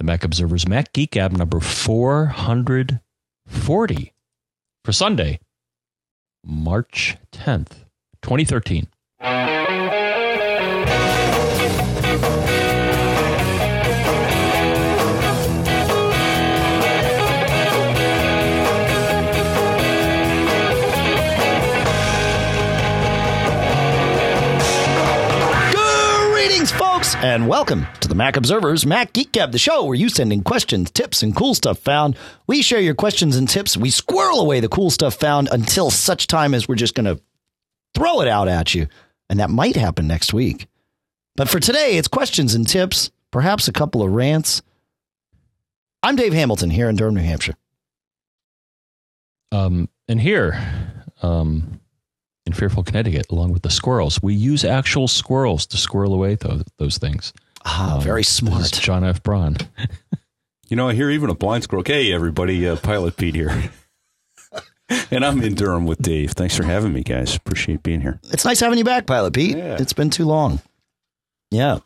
[0.00, 4.14] the Mac Observer's Mac Geek Gab number 440
[4.82, 5.38] for Sunday,
[6.42, 7.84] March 10th,
[8.22, 8.86] 2013.
[27.22, 30.42] And welcome to the Mac Observers Mac Geek Gab, the show where you send in
[30.42, 32.16] questions, tips, and cool stuff found.
[32.46, 33.76] We share your questions and tips.
[33.76, 37.22] We squirrel away the cool stuff found until such time as we're just going to
[37.94, 38.86] throw it out at you.
[39.28, 40.66] And that might happen next week.
[41.36, 44.62] But for today, it's questions and tips, perhaps a couple of rants.
[46.02, 47.56] I'm Dave Hamilton here in Durham, New Hampshire.
[49.52, 50.58] Um, and here,
[51.20, 51.79] um,
[52.50, 56.64] in Fairfield, Connecticut, along with the squirrels, we use actual squirrels to squirrel away those,
[56.78, 57.32] those things.
[57.64, 58.72] Ah, Um, very this is smart.
[58.72, 59.22] John F.
[59.22, 59.56] Braun.
[60.68, 61.82] You know, I hear even a blind squirrel.
[61.86, 63.70] Hey, everybody, uh, Pilot Pete here.
[65.10, 66.32] and I'm in Durham with Dave.
[66.32, 67.34] Thanks for having me, guys.
[67.36, 68.20] Appreciate being here.
[68.32, 69.56] It's nice having you back, Pilot Pete.
[69.56, 69.76] Yeah.
[69.80, 70.60] It's been too long.
[71.50, 71.78] Yeah.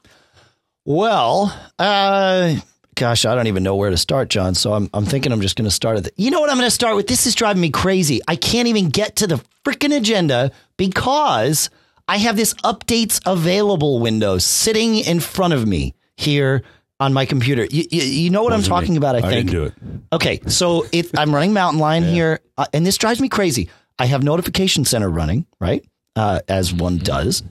[0.85, 2.57] Well, uh,
[2.95, 4.55] gosh, I don't even know where to start, John.
[4.55, 6.13] So I'm, I'm thinking I'm just going to start at the.
[6.17, 7.07] You know what I'm going to start with?
[7.07, 8.21] This is driving me crazy.
[8.29, 11.71] I can't even get to the freaking agenda because
[12.09, 16.63] I have this updates available window sitting in front of me here
[17.01, 17.65] on my computer.
[17.71, 18.67] You, you, you know what I'm me.
[18.67, 19.51] talking about, I I think.
[19.51, 19.75] didn't do it.
[20.13, 23.69] Okay, so if I'm running Mountain Lion here, uh, and this drives me crazy.
[23.99, 25.85] I have Notification Center running, right,
[26.17, 27.43] uh, as one does,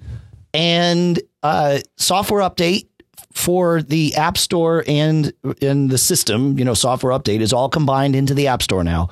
[0.54, 2.88] and uh, software update
[3.34, 6.58] for the App Store and in the system.
[6.58, 9.10] You know, software update is all combined into the App Store now,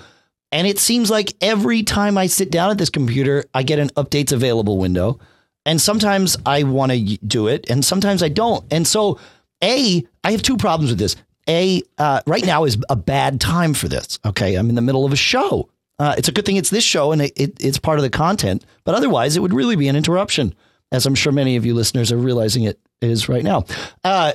[0.52, 3.90] and it seems like every time I sit down at this computer, I get an
[3.90, 5.20] updates available window,
[5.66, 9.20] and sometimes I want to do it, and sometimes I don't, and so.
[9.64, 11.16] A, I have two problems with this.
[11.48, 14.20] A, uh, right now is a bad time for this.
[14.26, 14.56] Okay.
[14.56, 15.70] I'm in the middle of a show.
[16.00, 18.10] Uh, it's a good thing it's this show and it, it, it's part of the
[18.10, 20.56] content, but otherwise it would really be an interruption,
[20.92, 23.66] as I'm sure many of you listeners are realizing it is right now.
[24.04, 24.34] Uh,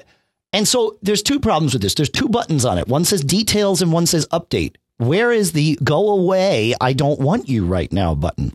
[0.53, 1.95] and so there's two problems with this.
[1.95, 2.89] There's two buttons on it.
[2.89, 4.77] One says details and one says update.
[4.99, 6.75] Where is the go away?
[6.81, 8.55] I don't want you right now button.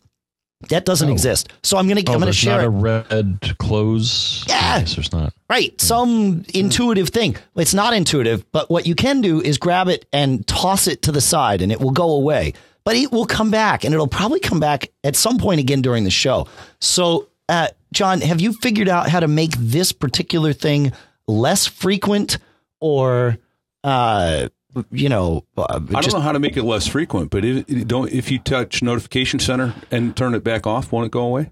[0.70, 1.12] That doesn't Oh.
[1.12, 1.50] exist.
[1.64, 2.68] So I'm going to Oh, I'm going to share not it.
[2.68, 4.46] a red close.
[4.48, 4.80] Yeah.
[4.80, 5.34] Yes, there's not.
[5.50, 5.80] Right.
[5.82, 7.36] Some intuitive thing.
[7.56, 11.12] It's not intuitive, but what you can do is grab it and toss it to
[11.12, 12.54] the side and it will go away.
[12.84, 16.04] But it will come back and it'll probably come back at some point again during
[16.04, 16.48] the show.
[16.80, 20.94] So, uh, John, have you figured out how to make this particular thing
[21.28, 22.38] less frequent
[22.80, 23.38] or,
[23.84, 24.48] uh,
[24.92, 27.88] you know, uh, I don't just know how to make it less frequent, but if,
[27.88, 31.52] don't if you touch Notification Center and turn it back off, won't it go away?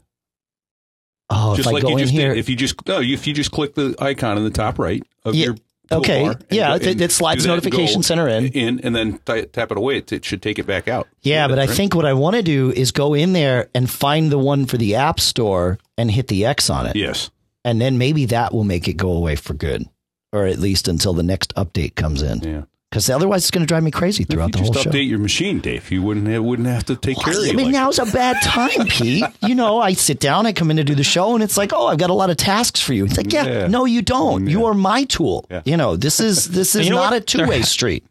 [1.30, 2.40] oh, just like you just here, did.
[2.40, 5.36] If you just no, if you just click the icon in the top right of
[5.36, 5.56] Yeah, your
[5.92, 6.34] okay.
[6.50, 8.48] Yeah, go- it- it slides do that and Notification Center in.
[8.50, 9.98] in, and then t- tap it away.
[9.98, 11.08] It, it should take it back out.
[11.22, 11.70] Yeah, but I right?
[11.70, 14.78] think what I want to do is go in there and find the one for
[14.78, 16.96] the App Store and hit the X on it.
[16.96, 17.30] yes.
[17.66, 19.86] And then maybe that will make it go away for good,
[20.32, 22.40] or at least until the next update comes in.
[22.42, 22.62] Yeah.
[22.90, 24.90] Because otherwise, it's going to drive me crazy throughout the whole just show.
[24.90, 27.66] update your machine, Dave, you wouldn't have, wouldn't have to take care of I mean,
[27.68, 29.24] like now's a bad time, Pete.
[29.44, 31.72] You know, I sit down, I come in to do the show, and it's like,
[31.72, 33.06] oh, I've got a lot of tasks for you.
[33.06, 33.68] It's like, yeah, Yeah.
[33.68, 34.48] no, you don't.
[34.48, 35.46] You are my tool.
[35.52, 35.62] Yeah.
[35.66, 38.06] You know, this is this is not a two way There- street.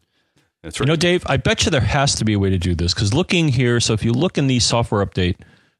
[0.63, 0.85] That's right.
[0.87, 2.93] You know, Dave, I bet you there has to be a way to do this
[2.93, 5.35] because looking here, so if you look in the software update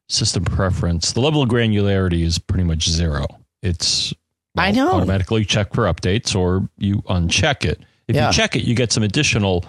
[0.10, 3.26] system preference, the level of granularity is pretty much zero.
[3.62, 4.14] It's
[4.58, 4.92] I know.
[4.92, 7.80] automatically check for updates or you uncheck it.
[8.10, 8.28] If Yeah.
[8.28, 9.64] you check it, you get some additional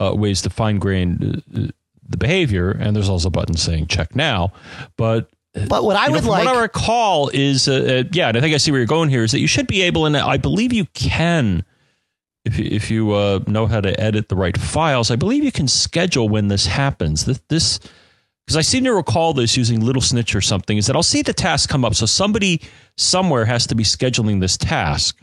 [0.00, 1.68] uh, ways to fine grain uh,
[2.08, 4.52] the behavior, and there's also a button saying check now.
[4.96, 5.30] But
[5.68, 8.36] But what I you know, would like, what I recall is, uh, uh, yeah, and
[8.36, 10.16] I think I see where you're going here, is that you should be able, and
[10.16, 11.64] I believe you can,
[12.44, 15.50] if you, if you uh, know how to edit the right files, I believe you
[15.52, 17.24] can schedule when this happens.
[17.24, 17.78] This, this
[18.46, 21.22] because I seem to recall this using Little Snitch or something, is that I'll see
[21.22, 21.94] the task come up.
[21.96, 22.60] So somebody
[22.96, 25.18] somewhere has to be scheduling this task,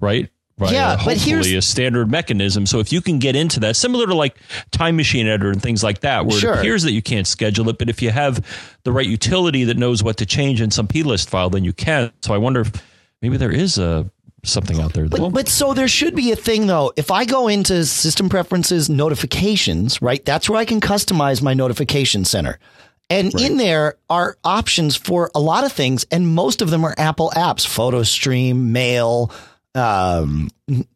[0.00, 0.28] right?
[0.58, 0.72] Right.
[0.72, 2.66] Yeah, uh, but hopefully here's- a standard mechanism.
[2.66, 4.36] So if you can get into that, similar to like
[4.70, 6.54] Time Machine Editor and things like that, where Sure.
[6.54, 8.44] it appears that you can't schedule it, but if you have
[8.84, 12.12] the right utility that knows what to change in some plist file, then you can.
[12.20, 12.72] So I wonder if
[13.22, 14.10] maybe there is a
[14.44, 15.08] something out there.
[15.08, 16.92] That, But, but so there should be a thing though.
[16.96, 20.24] If I go into system preferences notifications, right?
[20.24, 22.58] That's where I can customize my notification center.
[23.08, 26.94] And in there are options for a lot of things, and most of them are
[26.96, 29.30] Apple apps, Photo Stream, Mail,
[29.74, 30.50] um,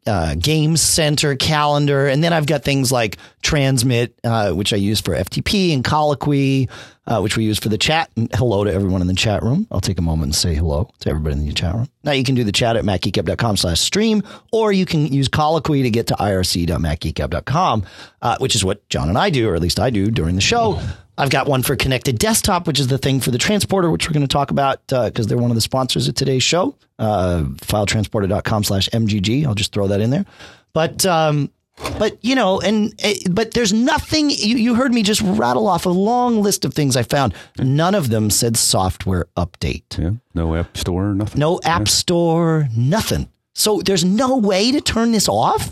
[0.05, 5.01] uh, Games Center calendar, and then I've got things like Transmit, uh, which I use
[5.01, 6.69] for FTP, and Colloquy,
[7.05, 8.09] uh, which we use for the chat.
[8.15, 9.67] And hello to everyone in the chat room.
[9.71, 11.89] I'll take a moment and say hello to everybody in the chat room.
[12.03, 15.83] Now you can do the chat at macgeekgab.com slash stream, or you can use Colloquy
[15.83, 17.85] to get to irc.macgeekgab.com,
[18.21, 20.41] uh, which is what John and I do, or at least I do during the
[20.41, 20.79] show.
[21.17, 24.13] I've got one for connected desktop, which is the thing for the transporter, which we're
[24.13, 26.75] going to talk about because uh, they're one of the sponsors of today's show.
[26.99, 29.45] Uh, filetransporter.com slash MGG.
[29.45, 30.25] I'll just throw that in there.
[30.73, 31.51] But, um,
[31.97, 34.29] but you know, and uh, but there's nothing.
[34.29, 37.33] You, you heard me just rattle off a long list of things I found.
[37.59, 39.97] None of them said software update.
[39.97, 41.39] Yeah, no app store, nothing.
[41.39, 41.85] No app yeah.
[41.85, 43.29] store, nothing.
[43.53, 45.71] So there's no way to turn this off.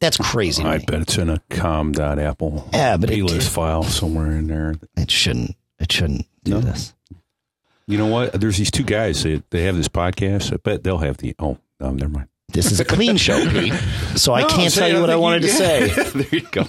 [0.00, 0.62] That's crazy.
[0.62, 4.74] I bet it's in a com.apple yeah, but plist file somewhere in there.
[4.96, 5.56] It shouldn't.
[5.78, 6.60] It shouldn't do no.
[6.60, 6.94] this.
[7.86, 8.32] You know what?
[8.32, 9.22] There's these two guys.
[9.22, 10.52] They, they have this podcast.
[10.52, 11.34] I bet they'll have the.
[11.38, 12.28] Oh, no, never mind.
[12.56, 13.74] This is a clean show, Pete.
[14.14, 15.88] So I can't tell you what I wanted you, to say.
[16.14, 16.64] there you go.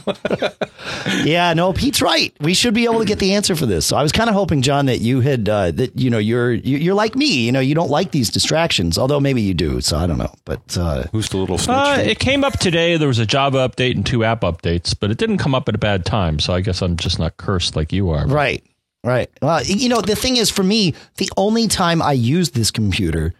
[1.24, 2.36] yeah, no, Pete's right.
[2.42, 3.86] We should be able to get the answer for this.
[3.86, 6.52] So I was kind of hoping, John, that you had uh, that you know you're
[6.52, 7.46] you're like me.
[7.46, 9.80] You know, you don't like these distractions, although maybe you do.
[9.80, 10.34] So I don't know.
[10.46, 11.58] But uh, who's the little?
[11.72, 12.98] Uh, it came up today.
[12.98, 15.76] There was a Java update and two app updates, but it didn't come up at
[15.76, 16.40] a bad time.
[16.40, 18.28] So I guess I'm just not cursed like you are.
[18.28, 18.64] Right.
[19.04, 19.30] Right.
[19.42, 23.34] Well, you know, the thing is, for me, the only time I use this computer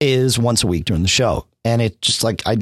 [0.00, 2.58] is once a week during the show and it just like I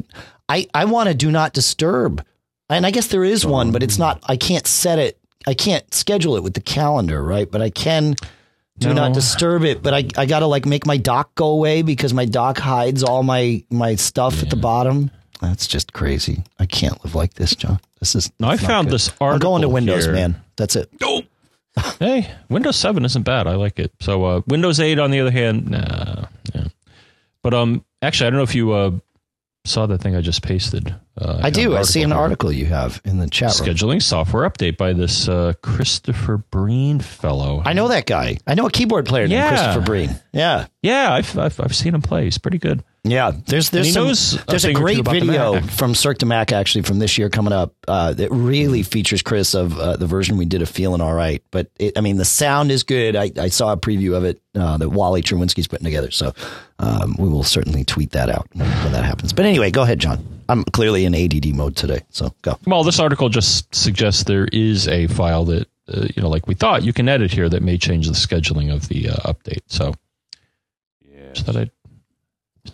[0.49, 2.25] I I want to do not disturb.
[2.69, 5.19] And I guess there is one, but it's not I can't set it.
[5.45, 7.49] I can't schedule it with the calendar, right?
[7.49, 8.15] But I can
[8.79, 8.93] do no.
[8.93, 12.13] not disturb it, but I I got to like make my dock go away because
[12.13, 14.43] my dock hides all my my stuff yeah.
[14.43, 15.11] at the bottom.
[15.41, 16.43] That's just crazy.
[16.57, 17.79] I can't live like this, John.
[17.99, 18.93] This is No, I found good.
[18.93, 20.13] this article I'm going to Windows, here.
[20.13, 20.41] man.
[20.55, 20.89] That's it.
[21.01, 21.25] Nope.
[21.99, 23.45] hey, Windows 7 isn't bad.
[23.47, 23.91] I like it.
[23.99, 26.27] So uh, Windows 8 on the other hand, nah.
[26.55, 26.67] Yeah.
[27.41, 28.91] But um actually I don't know if you uh
[29.65, 30.93] saw that thing I just pasted.
[31.15, 31.75] Uh, I do.
[31.75, 33.69] I see an article you have in the chat room.
[33.69, 37.61] Scheduling software update by this uh, Christopher Breen fellow.
[37.63, 38.37] I know that guy.
[38.47, 39.41] I know a keyboard player yeah.
[39.41, 40.15] named Christopher Breen.
[40.31, 40.65] Yeah.
[40.81, 42.23] Yeah, I've, I've, I've seen him play.
[42.23, 42.83] He's pretty good.
[43.05, 44.05] Yeah, there's there's some,
[44.47, 47.73] there's a, a great video from Cirque du Mac actually from this year coming up
[47.85, 51.43] uh, that really features Chris of uh, the version we did of Feeling All Right.
[51.51, 53.17] But it, I mean, the sound is good.
[53.17, 56.33] I, I saw a preview of it uh, that Wally Cherwinski's putting together, so
[56.79, 59.33] um, we will certainly tweet that out when, when that happens.
[59.33, 60.25] But anyway, go ahead, John.
[60.49, 62.57] I'm clearly in ADD mode today, so go.
[62.65, 66.53] Well, this article just suggests there is a file that uh, you know, like we
[66.53, 69.63] thought, you can edit here that may change the scheduling of the uh, update.
[69.67, 69.93] So,
[71.01, 71.71] yeah, just thought I'd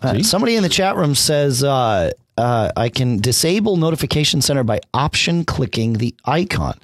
[0.01, 4.81] uh, somebody in the chat room says uh, uh, I can disable notification center by
[4.94, 6.80] option clicking the icon.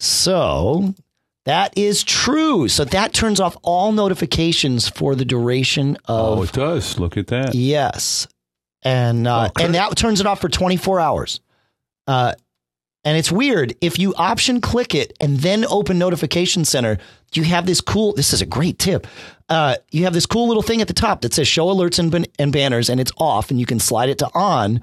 [0.00, 0.94] So
[1.44, 2.68] that is true.
[2.68, 6.38] So that turns off all notifications for the duration of.
[6.38, 6.98] Oh, it does.
[6.98, 7.54] Look at that.
[7.54, 8.26] Yes,
[8.82, 11.40] and uh, oh, and that turns it off for 24 hours.
[12.06, 12.34] Uh,
[13.04, 16.98] and it's weird if you option click it and then open notification center.
[17.32, 18.14] You have this cool.
[18.14, 19.06] This is a great tip
[19.48, 22.10] uh, you have this cool little thing at the top that says show alerts and,
[22.10, 24.82] ban- and banners, and it's off, and you can slide it to on,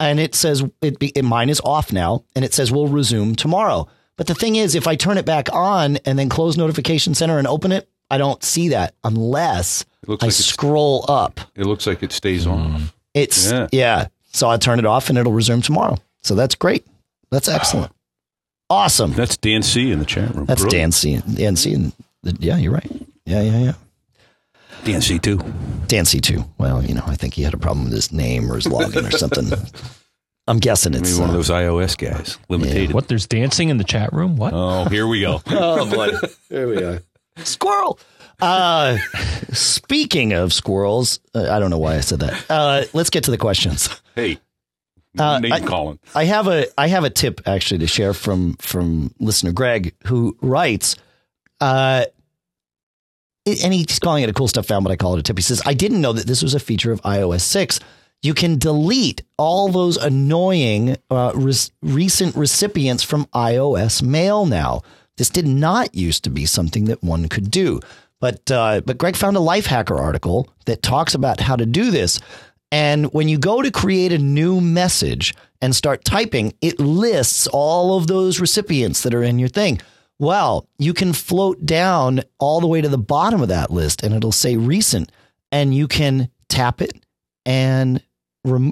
[0.00, 3.86] and it says it, be, mine is off now, and it says we'll resume tomorrow.
[4.16, 7.36] But the thing is, if I turn it back on and then close Notification Center
[7.36, 11.40] and open it, I don't see that unless I like scroll up.
[11.54, 12.90] It looks like it stays on.
[13.16, 13.68] It's yeah.
[13.72, 14.06] yeah.
[14.32, 15.96] So I turn it off and it'll resume tomorrow.
[16.22, 16.86] So that's great.
[17.30, 17.90] That's excellent.
[18.68, 19.12] Awesome.
[19.12, 20.44] That's Dan C in the chat room.
[20.44, 20.82] That's Brilliant.
[20.82, 21.22] Dan C.
[21.34, 21.72] Dan C.
[21.74, 21.92] And
[22.38, 22.90] yeah, you're right.
[23.24, 23.72] Yeah, yeah, yeah.
[24.84, 25.88] Dan C2.
[25.88, 26.46] Dan C2.
[26.58, 29.08] Well, you know, I think he had a problem with his name or his login
[29.08, 29.46] or something.
[30.48, 32.38] I'm guessing it's Maybe one uh, of those iOS guys.
[32.48, 32.90] Limited.
[32.90, 32.94] Yeah.
[32.94, 33.08] What?
[33.08, 34.36] There's dancing in the chat room?
[34.36, 34.52] What?
[34.54, 35.40] Oh, here we go.
[35.46, 36.10] oh, boy.
[36.48, 37.02] Here we are.
[37.38, 37.98] Squirrel.
[38.40, 38.98] Uh,
[39.52, 42.44] speaking of squirrels, uh, I don't know why I said that.
[42.50, 43.88] Uh, let's get to the questions.
[44.14, 44.38] Hey,
[45.18, 45.98] uh, name I, calling.
[46.14, 50.36] I have a I have a tip actually to share from from listener Greg who
[50.40, 50.96] writes.
[51.60, 52.04] Uh,
[53.46, 55.38] and he's calling it a cool stuff found, but I call it a tip.
[55.38, 57.78] He says, I didn't know that this was a feature of iOS 6.
[58.22, 64.82] You can delete all those annoying uh, res- recent recipients from iOS mail now.
[65.16, 67.80] This did not used to be something that one could do.
[68.20, 72.18] But, uh, but Greg found a Lifehacker article that talks about how to do this.
[72.72, 77.96] And when you go to create a new message and start typing, it lists all
[77.96, 79.80] of those recipients that are in your thing.
[80.18, 84.14] Well, you can float down all the way to the bottom of that list and
[84.14, 85.12] it'll say recent
[85.52, 86.92] and you can tap it
[87.44, 88.02] and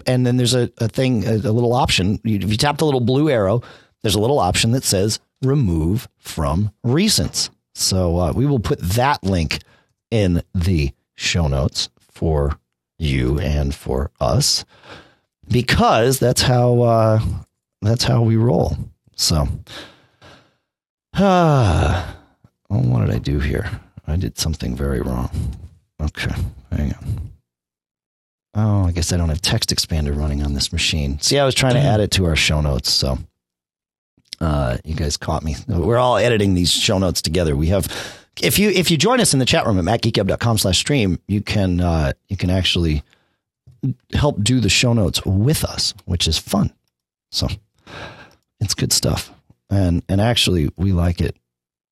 [0.06, 2.20] and then there's a, a thing, a, a little option.
[2.24, 3.60] If you tap the little blue arrow,
[4.02, 7.50] there's a little option that says remove from recents.
[7.74, 9.60] So uh, we will put that link
[10.10, 12.58] in the show notes for
[12.98, 14.64] you and for us.
[15.48, 17.20] because that's how uh,
[17.82, 18.76] that's how we roll.
[19.16, 19.46] So,
[21.14, 22.16] ah,
[22.68, 23.80] well, what did I do here?
[24.06, 25.30] I did something very wrong.
[26.00, 26.34] Okay,
[26.70, 27.30] hang on.
[28.56, 31.18] Oh, I guess I don't have TextExpander running on this machine.
[31.20, 33.18] See, I was trying to add it to our show notes, so
[34.44, 35.56] uh, you guys caught me.
[35.66, 37.56] We're all editing these show notes together.
[37.56, 37.86] We have
[38.42, 41.40] if you if you join us in the chat room at macgeekgab.com slash stream, you
[41.40, 43.02] can uh, you can actually
[44.12, 46.72] help do the show notes with us, which is fun.
[47.30, 47.48] So
[48.60, 49.32] it's good stuff.
[49.70, 51.36] And and actually we like it.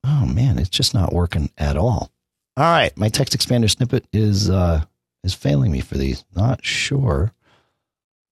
[0.04, 2.10] Oh man, it's just not working at all.
[2.56, 4.84] All right, my TextExpander snippet is uh
[5.24, 6.24] is failing me for these.
[6.34, 7.32] Not sure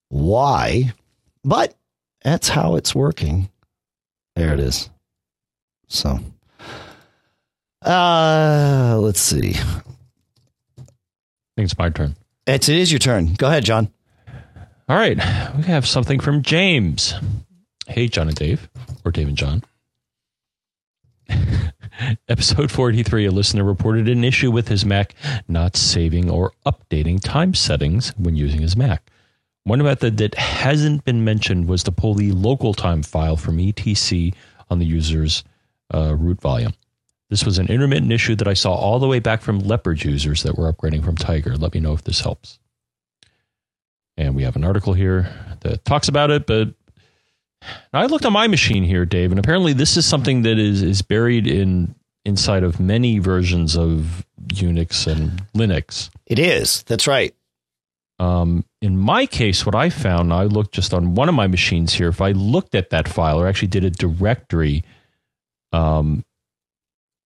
[0.09, 0.93] why,
[1.45, 1.75] but
[2.23, 3.49] that's how it's working.
[4.37, 4.91] There it is.
[5.89, 6.19] So
[7.85, 9.55] uh let's see.
[9.57, 10.83] I
[11.57, 12.17] think it's my turn.
[12.47, 13.35] It's, it is your turn.
[13.35, 13.93] Go ahead, John.
[14.89, 15.17] All right.
[15.57, 17.15] We have something from James.
[17.87, 18.69] Hey, John and Dave,
[19.05, 19.63] or Dave and John.
[22.29, 25.15] Episode 43, a listener reported an issue with his Mac
[25.49, 29.11] not saving or updating time settings when using his Mac.
[29.71, 34.35] One method that hasn't been mentioned was to pull the local time file from ETC
[34.69, 35.45] on the user's
[35.95, 36.75] uh, root volume.
[37.29, 40.43] This was an intermittent issue that I saw all the way back from Leopard users
[40.43, 41.57] that were upgrading from Tiger.
[41.57, 42.59] Let me know if this helps.
[44.17, 46.75] And we have an article here that talks about it, but
[47.93, 51.01] I looked on my machine here, Dave, and apparently this is something that is is
[51.01, 56.11] buried in inside of many versions of Unix and Linux.
[56.27, 56.83] It is.
[56.89, 57.37] That's right.
[58.21, 61.95] Um, in my case, what I found, I looked just on one of my machines
[61.95, 62.09] here.
[62.09, 64.85] If I looked at that file or actually did a directory
[65.73, 66.23] um,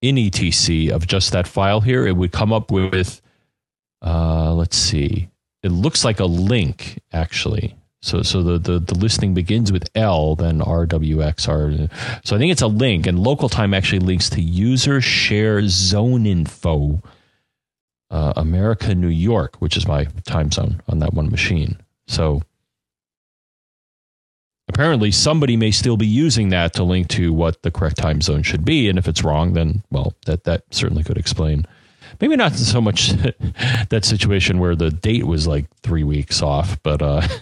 [0.01, 3.21] in etc of just that file here, it would come up with,
[4.03, 5.29] uh, let's see,
[5.65, 7.75] it looks like a link actually.
[8.01, 11.49] So, so the, the, the listing begins with L, then RWX.
[11.49, 11.89] R,
[12.23, 16.27] so I think it's a link, and local time actually links to user share zone
[16.27, 17.03] info,
[18.15, 21.77] uh, America, New York, which is my time zone on that one machine.
[22.07, 22.43] So
[24.69, 28.43] apparently somebody may still be using that to link to what the correct time zone
[28.43, 31.65] should be and if it's wrong then well that that certainly could explain
[32.21, 33.09] maybe not so much
[33.91, 37.21] that situation where the date was like three weeks off but uh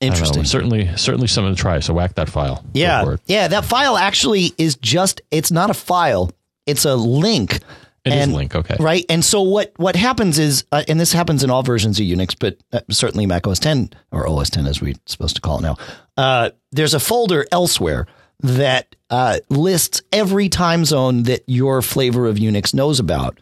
[0.00, 0.44] Interesting.
[0.44, 1.80] certainly, certainly something to try.
[1.80, 2.62] So whack that file.
[2.74, 3.16] Yeah.
[3.24, 3.48] Yeah.
[3.48, 6.30] That file actually is just, it's not a file,
[6.66, 7.60] it's a link.
[8.06, 8.54] It is And- link.
[8.54, 8.76] Okay.
[8.78, 9.04] Right.
[9.08, 12.36] And so what, what happens is, uh, and this happens in all versions of Unix,
[12.38, 15.62] but uh, certainly Mac OS 10 or OS 10 as we're supposed to call it
[15.62, 15.76] now.
[16.16, 18.06] Uh, there's a folder elsewhere
[18.40, 23.38] that uh, lists every time zone that your flavor of Unix knows about.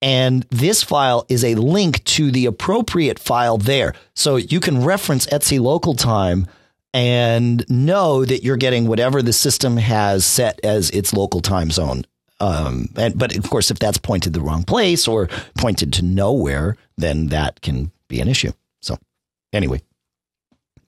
[0.00, 3.94] And this file is a link to the appropriate file there.
[4.14, 6.46] So you can reference Etsy local time
[6.94, 12.04] and know that you're getting whatever the system has set as its local time zone.
[12.40, 16.76] Um, and, but of course, if that's pointed the wrong place or pointed to nowhere,
[16.96, 18.52] then that can be an issue.
[18.80, 18.96] So
[19.52, 19.80] anyway,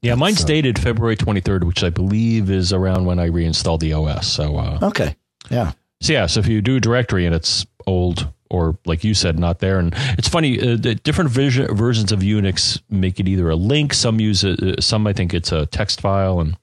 [0.03, 3.93] Yeah, mine's So- dated February 23rd, which I believe is around when I reinstalled the
[3.93, 4.27] OS.
[4.27, 5.15] So, uh, okay.
[5.51, 5.73] Yeah.
[6.01, 9.39] So yeah, so if you do a directory and it's old or like you said,
[9.39, 13.49] not there, and it's funny, uh, the different vision, versions of Unix make it either
[13.51, 13.93] a link.
[13.95, 14.61] Some use it.
[14.63, 16.57] Uh, some I think it's a text file, and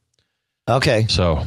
[0.67, 1.05] Okay.
[1.07, 1.45] so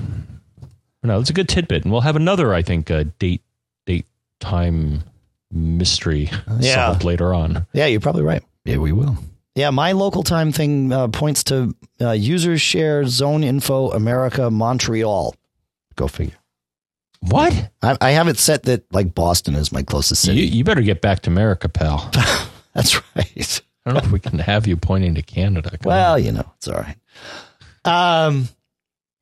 [1.02, 1.82] no, it's a good tidbit.
[1.84, 3.42] And we'll have another, I think, uh, date
[3.86, 4.06] date
[4.40, 5.02] time
[5.50, 6.30] mystery
[6.60, 6.74] Yeah.
[6.74, 7.66] solved later on.
[7.72, 8.42] Yeah, you're probably right.
[8.64, 9.16] Yeah, we will.
[9.56, 15.34] Yeah, my local time thing uh, points to uh, users share zone info America Montreal.
[15.96, 16.36] Go figure.
[17.20, 17.70] What?
[17.82, 20.46] I, I have it set that like Boston is my closest You, city.
[20.56, 22.10] you better get back to America, pal.
[22.74, 23.62] That's right.
[23.84, 25.70] I don't know if we can have you pointing to Canada.
[25.82, 26.24] Come Well, on.
[26.24, 26.96] you know, it's all right.
[27.84, 28.48] Um,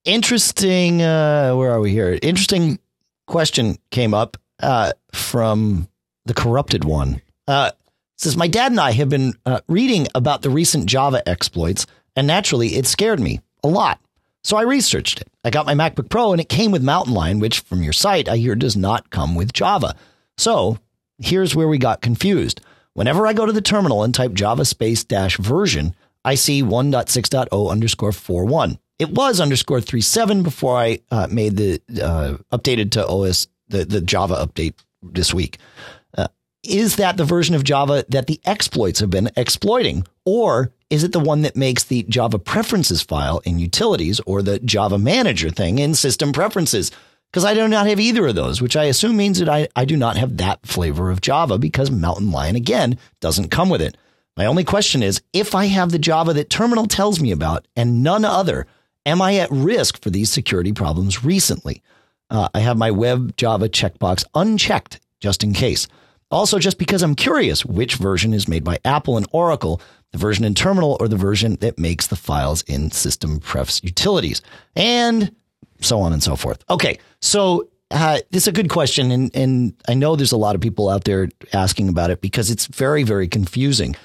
[0.09, 1.03] interesting.
[1.03, 2.19] Uh, where are we here?
[2.23, 2.79] Interesting
[3.27, 5.89] question came up uh, from
[6.25, 7.21] the corrupted one.
[7.47, 7.71] Uh,
[8.17, 11.87] says my dad and I have been uh, reading about the recent Java exploits,
[12.17, 14.01] and naturally, it scared me a lot.
[14.43, 15.29] So I researched it.
[15.45, 18.29] I got my MacBook Pro, and it came with Mountain Lion, which, from your site,
[18.29, 19.95] I hear does not come with Java.
[20.37, 20.79] So
[21.19, 22.61] here's where we got confused.
[22.95, 27.71] Whenever I go to the terminal and type Java space dash version, I see 1.6.0
[27.71, 28.79] underscore 41.
[28.99, 34.01] It was underscore 37 before I uh, made the uh, updated to OS, the, the
[34.01, 35.59] Java update this week.
[36.17, 36.29] Uh,
[36.65, 40.05] is that the version of Java that the exploits have been exploiting?
[40.25, 44.59] Or is it the one that makes the Java preferences file in utilities or the
[44.61, 46.91] Java manager thing in system preferences?
[47.31, 49.85] Because I do not have either of those, which I assume means that I, I
[49.85, 53.97] do not have that flavor of Java because Mountain Lion, again, doesn't come with it.
[54.37, 58.03] My only question is if I have the Java that terminal tells me about and
[58.03, 58.67] none other,
[59.09, 61.83] am I at risk for these security problems recently?
[62.31, 65.89] Uh, I have my web Java checkbox unchecked just in case.
[66.31, 69.81] Also, just because I'm curious which version is made by Apple and Oracle,
[70.13, 74.43] the version in terminal or the version that makes the files in system prefs utilities,
[74.77, 75.35] and
[75.81, 76.63] so on and so forth.
[76.69, 80.55] Okay, so uh, this is a good question, and, and I know there's a lot
[80.55, 83.97] of people out there asking about it because it's very, very confusing.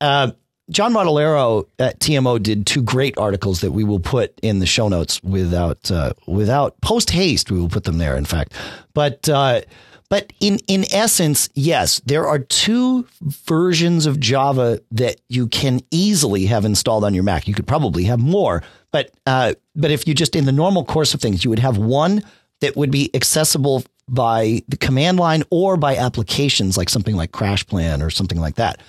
[0.00, 0.30] Uh,
[0.70, 4.88] John Martellaro at TMO did two great articles that we will put in the show
[4.88, 7.50] notes without uh, without post haste.
[7.50, 8.54] We will put them there, in fact.
[8.94, 9.62] But uh,
[10.08, 16.46] but in in essence, yes, there are two versions of Java that you can easily
[16.46, 17.48] have installed on your Mac.
[17.48, 21.12] You could probably have more, but uh, but if you just in the normal course
[21.12, 22.22] of things, you would have one
[22.60, 28.04] that would be accessible by the command line or by applications like something like CrashPlan
[28.04, 28.80] or something like that.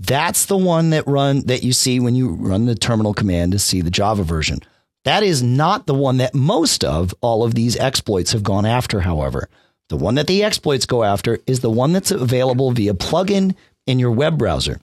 [0.00, 3.58] That's the one that run that you see when you run the terminal command to
[3.58, 4.60] see the Java version.
[5.04, 9.00] That is not the one that most of all of these exploits have gone after,
[9.00, 9.50] however.
[9.90, 13.54] The one that the exploits go after is the one that's available via plugin
[13.86, 14.80] in your web browser.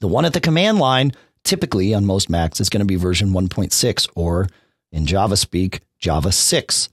[0.00, 1.12] The one at the command line,
[1.44, 4.48] typically on most Macs, is going to be version 1.6 or
[4.90, 6.88] in Java speak, Java 6.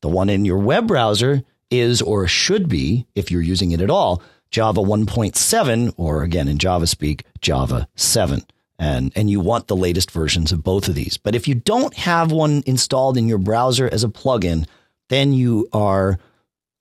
[0.00, 3.90] The one in your web browser is or should be, if you're using it at
[3.90, 8.42] all, Java 1.7, or again in Java speak, Java 7.
[8.78, 11.16] And, and you want the latest versions of both of these.
[11.16, 14.66] But if you don't have one installed in your browser as a plugin,
[15.08, 16.18] then you are,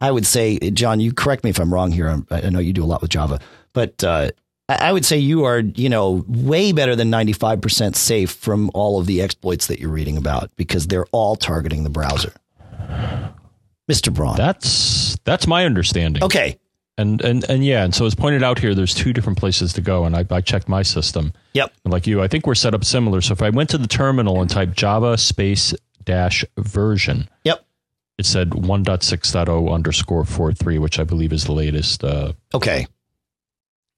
[0.01, 2.21] I would say, John, you correct me if I'm wrong here.
[2.29, 3.39] I know you do a lot with Java,
[3.71, 4.31] but uh,
[4.67, 9.05] I would say you are, you know, way better than 95% safe from all of
[9.05, 12.33] the exploits that you're reading about because they're all targeting the browser.
[13.89, 14.11] Mr.
[14.11, 14.35] Braun.
[14.35, 16.23] That's that's my understanding.
[16.23, 16.57] Okay.
[16.97, 19.81] And and and yeah, and so as pointed out here, there's two different places to
[19.81, 21.33] go, and I, I checked my system.
[21.53, 21.73] Yep.
[21.83, 23.19] And like you, I think we're set up similar.
[23.21, 25.73] So if I went to the terminal and typed Java space
[26.05, 27.65] dash version, Yep.
[28.17, 32.87] it said 1.6.0 underscore 43, which I believe is the latest uh, Okay.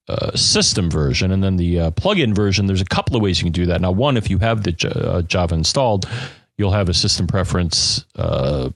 [0.08, 1.30] uh, system version.
[1.30, 3.80] And then the uh, plugin version, there's a couple of ways you can do that.
[3.80, 6.08] Now, one, if you have the J- uh, Java installed,
[6.56, 8.70] you'll have a system preference uh,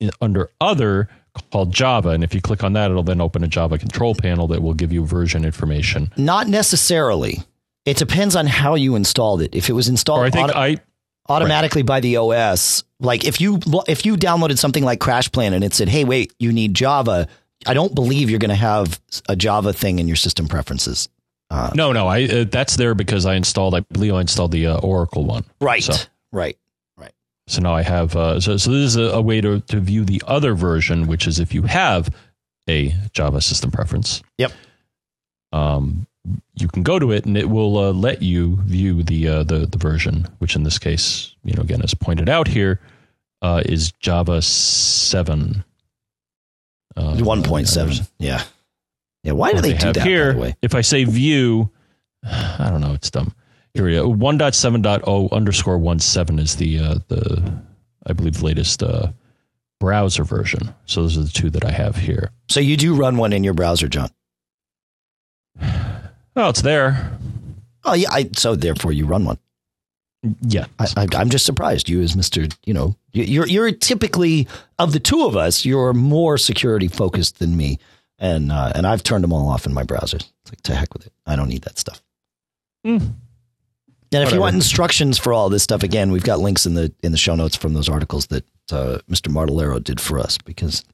[0.00, 1.08] in, under other
[1.52, 2.10] called Java.
[2.10, 4.74] And if you click on that, it'll then open a Java control panel that will
[4.74, 6.10] give you version information.
[6.16, 7.42] Not necessarily.
[7.84, 9.54] It depends on how you installed it.
[9.54, 10.76] If it was installed Or I think auto- I
[11.28, 15.74] automatically by the OS, like if you if you downloaded something like CrashPlan and it
[15.74, 17.26] said, "Hey, wait, you need Java,"
[17.66, 21.08] I don't believe you're going to have a Java thing in your system preferences.
[21.74, 24.78] no no I uh, that's there because I installed I believe I installed the uh,
[24.78, 25.44] Oracle one.
[25.60, 25.82] Right.
[25.82, 25.94] So,
[26.32, 26.56] Right.
[27.50, 30.04] So now I have uh, so so this is a, a way to to view
[30.04, 32.14] the other version, which is if you have
[32.68, 34.22] a Java system preference.
[34.38, 34.52] Yep.
[35.52, 36.06] um,
[36.54, 39.66] you can go to it and it will uh, let you view the, uh, the
[39.66, 42.80] the version, which in this case, you know, again as pointed out here,
[43.42, 45.64] uh, is Java seven.
[46.96, 47.94] Uh, One point seven.
[48.18, 48.42] Yeah.
[49.24, 49.32] Yeah.
[49.32, 50.06] Why do what they, do that?
[50.06, 50.34] here?
[50.34, 50.56] The way?
[50.62, 51.70] If I say view,
[52.24, 53.34] I don't know, it's dumb.
[53.74, 54.12] Here we go.
[54.12, 57.52] 1.7.0 underscore one seven is the uh, the
[58.06, 59.12] I believe the latest uh,
[59.78, 60.74] browser version.
[60.86, 62.30] So those are the two that I have here.
[62.48, 64.10] So you do run one in your browser, John?
[66.36, 67.12] Oh, it's there.
[67.84, 68.08] Oh yeah.
[68.10, 69.38] I, so therefore, you run one.
[70.42, 70.66] Yeah.
[70.78, 71.88] I, I, I'm just surprised.
[71.88, 75.92] You, as Mister, you know, you- you're you're typically of the two of us, you're
[75.92, 77.78] more security focused than me,
[78.18, 80.16] and uh, and I've turned them all off in my browser.
[80.18, 81.12] It's like to heck with it.
[81.26, 82.02] I don't need that stuff.
[82.84, 82.98] Hmm.
[84.12, 86.92] And if you want instructions for all this stuff, again, we've got links in the
[87.02, 89.28] in the show notes from those articles that uh, Mr.
[89.32, 90.84] Martellaro did for us because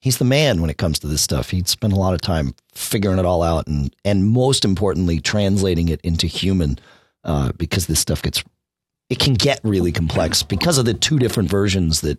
[0.00, 1.50] he's the man when it comes to this stuff.
[1.50, 5.88] He'd spent a lot of time figuring it all out and and most importantly translating
[5.90, 6.78] it into human
[7.24, 8.42] uh, because this stuff gets
[9.10, 12.18] it can get really complex because of the two different versions that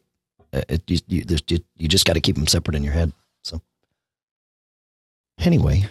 [0.53, 3.11] uh, it, you, you, you, you just got to keep them separate in your head.
[3.43, 3.59] So
[5.39, 5.85] anyway,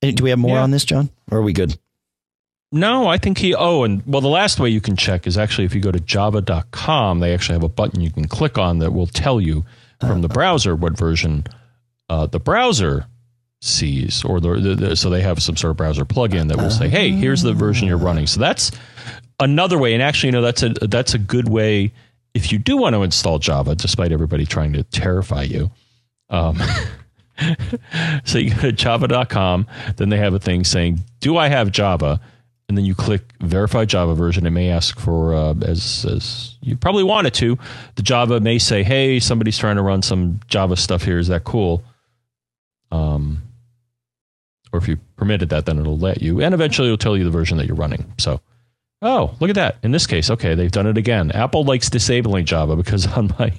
[0.00, 0.62] do we have more Yeah.
[0.62, 1.10] on this, John?
[1.32, 1.76] Or are we good?
[2.76, 3.54] No, I think he.
[3.54, 6.00] Oh, and well, the last way you can check is actually if you go to
[6.00, 9.64] java.com, they actually have a button you can click on that will tell you
[10.00, 11.44] from the browser what version
[12.08, 13.06] uh, the browser
[13.62, 16.70] sees, or the, the, the- so they have some sort of browser plugin that will
[16.70, 18.70] say, "Hey, here's the version you're running." So that's
[19.40, 19.94] another way.
[19.94, 21.92] And actually, you know, that's a that's a good way
[22.34, 25.70] if you do want to install Java, despite everybody trying to terrify you.
[26.28, 26.58] Um,
[28.24, 32.20] so you go to java.com, then they have a thing saying, Do I have Java?
[32.68, 34.44] And then you click verify Java version.
[34.44, 37.56] It may ask for, uh, as, as you probably want it to,
[37.94, 41.18] the Java may say, Hey, somebody's trying to run some Java stuff here.
[41.18, 41.84] Is that cool?
[42.90, 43.42] Um,
[44.72, 47.30] or if you permitted that, then it'll let you, and eventually it'll tell you the
[47.30, 48.12] version that you're running.
[48.18, 48.40] So,
[49.02, 49.76] oh, look at that.
[49.82, 51.30] In this case, okay, they've done it again.
[51.32, 53.52] Apple likes disabling Java because on my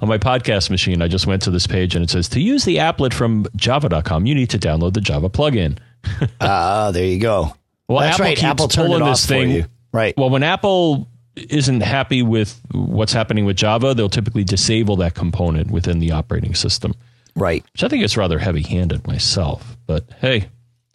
[0.00, 2.64] on my podcast machine, I just went to this page and it says to use
[2.64, 5.78] the applet from Java.com, you need to download the Java plugin.
[6.40, 7.54] Ah, there you go.
[7.92, 8.36] Well, That's Apple right.
[8.36, 9.66] keeps Apple turned it pulling off this thing.
[9.92, 10.14] Right.
[10.16, 15.70] Well, when Apple isn't happy with what's happening with Java, they'll typically disable that component
[15.70, 16.94] within the operating system,
[17.34, 17.64] Right.
[17.72, 19.76] which I think is rather heavy handed myself.
[19.86, 20.48] But hey,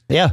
[0.10, 0.32] Yeah.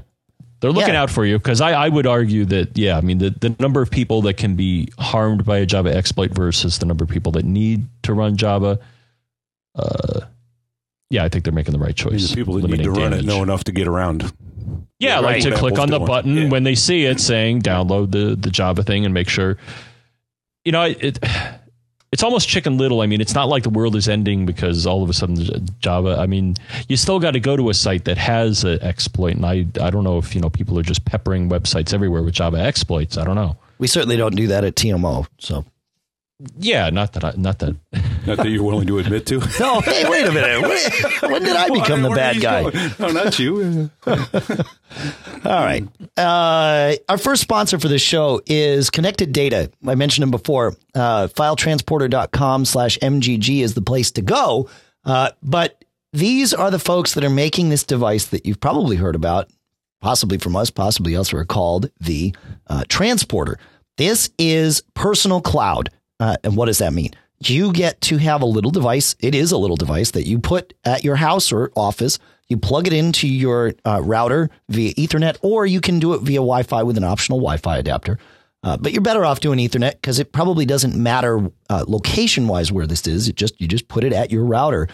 [0.61, 1.03] they're looking Yeah.
[1.03, 3.81] out for you because I, I would argue that, yeah, I mean, the, the number
[3.83, 7.33] of people that can be harmed by a Java exploit versus the number of people
[7.33, 8.79] that need to run Java,
[9.75, 10.21] uh,
[11.11, 12.31] yeah, I think they're making the right I mean, choice.
[12.31, 14.33] the people that need to limiting run it know enough to get around.
[14.99, 16.07] Yeah, like to click Apple's on the doing.
[16.07, 16.49] button Yeah.
[16.49, 19.59] when they see it saying download the the Java thing and make sure.
[20.65, 21.19] You know, it, it
[22.13, 23.01] it's almost chicken little.
[23.01, 26.17] I mean, it's not like the world is ending because all of a sudden Java.
[26.19, 26.55] I mean,
[26.89, 29.91] you still got to go to a site that has an exploit, and I I
[29.91, 33.19] don't know if you know people are just peppering websites everywhere with Java exploits.
[33.19, 33.57] I don't know.
[33.79, 35.27] We certainly don't do that at TMO.
[35.39, 35.65] So.
[36.59, 37.77] Yeah, not that I, not that.
[38.27, 39.41] Not that you're willing to admit to.
[39.61, 40.63] Oh, hey, wait a minute.
[40.63, 42.63] Wait, when did I become the bad guy?
[42.71, 42.91] going.
[42.99, 43.91] No, not you.
[44.07, 45.87] All right.
[46.17, 49.71] Uh, our first sponsor for this show is Connected Data.
[49.87, 50.75] I mentioned them before.
[50.95, 54.69] Uh, filetransporter.com slash MGG is the place to go.
[55.05, 59.15] Uh, but these are the folks that are making this device that you've probably heard
[59.15, 59.51] about,
[60.01, 62.35] possibly from us, possibly elsewhere, called the
[62.67, 63.59] uh, Transporter.
[63.99, 65.91] This is personal cloud.
[66.25, 67.11] Uh, and what does that mean?
[67.41, 69.15] You get to have a little device.
[69.21, 72.19] It is a little device that you put at your house or office.
[72.49, 76.39] You plug it into your uh, router via Ethernet, or you can do it via
[76.39, 78.19] Wi Fi with an optional Wi Fi adapter.
[78.63, 82.73] Uh, but you're better off doing Ethernet because it probably doesn't matter uh, location wise
[82.73, 83.29] where this is.
[83.29, 84.89] It just you just put it at your router,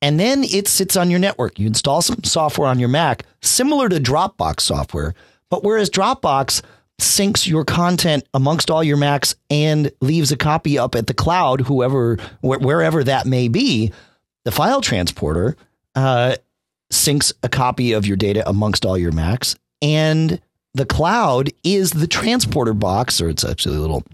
[0.00, 1.58] and then it sits on your network.
[1.58, 5.12] You install some software on your Mac, similar to Dropbox software,
[5.50, 6.62] but whereas Dropbox
[7.00, 11.62] syncs your content amongst all your Macs and leaves a copy up at the cloud,
[11.62, 13.92] whoever wh- wherever that may be,
[14.44, 15.56] the file transporter
[15.94, 16.36] uh,
[16.92, 20.40] syncs a copy of your data amongst all your Macs, and
[20.74, 24.04] the cloud is the transporter box, or it's actually a little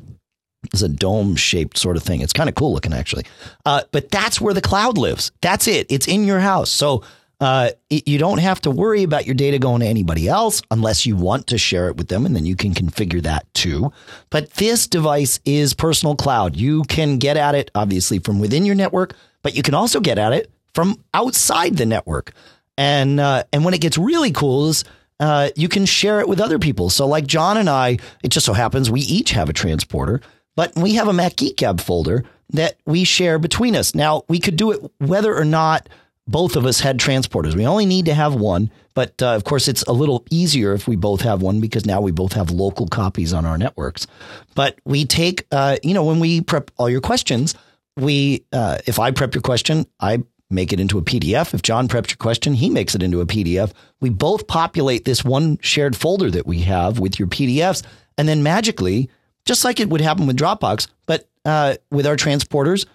[0.73, 2.21] it's a dome shaped sort of thing.
[2.21, 3.25] It's kind of cool looking, actually.
[3.65, 5.31] Uh, but that's where the cloud lives.
[5.41, 5.87] That's it.
[5.91, 6.71] It's in your house.
[6.71, 7.05] So
[7.41, 11.17] uh, you don't have to worry about your data going to anybody else unless you
[11.17, 13.93] want to share it with them, and then you can configure that too.
[14.31, 16.57] But this device is personal cloud.
[16.57, 20.19] You can get at it, obviously, from within your network, but you can also get
[20.19, 22.33] at it from outside the network.
[22.79, 24.85] And uh, and when it gets really cool is
[25.21, 26.91] uh, you can share it with other people.
[26.91, 30.21] So like John and I, it just so happens we each have a transporter,
[30.55, 33.95] but we have a Mac Geek folder that we share between us.
[33.95, 35.89] Now we could do it whether or not
[36.29, 37.55] both of us had transporters.
[37.55, 40.89] We only need to have one, but uh, of course it's a little easier if
[40.89, 44.07] we both have one because now we both have local copies on our networks.
[44.55, 47.55] But we take, uh, you know, when we prep all your questions,
[47.97, 51.55] we uh, if I prep your question, I make it into a PDF.
[51.55, 53.73] If John preps your question, he makes it into a PDF.
[54.01, 57.83] We both populate this one shared folder that we have with your PDFs,
[58.19, 59.11] and then magically,
[59.45, 62.87] just like it would happen with Dropbox, but uh, with our transporters,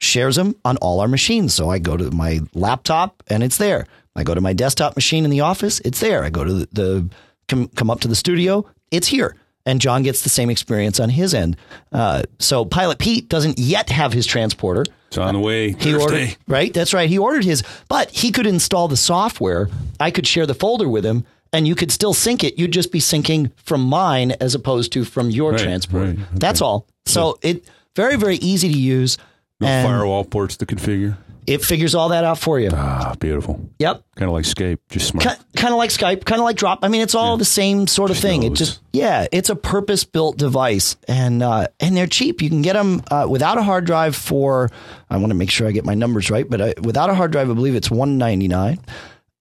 [0.00, 1.54] shares them on all our machines.
[1.54, 3.86] So I go to my laptop and it's there.
[4.16, 6.24] I go to my desktop machine in the office, it's there.
[6.24, 7.08] I go to the, the
[7.48, 9.36] come, come up to the studio, it's here.
[9.66, 11.56] And John gets the same experience on his end.
[11.92, 14.84] Uh, so Pilot Pete doesn't yet have his transporter.
[15.08, 15.72] It's on the way.
[15.72, 16.72] He ordered right.
[16.72, 17.08] That's right.
[17.08, 19.68] He ordered his, but he could install the software.
[20.00, 22.58] I could share the folder with him, and you could still sync it.
[22.58, 26.06] You'd just be syncing from mine as opposed to from your Right, transporter.
[26.06, 26.24] right, okay.
[26.34, 26.86] That's all.
[27.06, 29.16] So it very very easy to use.
[29.60, 31.16] No and firewall ports to configure.
[31.48, 32.68] It figures all that out for you.
[32.74, 33.58] Ah, beautiful.
[33.78, 34.02] Yep.
[34.16, 35.24] Kind of like Skype, just smart.
[35.56, 36.80] kind of like Skype, kind of like Drop.
[36.82, 38.42] I mean, it's all the same sort of Just thing.
[38.42, 42.42] It just yeah, it's a purpose built device, and uh, and they're cheap.
[42.42, 44.68] You can get them uh, without a hard drive for.
[45.08, 47.32] I want to make sure I get my numbers right, but uh, without a hard
[47.32, 48.78] drive, I believe it's one ninety nine,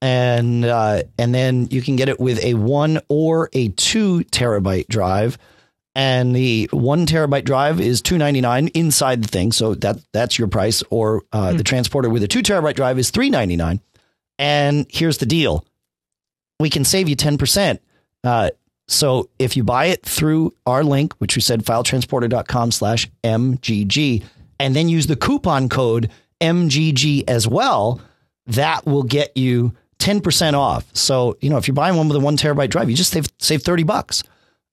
[0.02, 4.88] and uh, and then you can get it with a one or a two terabyte
[4.88, 5.38] drive.
[5.98, 10.38] And the one terabyte drive is two ninety nine inside the thing, so that that's
[10.38, 10.84] your price.
[10.92, 13.82] Or uh, the transporter with a two terabyte drive is three ninety nine.
[14.38, 15.66] And here's the deal:
[16.60, 17.80] we can save you 10%.
[18.24, 18.50] Uh,
[18.88, 24.24] so if you buy it through our link, which we said filetransporter.com slash MGG,
[24.60, 26.10] and then use the coupon code
[26.42, 28.02] MGG as well,
[28.48, 30.86] that will get you 10% off.
[30.94, 33.28] So, you know, if you're buying one with a one terabyte drive, you just save,
[33.40, 34.24] save 30 bucks.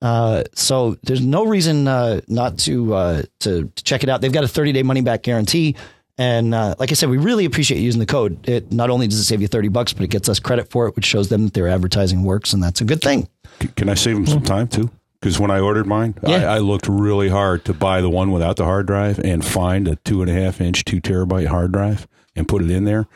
[0.03, 4.21] Uh, so there's no reason uh, not to, uh, to to check it out.
[4.21, 5.77] They've got a 30 day money back guarantee,
[6.19, 8.47] And uh, like I said, we really appreciate using the code.
[8.49, 10.87] It not only does it save you thirty bucks, but it gets us credit for
[10.87, 13.29] it, which shows them that their advertising works, and that's a good thing.
[13.77, 14.91] Can I save them some time too?
[15.21, 16.15] Because when I ordered mine.
[16.27, 16.51] Yeah.
[16.53, 19.89] I, I looked really hard to buy the one without the hard drive and find
[19.89, 23.07] a two and a half inch, two terabyte hard drive and put it in there.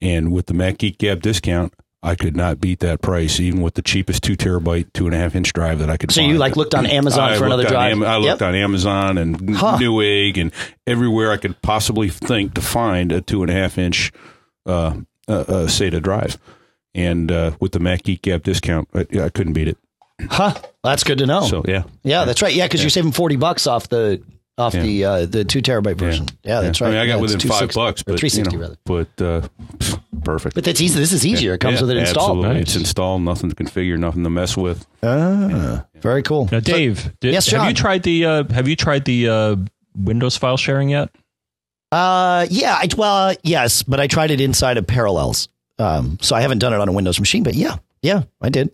[0.00, 3.74] And with the Mac Geek Gab discount, I could not beat that price, even with
[3.74, 6.14] the cheapest two terabyte, two and a half inch drive that I could find.
[6.14, 6.32] So find.
[6.32, 7.92] you, like, looked on Amazon I for another drive?
[7.92, 8.48] Am- I looked Yep.
[8.48, 9.76] on Amazon and Huh.
[9.78, 10.50] Newegg and
[10.86, 14.12] everywhere I could possibly think to find a two and a half inch
[14.66, 14.94] uh,
[15.28, 16.38] uh, uh, SATA drive.
[16.94, 19.76] And uh, with the Mac Geek Gab discount, I, I couldn't beat it.
[20.30, 20.54] Huh?
[20.82, 21.42] That's good to know.
[21.42, 22.52] So yeah, yeah, that's right.
[22.54, 24.22] Yeah, because you're saving forty bucks off the
[24.60, 24.82] off Yeah.
[24.82, 26.26] the uh, the two terabyte version.
[26.44, 26.88] Yeah, that's right.
[26.88, 28.58] I mean, I got Yeah, it's within five 260 bucks, or but three sixty you
[28.58, 28.76] know, rather.
[28.84, 30.54] But uh, pff, perfect.
[30.54, 30.98] But that's easy.
[31.00, 31.54] This is easier.
[31.54, 32.38] It comes Yeah, with it installed.
[32.38, 32.54] Absolutely.
[32.54, 32.62] Nice.
[32.62, 33.22] It's installed.
[33.22, 33.98] Nothing to configure.
[33.98, 34.86] Nothing to mess with.
[35.02, 36.48] Ah, very cool.
[36.52, 39.56] Now, Dave, did, Yes, have you tried the uh, Have you tried the uh,
[39.96, 41.10] Windows file sharing yet?
[41.92, 42.74] Uh, yeah.
[42.74, 45.48] I, well, uh, yes, but I tried it inside of Parallels.
[45.78, 48.70] Um, so I haven't done it on a Windows machine, but yeah, yeah, I did.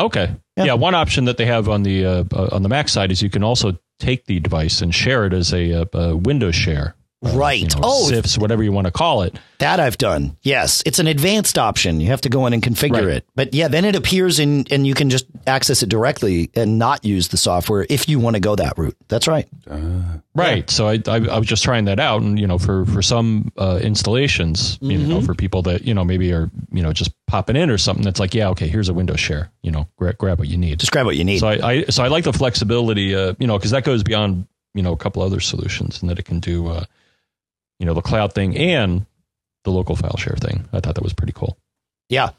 [0.00, 0.34] Okay.
[0.58, 0.64] Yeah.
[0.64, 0.74] Yeah.
[0.74, 3.30] one option that they have on the uh, uh, on the Mac side is you
[3.30, 6.94] can also take the device and share it as a, uh a Windows share.
[7.20, 7.60] Right.
[7.60, 9.36] You know, oh, CIFS, whatever you want to call it.
[9.58, 10.36] that I've done.
[10.42, 12.00] Yes, it's an advanced option.
[12.00, 13.08] You have to go in and configure Right.
[13.16, 13.26] it.
[13.34, 17.04] But yeah, then it appears in, and you can just access it directly and not
[17.04, 18.96] use the software if you want to go that route.
[19.08, 19.48] That's right.
[20.34, 20.70] Right.
[20.70, 23.50] So I, I I was just trying that out, and you know, for for some
[23.58, 25.08] uh, installations, you Mm-hmm.
[25.10, 28.04] know, for people that you know maybe are you know just popping in or something,
[28.04, 29.50] that's like, yeah, okay, here's a Windows share.
[29.62, 30.78] You know, grab grab what you need.
[30.78, 31.40] Just grab what you need.
[31.40, 34.46] So I, I so I like the flexibility, uh, you know, because that goes beyond
[34.74, 36.84] you know a couple other solutions, and that it can do, uh,
[37.78, 39.06] you know, the cloud thing and
[39.64, 40.68] the local file share thing.
[40.72, 41.58] I thought that was pretty cool.
[42.08, 42.30] Yeah.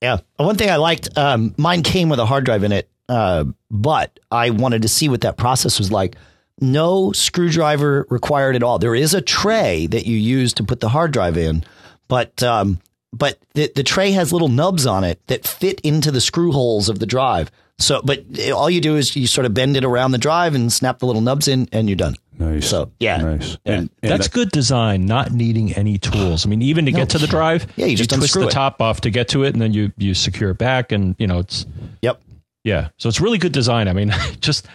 [0.00, 0.18] Yeah.
[0.36, 4.18] One thing I liked, um, mine came with a hard drive in it, uh, but
[4.30, 6.16] I wanted to see what that process was like.
[6.60, 8.78] No screwdriver required at all.
[8.78, 11.64] There is a tray that you use to put the hard drive in,
[12.08, 12.80] but um,
[13.12, 16.88] but the, the tray has little nubs on it that fit into the screw holes
[16.88, 17.50] of the drive.
[17.82, 20.72] So, but all you do is you sort of bend it around the drive and
[20.72, 22.14] snap the little nubs in, and you're done.
[22.38, 22.68] Nice.
[22.68, 23.18] So, yeah.
[23.18, 23.58] Nice.
[23.64, 23.72] Yeah.
[23.74, 26.46] And, and That's that- good design, not needing any tools.
[26.46, 28.52] I mean, even to get to the drive, Yeah, you just twist unscrew the it.
[28.52, 31.26] top off to get to it, and then you you secure it back, and you
[31.26, 31.66] know it's
[32.02, 32.20] Yep.
[32.64, 32.88] yeah.
[32.98, 33.86] So it's really good design.
[33.88, 34.66] I mean, just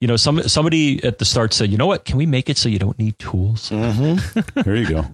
[0.00, 2.58] you know, some somebody at the start said, you know what, can we make it
[2.58, 3.68] so you don't need tools?
[3.70, 5.06] there you go.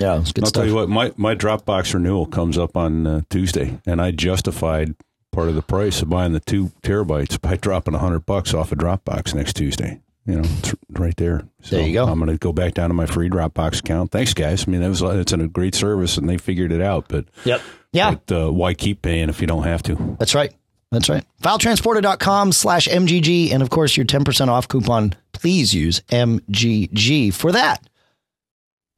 [0.00, 0.52] Yeah, good I'll stuff.
[0.52, 0.88] tell you what.
[0.88, 4.94] My my Dropbox renewal comes up on uh, Tuesday, and I justified
[5.32, 8.70] part of the price of buying the two terabytes by dropping a hundred bucks off
[8.70, 10.00] a Dropbox next Tuesday.
[10.24, 11.42] You know, it's right there.
[11.62, 12.04] So There you go.
[12.06, 14.12] I'm going to go back down to my free Dropbox account.
[14.12, 14.68] Thanks, guys.
[14.68, 17.06] I mean, that was it's a great service, and they figured it out.
[17.08, 17.60] But Yep.
[17.92, 18.14] Yeah.
[18.26, 20.16] but, uh, why keep paying if you don't have to?
[20.20, 20.54] That's right.
[20.92, 21.24] That's right.
[21.42, 23.50] Filetransporter.com slash MGG.
[23.52, 25.14] And of course, your 10% off coupon.
[25.32, 27.84] Please use MGG for that.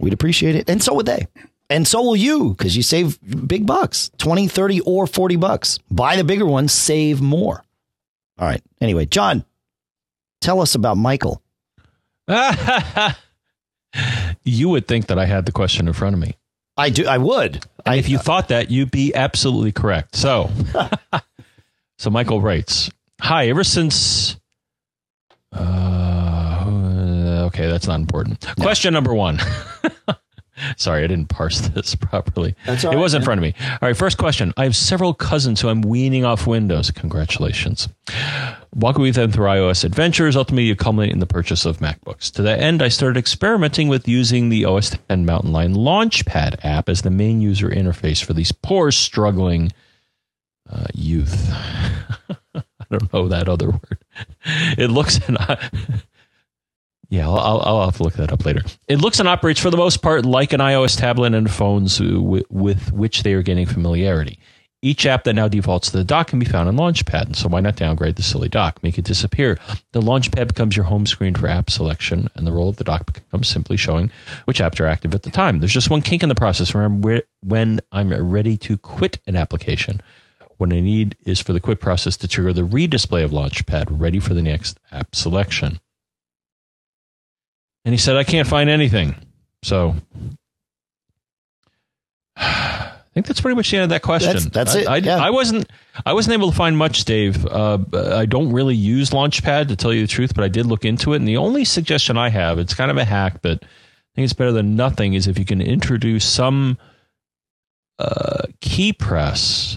[0.01, 0.68] We'd appreciate it.
[0.68, 1.27] And so would they.
[1.70, 5.79] And so will you because you save big bucks 20, 30, or 40 bucks.
[5.90, 7.64] Buy the bigger one, save more.
[8.38, 8.62] All right.
[8.81, 9.44] Anyway, John,
[10.40, 11.40] tell us about Michael.
[14.44, 16.37] you would think that I had the question in front of me.
[16.77, 17.07] I do.
[17.07, 17.64] I would.
[17.87, 20.16] I, if you thought that, you'd be absolutely correct.
[20.16, 20.50] So,
[21.98, 23.46] so Michael writes, "Hi.
[23.48, 24.37] Ever since,
[25.53, 26.64] uh,
[27.46, 28.44] okay, that's not important.
[28.59, 29.38] Question number one.
[30.77, 32.55] Sorry, I didn't parse this properly.
[32.67, 33.55] That's all it right, was in front of me.
[33.61, 34.53] All right, first question.
[34.57, 36.90] I have several cousins who I'm weaning off Windows.
[36.90, 37.88] Congratulations.
[38.75, 42.31] Walking with them through iOS adventures, ultimately you culminate in the purchase of MacBooks.
[42.33, 46.88] To that end, I started experimenting with using the OS 10 Mountain Lion Launchpad app
[46.88, 49.73] as the main user interface for these poor, struggling
[50.69, 51.51] uh, youth.
[52.55, 53.99] I don't know that other word.
[54.77, 55.71] It looks and I,
[57.14, 58.62] yeah, I'll, I'll, I'll have to look that up later.
[58.88, 62.92] It looks and operates for the most part like an iOS tablet and phones with,
[62.92, 64.40] which they are gaining familiarity.
[64.83, 67.48] Each app that now defaults to the dock can be found in Launchpad, and so
[67.48, 68.83] why not downgrade the silly dock?
[68.83, 69.59] Make it disappear.
[69.92, 73.07] The Launchpad becomes your home screen for app selection, and the role of the dock
[73.07, 74.11] becomes simply showing
[74.44, 75.61] which apps are active at the time.
[75.61, 80.03] There's just one kink in the process when I'm ready to quit an application.
[80.59, 84.18] What I need is for the quit process to trigger the redisplay of Launchpad, ready
[84.18, 85.81] for the next app selection.
[87.85, 89.14] And he said, I can't find anything.
[89.62, 89.94] So
[92.37, 94.35] I think that's pretty much the end of that question.
[94.35, 95.25] That's- that's I, it, I, yeah.
[95.25, 95.70] I wasn't
[96.05, 97.47] I wasn't able to find much, Dave.
[97.47, 100.85] Uh, I don't really use Launchpad to tell you the truth, but I did look
[100.85, 101.16] into it.
[101.16, 103.66] And the only suggestion I have, it's kind of a hack, but I
[104.16, 106.79] think it's better than nothing, is if you can introduce some
[108.01, 109.77] uh, key press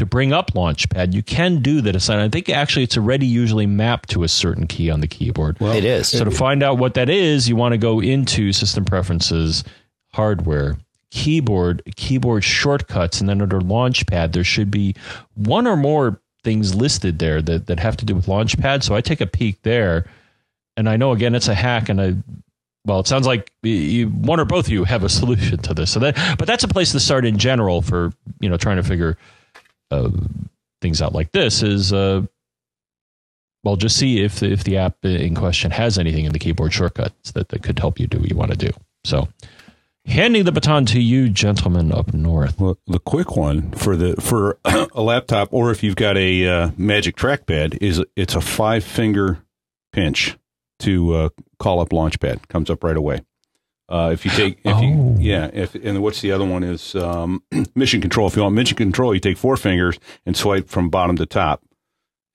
[0.00, 2.08] to bring up Launchpad, you can do that.
[2.08, 5.58] And I think actually it's already usually mapped to a certain key on the keyboard.
[5.60, 6.08] it is.
[6.08, 9.62] So to find out what that is, you want to go into System Preferences
[10.14, 10.78] hardware,
[11.10, 14.96] keyboard, keyboard shortcuts, and then under Launchpad, there should be
[15.34, 18.82] one or more things listed there that, that have to do with Launchpad.
[18.82, 20.06] So I take a peek there,
[20.78, 22.14] and I know again it's a hack, and I
[22.86, 25.90] well, it sounds like you, one or both of you have a solution to this.
[25.90, 28.82] So that, but that's a place to start in general for you know trying to
[28.82, 29.18] figure
[29.90, 30.10] uh,
[30.80, 31.62] things out like this.
[31.62, 32.22] Is uh,
[33.62, 37.32] well, just see if if the app in question has anything in the keyboard shortcuts
[37.32, 38.70] that, that could help you do what you want to do.
[39.04, 39.28] So,
[40.06, 42.58] handing the baton to you, gentlemen up north.
[42.58, 46.70] Well, the quick one for the for a laptop, or if you've got a uh,
[46.76, 49.38] Magic Trackpad, is it's a five finger
[49.92, 50.36] pinch
[50.80, 52.48] to uh, call up Launchpad.
[52.48, 53.20] Comes up right away.
[53.90, 54.80] Uh, if you take, if Oh.
[54.80, 57.42] you, yeah, if and what's the other one is um,
[57.74, 58.28] Mission Control.
[58.28, 61.62] If you want Mission Control, you take four fingers and swipe from bottom to top,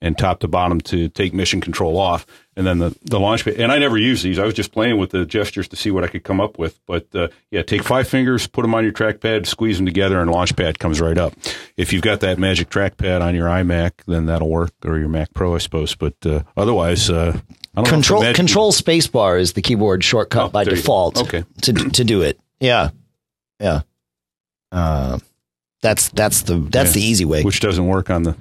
[0.01, 2.25] and top to bottom to take Mission Control off,
[2.57, 3.57] and then the the Launchpad.
[3.57, 4.37] And I never use these.
[4.37, 6.77] I was just playing with the gestures to see what I could come up with.
[6.85, 10.29] But uh, yeah, take five fingers, put them on your trackpad, squeeze them together, and
[10.29, 11.33] Launchpad comes right up.
[11.77, 15.33] If you've got that Magic Trackpad on your iMac, then that'll work, or your Mac
[15.33, 15.95] Pro, I suppose.
[15.95, 17.39] But uh, otherwise, uh,
[17.77, 20.77] I don't know Control Magic- Control spacebar is the keyboard shortcut Oh, by there you
[20.81, 21.21] default.
[21.21, 21.43] Okay.
[21.63, 22.39] To to do it.
[22.59, 22.89] Yeah.
[23.59, 23.81] Yeah.
[24.71, 25.19] Uh,
[25.81, 27.01] that's that's the that's Yeah.
[27.01, 27.43] the easy way.
[27.43, 28.35] which doesn't work on the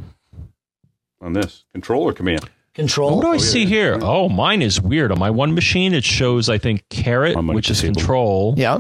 [1.21, 2.49] on this control or command.
[2.75, 3.17] Control.
[3.17, 3.69] What do I yeah, see yeah.
[3.69, 3.99] here?
[4.03, 5.13] Oh, mine is weird.
[5.13, 8.55] On my one machine, it shows I think caret, I might which is disable control.
[8.57, 8.79] Yeah.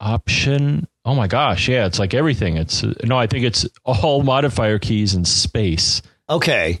[0.00, 0.86] option.
[1.04, 2.56] Oh my gosh, yeah, it's like everything.
[2.56, 6.02] It's uh, no, I think it's all modifier keys and space.
[6.28, 6.80] Okay.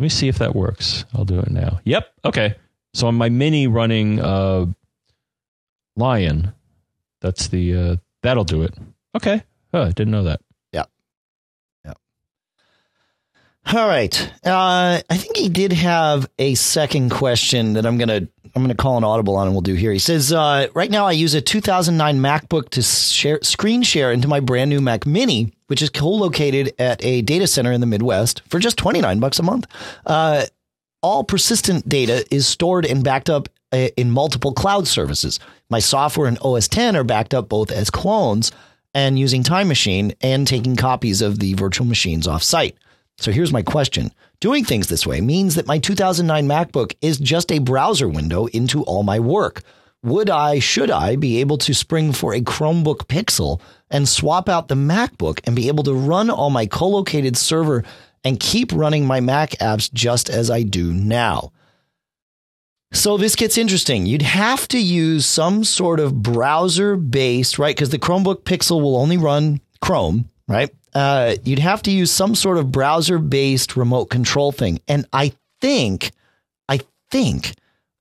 [0.00, 1.04] Let me see if that works.
[1.14, 1.78] I'll do it now.
[1.84, 2.10] Yep.
[2.24, 2.54] Okay.
[2.94, 4.64] So on my mini running uh
[5.94, 6.54] Lion,
[7.20, 8.72] that's the uh that'll do it.
[9.14, 9.42] Okay.
[9.74, 10.40] Oh, I didn't know that.
[13.66, 14.32] All right.
[14.44, 18.96] Uh, I think he did have a second question that I'm gonna I'm gonna call
[18.96, 19.92] an audible on and we'll do here.
[19.92, 24.26] He says, uh, right now I use a 2009 MacBook to share screen share into
[24.26, 28.42] my brand new Mac Mini, which is co-located at a data center in the Midwest
[28.48, 29.66] for just 29 bucks a month.
[30.04, 30.46] Uh,
[31.02, 35.38] all persistent data is stored and backed up uh, in multiple cloud services.
[35.68, 38.50] My software and OS X are backed up both as clones
[38.94, 42.76] and using Time Machine and taking copies of the virtual machines off site.
[43.20, 44.12] So here's my question.
[44.40, 48.82] Doing things this way means that my 2009 MacBook is just a browser window into
[48.84, 49.62] all my work.
[50.02, 54.68] Would I, should I be able to spring for a Chromebook Pixel and swap out
[54.68, 57.84] the MacBook and be able to run all my co-located server
[58.24, 61.52] and keep running my Mac apps just as I do now?
[62.94, 64.06] So this gets interesting.
[64.06, 67.76] You'd have to use some sort of browser based, right?
[67.76, 70.70] Because the Chromebook Pixel will only run Chrome, right?
[70.94, 74.80] Uh, you'd have to use some sort of browser based remote control thing.
[74.88, 76.10] And I think,
[76.68, 77.54] I think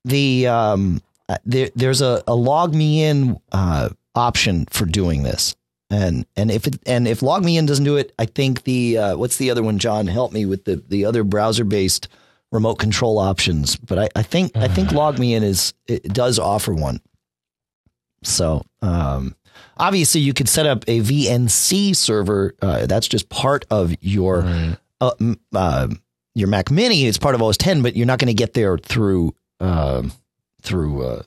[0.05, 5.55] the um, uh, there, there's a, a LogMeIn uh, option for doing this.
[5.91, 9.37] And and if it and if LogMeIn doesn't do it, I think the uh, what's
[9.37, 9.79] the other one?
[9.79, 12.07] John, help me with the the other browser based
[12.51, 13.75] remote control options.
[13.75, 17.01] But I, I think I think LogMeIn is it does offer one.
[18.23, 19.35] So um,
[19.79, 22.53] obviously you could set up a VNC server.
[22.61, 24.43] Uh, that's just part of your
[25.01, 25.11] uh,
[25.53, 25.87] uh,
[26.35, 27.05] your Mac Mini.
[27.05, 30.11] It's part of OS X, but you're not going to get there through um
[30.61, 31.23] through uh,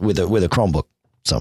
[0.00, 0.84] with a with a Chromebook.
[1.24, 1.40] So.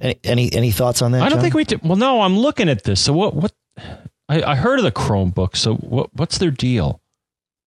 [0.00, 1.22] Any, any any thoughts on that?
[1.22, 1.40] I don't John?
[1.42, 1.82] think we did.
[1.82, 3.00] Well, no, I'm looking at this.
[3.00, 3.34] So what?
[3.34, 3.52] What?
[4.28, 5.56] I, I heard of the Chromebook.
[5.56, 6.14] So what?
[6.14, 7.00] What's their deal?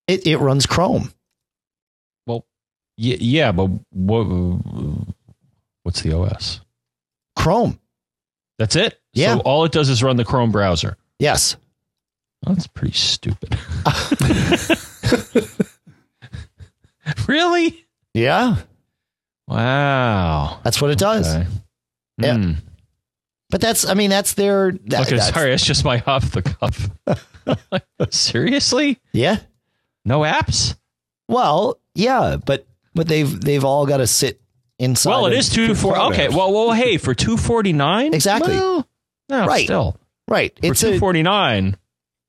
[0.07, 1.11] it it runs Chrome.
[2.25, 2.45] Well,
[2.97, 4.23] yeah, yeah, but what?
[5.83, 6.61] What's the OS?
[7.35, 7.79] Chrome.
[8.57, 8.99] That's it.
[9.13, 9.35] Yeah.
[9.35, 10.97] So all it does is run the Chrome browser.
[11.19, 11.55] Yes.
[12.45, 13.57] Well, that's pretty stupid.
[17.27, 17.85] really?
[18.13, 18.57] Yeah.
[19.47, 20.59] Wow.
[20.63, 21.35] That's what it does.
[21.35, 21.47] Okay.
[22.17, 22.37] Yeah.
[22.37, 22.51] Hmm.
[23.49, 26.41] But that's I mean that's their that, Okay, that's- sorry, that's just my off the
[26.41, 26.89] cuff.
[28.11, 28.99] Seriously?
[29.11, 29.37] Yeah.
[30.05, 30.75] No apps?
[31.27, 32.65] Well, yeah, but
[32.95, 34.40] but they've they've all got to sit
[34.81, 35.11] inside.
[35.11, 35.97] Well, it is two four.
[35.97, 38.55] Okay, well, well, hey, for two forty nine, Exactly.
[38.55, 38.87] Well,
[39.29, 39.65] no, Right.
[39.65, 40.53] still right.
[40.59, 41.77] for It's two forty nine.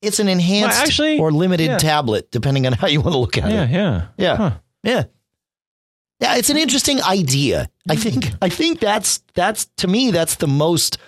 [0.00, 1.78] it's an enhanced Well, actually, or limited yeah.
[1.78, 3.70] tablet, depending on how you want to look at Yeah, it.
[3.70, 4.36] yeah, Yeah.
[4.36, 4.50] Huh.
[4.84, 5.04] Yeah.
[6.20, 7.68] Yeah, it's an interesting idea.
[7.88, 8.00] I hmm.
[8.00, 10.98] think I think that's that's to me that's the most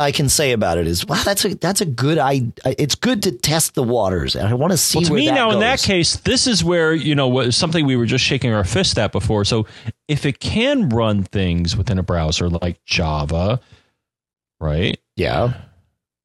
[0.00, 3.22] I can say about it is wow that's a that's a good I it's good
[3.24, 5.80] to test the waters and I want to see Well, to me now, in that
[5.80, 9.44] case, this is where you know something we were just shaking our fist at before.
[9.44, 9.66] So,
[10.08, 13.60] if it can run things within a browser like Java,
[14.60, 14.98] right?
[15.16, 15.52] Yeah.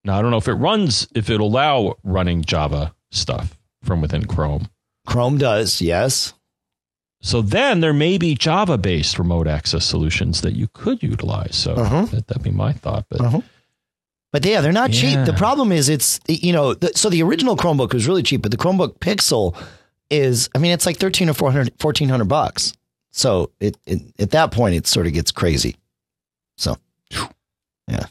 [0.04, 4.26] Now, I don't know if it runs if it'll allow running Java stuff from within
[4.26, 4.70] Chrome.
[5.08, 6.34] Chrome does, yes.
[7.22, 11.56] So then there may be Java based remote access solutions that you could utilize.
[11.56, 12.06] So Uh-huh.
[12.06, 13.06] that, that'd be my thought.
[13.10, 13.42] But Uh-huh.
[14.36, 15.18] But yeah, they're not cheap.
[15.24, 18.52] The problem is it's you know the, so the original Chromebook was really cheap, but
[18.52, 19.56] the Chromebook Pixel
[20.10, 22.74] is I mean it's like 13 or 400 1400 bucks.
[23.12, 25.78] So it, it at that point it sort of gets crazy.
[26.58, 26.76] So
[27.88, 28.08] yeah.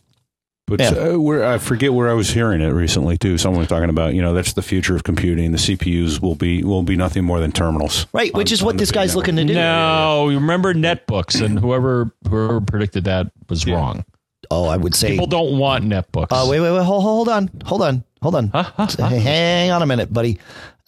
[0.67, 0.89] But Yeah.
[0.93, 3.37] uh, where I forget where I was hearing it recently too.
[3.37, 5.53] Someone was talking about you know that's the future of computing.
[5.53, 8.07] The CPUs will be will be nothing more than terminals.
[8.15, 9.27] right, which is what this guy's network.
[9.27, 9.53] looking to do.
[9.61, 13.75] no, you remember netbooks, and whoever whoever predicted that was Yeah.
[13.75, 14.07] wrong.
[14.51, 16.29] Oh, I would say People don't want netbooks.
[16.31, 16.85] Oh, wait, wait, wait.
[16.85, 17.51] Hold, hold on.
[17.65, 18.05] Hold on.
[18.23, 18.49] Hold on.
[18.49, 18.63] Huh?
[18.63, 18.87] Huh?
[18.99, 19.09] Huh?
[19.09, 20.39] Hang on a minute, buddy.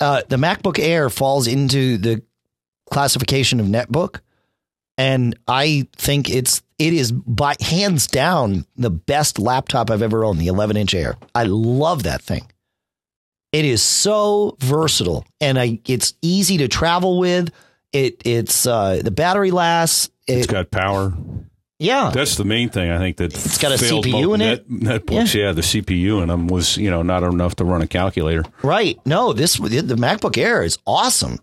[0.00, 2.22] Uh, the MacBook Air falls into the
[2.90, 4.20] classification of netbook,
[4.98, 10.38] and I think it's it is by hands down the best laptop I've ever owned.
[10.38, 11.16] The 11 inch Air.
[11.34, 12.46] I love that thing.
[13.52, 17.50] It is so versatile, and I it's easy to travel with.
[17.92, 20.11] It it's uh, the battery lasts.
[20.26, 21.14] It's It, got power.
[21.78, 25.34] Yeah, That's the main thing I think that It's got a CPU in net, Netbooks,
[25.34, 25.52] yeah.
[25.52, 28.44] the CPU in them was you know not enough to run a calculator.
[28.62, 28.98] Right.
[29.04, 31.38] No, this the MacBook Air is awesome.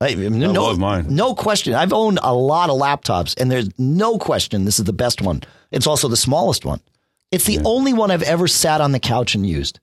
[0.00, 1.06] I, no, love mine.
[1.08, 1.72] No question.
[1.72, 5.42] I've owned a lot of laptops, and there's no question this is the best one.
[5.70, 6.80] It's also the smallest one.
[7.30, 9.80] It's the only one I've ever sat on the couch and used.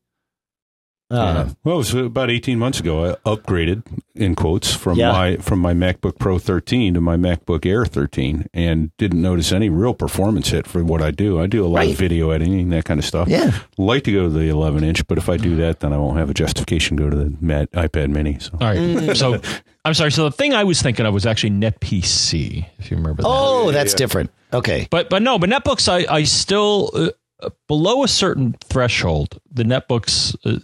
[1.12, 3.12] Uh, Well, it was about eighteen months ago.
[3.12, 3.84] I upgraded
[4.16, 5.12] in quotes from Yeah.
[5.12, 9.70] my from my MacBook Pro 13 to my MacBook Air 13, and didn't notice any
[9.70, 11.39] real performance hit for what I do.
[11.39, 11.91] I do a lot Right.
[11.91, 13.28] of video editing, that kind of stuff.
[13.28, 13.51] Yeah.
[13.78, 16.18] like to go to the 11 inch, but if I do that, then I won't
[16.18, 18.38] have a justification to go to the Mat- iPad Mini.
[18.39, 18.78] So All right.
[18.78, 19.16] Mm.
[19.18, 19.39] So
[19.86, 20.12] I'm sorry.
[20.12, 23.28] So the thing I was thinking of was actually NetPC, if you remember that.
[23.30, 24.30] oh, that's different.
[24.53, 24.88] Okay.
[24.91, 30.36] But but no, but netbooks I I still uh, below a certain threshold, the netbooks
[30.45, 30.59] uh,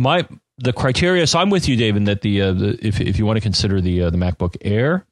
[0.00, 0.26] my
[0.58, 1.26] the criteria.
[1.26, 3.80] So I'm with you, David, that the, uh, the if if you want to consider
[3.80, 5.04] the uh, the MacBook Air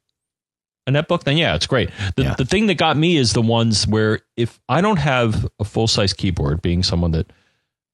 [0.87, 1.89] a netbook, then yeah, it's great.
[2.15, 2.33] The Yeah.
[2.35, 5.87] the thing that got me is the ones where if I don't have a full
[5.87, 7.31] size keyboard, being someone that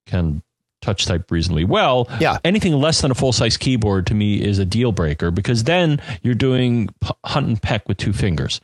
[0.08, 0.42] can
[0.82, 2.38] touch type reasonably well, Yeah.
[2.46, 6.00] anything less than a full size keyboard to me is a deal breaker because then
[6.22, 6.90] you're doing
[7.26, 8.62] hunt and peck with two fingers.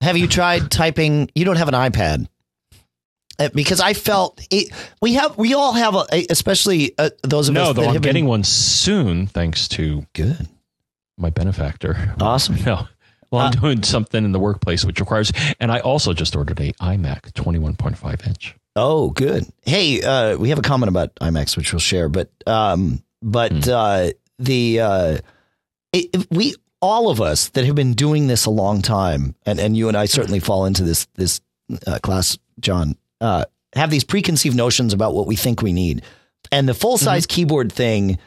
[0.00, 1.30] Have you tried typing?
[1.34, 2.26] You don't have an iPad.
[3.38, 7.54] Uh, Because I felt it, we have, we all have, a, especially uh, those of
[7.54, 10.48] No, us though that I'm been- getting one soon, thanks to good,
[11.16, 12.14] my benefactor.
[12.20, 12.56] awesome.
[12.66, 12.88] No.
[13.30, 15.30] Well, I'm Uh, doing something in the workplace which requires,
[15.60, 18.56] and I also just ordered a iMac 21.5 inch.
[18.74, 19.44] Oh, good.
[19.66, 23.70] Hey, uh, we have a comment about iMacs, which we'll share, but um, but Hmm.
[23.70, 24.08] uh,
[24.38, 25.18] the uh,
[25.92, 29.58] it, it- we all of us that have been doing this a long time, and,
[29.60, 31.40] and you and I certainly fall into this this
[31.86, 33.44] uh, class, John, uh,
[33.74, 36.02] have these preconceived notions about what we think we need,
[36.52, 37.34] and the full size Mm-hmm.
[37.34, 38.18] keyboard thing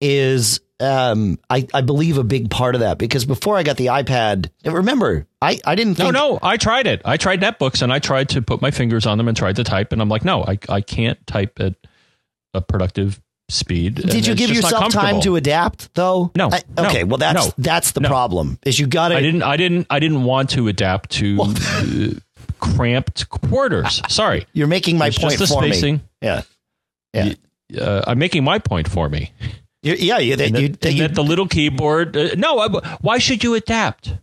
[0.00, 0.60] is.
[0.82, 4.48] Um, I, I believe a big part of that because before I got the iPad,
[4.64, 7.02] remember, I, I didn't No, think no, I tried it.
[7.04, 9.64] I tried netbooks and I tried to put my fingers on them and tried to
[9.64, 11.74] type, and I'm like, no, I, I can't type at
[12.54, 13.20] a productive
[13.50, 13.96] speed.
[13.96, 16.32] Did you give yourself time to adapt though?
[16.34, 18.08] No, I- no, okay, well that's no, that's the no.
[18.08, 18.58] problem.
[18.64, 21.54] Is you got I to didn't, I didn't, I didn't want to adapt to uh,
[22.60, 24.00] cramped quarters.
[24.08, 25.72] Sorry, you're making my It's point just the for me.
[25.72, 26.00] spacing.
[26.22, 26.42] Yeah.
[27.12, 27.34] Yeah.
[27.80, 29.32] uh, I'm making my point for me.
[29.82, 32.16] You- yeah, you, that, you, that you, that the little keyboard.
[32.16, 32.68] Uh, no, I,
[33.00, 34.14] why should you adapt?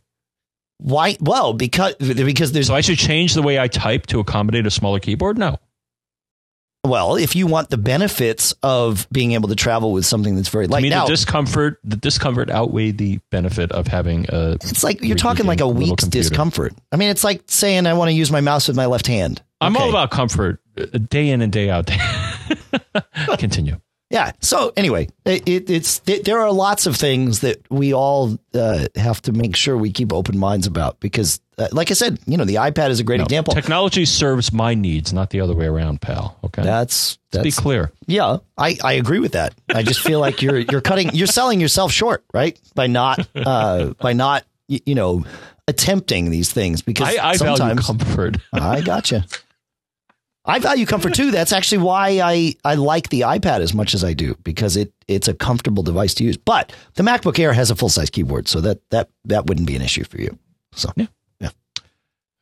[0.79, 4.67] why well because because there's So I should change the way I type to accommodate
[4.67, 5.37] a smaller keyboard?
[5.37, 5.57] No.
[6.89, 10.67] Well, if you want the benefits of being able to travel with something that's very
[10.71, 14.53] I mean, now the discomfort, the discomfort outweighed the benefit of having a.
[14.53, 16.73] it's like you're talking like a week's discomfort.
[16.91, 19.41] I mean, it's like saying I want to use my mouse with my left hand.
[19.59, 21.89] I'm all about comfort, uh, day in and day out.
[23.39, 23.79] Continue.
[24.09, 24.31] Yeah.
[24.39, 28.85] So anyway, it, it, it's it, there are lots of things that we all uh,
[28.95, 32.37] have to make sure we keep open minds about because, uh, like I said, you
[32.37, 33.53] know, the iPad is a great No, example.
[33.53, 36.37] Technology serves my needs, not the other way around, pal.
[36.43, 36.61] Okay.
[36.63, 37.91] That's Let's be clear.
[38.05, 38.37] yeah.
[38.57, 39.53] I, I agree with that.
[39.73, 42.59] I just feel like you're you're cutting you're selling yourself short, right?
[42.75, 45.25] By not uh by not y- you know
[45.67, 48.37] attempting these things because I, I value sometimes comfort.
[48.53, 49.25] I gotcha.
[50.45, 51.31] I value comfort too.
[51.31, 54.93] That's actually why I, I like the iPad as much as I do because it
[55.09, 56.37] it's a comfortable device to use.
[56.37, 59.75] But the MacBook Air has a full size keyboard, so that that that wouldn't be
[59.75, 60.37] an issue for you.
[60.73, 61.07] So Yeah.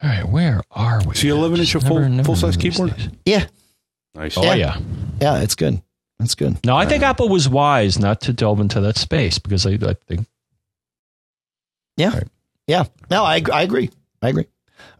[0.05, 1.13] All right, where are we?
[1.13, 2.95] Is the 11 inch a Just full- never- never full-size keyboard?
[2.95, 3.09] days.
[3.25, 3.45] yeah,
[4.13, 4.37] Nice.
[4.37, 4.53] Oh Yeah.
[4.53, 4.77] yeah.
[5.19, 5.81] yeah, it's good.
[6.19, 6.63] That's good.
[6.65, 9.95] No, I think Apple was wise not to delve into that space because I, I
[10.07, 10.27] think
[11.97, 12.09] Yeah.
[12.13, 12.27] Right.
[12.67, 12.85] Yeah.
[13.09, 13.89] No, I, I agree.
[14.21, 14.45] I agree.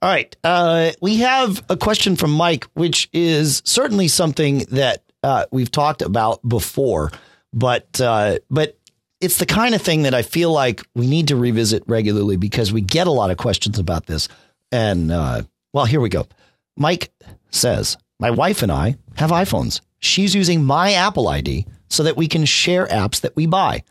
[0.02, 0.36] All right.
[0.44, 6.02] Uh, we have a question from Mike, which is certainly something that uh, we've talked
[6.02, 7.12] about before,
[7.54, 8.78] but uh, but
[9.22, 12.72] it's the kind of thing that I feel like we need to revisit regularly because
[12.74, 14.28] we get a lot of questions about this.
[14.76, 16.28] And uh, well, here we go.
[16.76, 17.10] Mike
[17.50, 19.80] says, My wife and I have iPhones.
[20.00, 23.84] She's using my Apple ID so that we can share apps that we buy.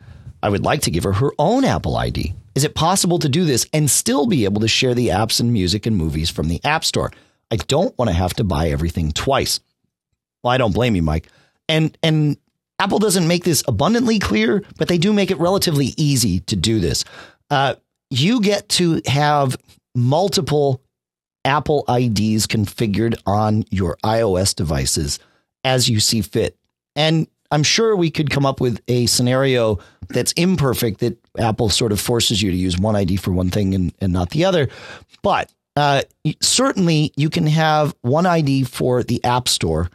[0.42, 2.34] I would like to give her her own Apple ID.
[2.54, 5.54] Is it possible to do this and still be able to share the apps and
[5.54, 7.10] music and movies from the App Store?
[7.50, 9.60] I don't want to have to buy everything twice.
[10.42, 11.28] Well, I don't blame you, Mike.
[11.66, 12.36] And and
[12.78, 16.78] Apple doesn't make this abundantly clear, but they do make it relatively easy to do
[16.78, 17.06] this.
[17.48, 17.76] Uh,
[18.10, 19.56] you get to have
[19.94, 20.82] multiple
[21.44, 25.18] Apple IDs configured on your iOS devices
[25.62, 26.56] as you see fit.
[26.96, 29.78] And I'm sure we could come up with a scenario
[30.08, 33.74] that's imperfect that Apple sort of forces you to use one ID for one thing
[33.74, 34.68] and, and not the other.
[35.22, 36.02] But uh,
[36.40, 39.90] certainly you can have one ID for the App Store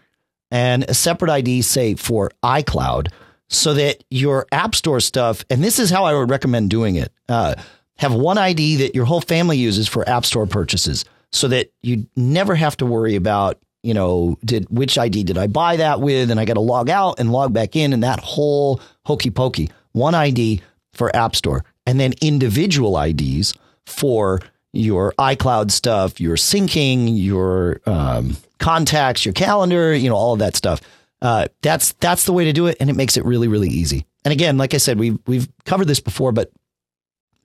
[0.52, 3.10] and a separate ID, say, for iCloud,
[3.50, 7.12] so that your App Store stuff, and this is how I would recommend doing it
[7.28, 7.56] uh,
[8.00, 12.08] have one ID that your whole family uses for App Store purchases so that you
[12.16, 16.32] never have to worry about you know, did which ID did I buy that with?
[16.32, 19.70] And I got to log out and log back in and that whole hokey pokey.
[19.94, 23.54] One ID for App Store and then individual IDs
[23.86, 24.42] for
[24.74, 30.56] your iCloud stuff, your syncing, your um, contacts, your calendar, you know, all of that
[30.56, 30.82] stuff.
[31.22, 34.06] Uh, that's that's the way to do it, and it makes it really really easy.
[34.24, 36.52] And again, like I said, we've we've covered this before, but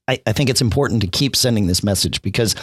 [0.09, 2.55] I, I think it's important to keep sending this message because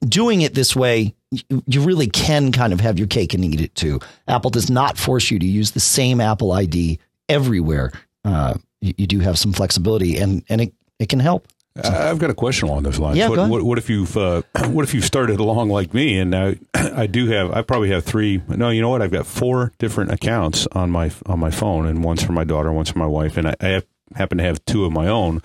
[0.00, 3.60] doing it this way, you, you really can kind of have your cake and eat
[3.60, 4.00] it too.
[4.26, 7.92] Apple does not force you to use the same Apple ID everywhere.
[8.24, 11.48] Uh, you, you, do have some flexibility, and and it, it can help.
[11.82, 11.90] So.
[11.90, 13.18] I've got a question along those lines.
[13.18, 16.34] Yeah, what, what, what, if you've uh, what if you've started along like me, and
[16.34, 18.42] I I do have I probably have three.
[18.48, 19.02] No, you know what?
[19.02, 22.72] I've got four different accounts on my on my phone, and one's for my daughter,
[22.72, 23.82] one's for my wife, and I, I
[24.14, 25.42] happen to have two of my own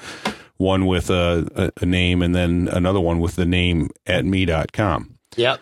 [0.63, 5.17] one with a, a, a name and then another one with the name at me.com.
[5.35, 5.59] Yep.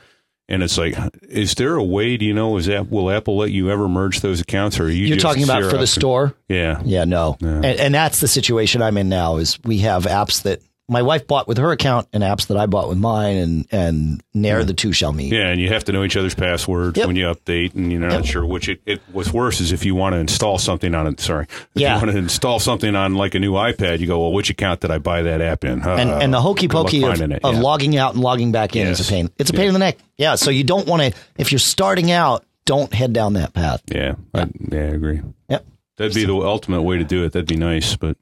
[0.47, 0.97] And it's like,
[1.29, 2.17] is there a way?
[2.17, 2.57] Do you know?
[2.57, 5.05] Is that will Apple let you ever merge those accounts, or are you?
[5.05, 6.35] You're talking about for the store?
[6.49, 7.37] Yeah, yeah, no.
[7.39, 9.37] And, and that's the situation I'm in now.
[9.37, 10.61] Is we have apps that
[10.91, 14.23] my wife bought with her account and apps that I bought with mine, and and
[14.33, 14.65] ne'er yeah.
[14.65, 15.31] the two shall meet.
[15.31, 17.07] Yeah, and you have to know each other's passwords yep.
[17.07, 18.25] when you update, and you're not yep.
[18.25, 18.67] sure which.
[18.67, 21.21] It, it what's worse is if you want to install something on it.
[21.21, 21.95] Sorry, if yeah.
[21.95, 24.81] you want to install something on like a new iPad, you go, well, which account
[24.81, 25.81] did I buy that app in?
[25.81, 27.61] Uh, and and the hokey pokey of, of yeah.
[27.61, 28.99] logging out and logging back in yes.
[28.99, 29.29] is a pain.
[29.37, 29.97] It's a pain in the neck.
[30.17, 33.81] Yeah, so you don't want to if you're starting out, don't head down that path.
[33.87, 35.21] Yeah, I, yeah, I agree.
[35.47, 35.65] Yep.
[35.97, 37.31] That'd be the ultimate way to do it.
[37.33, 38.17] That'd be nice, but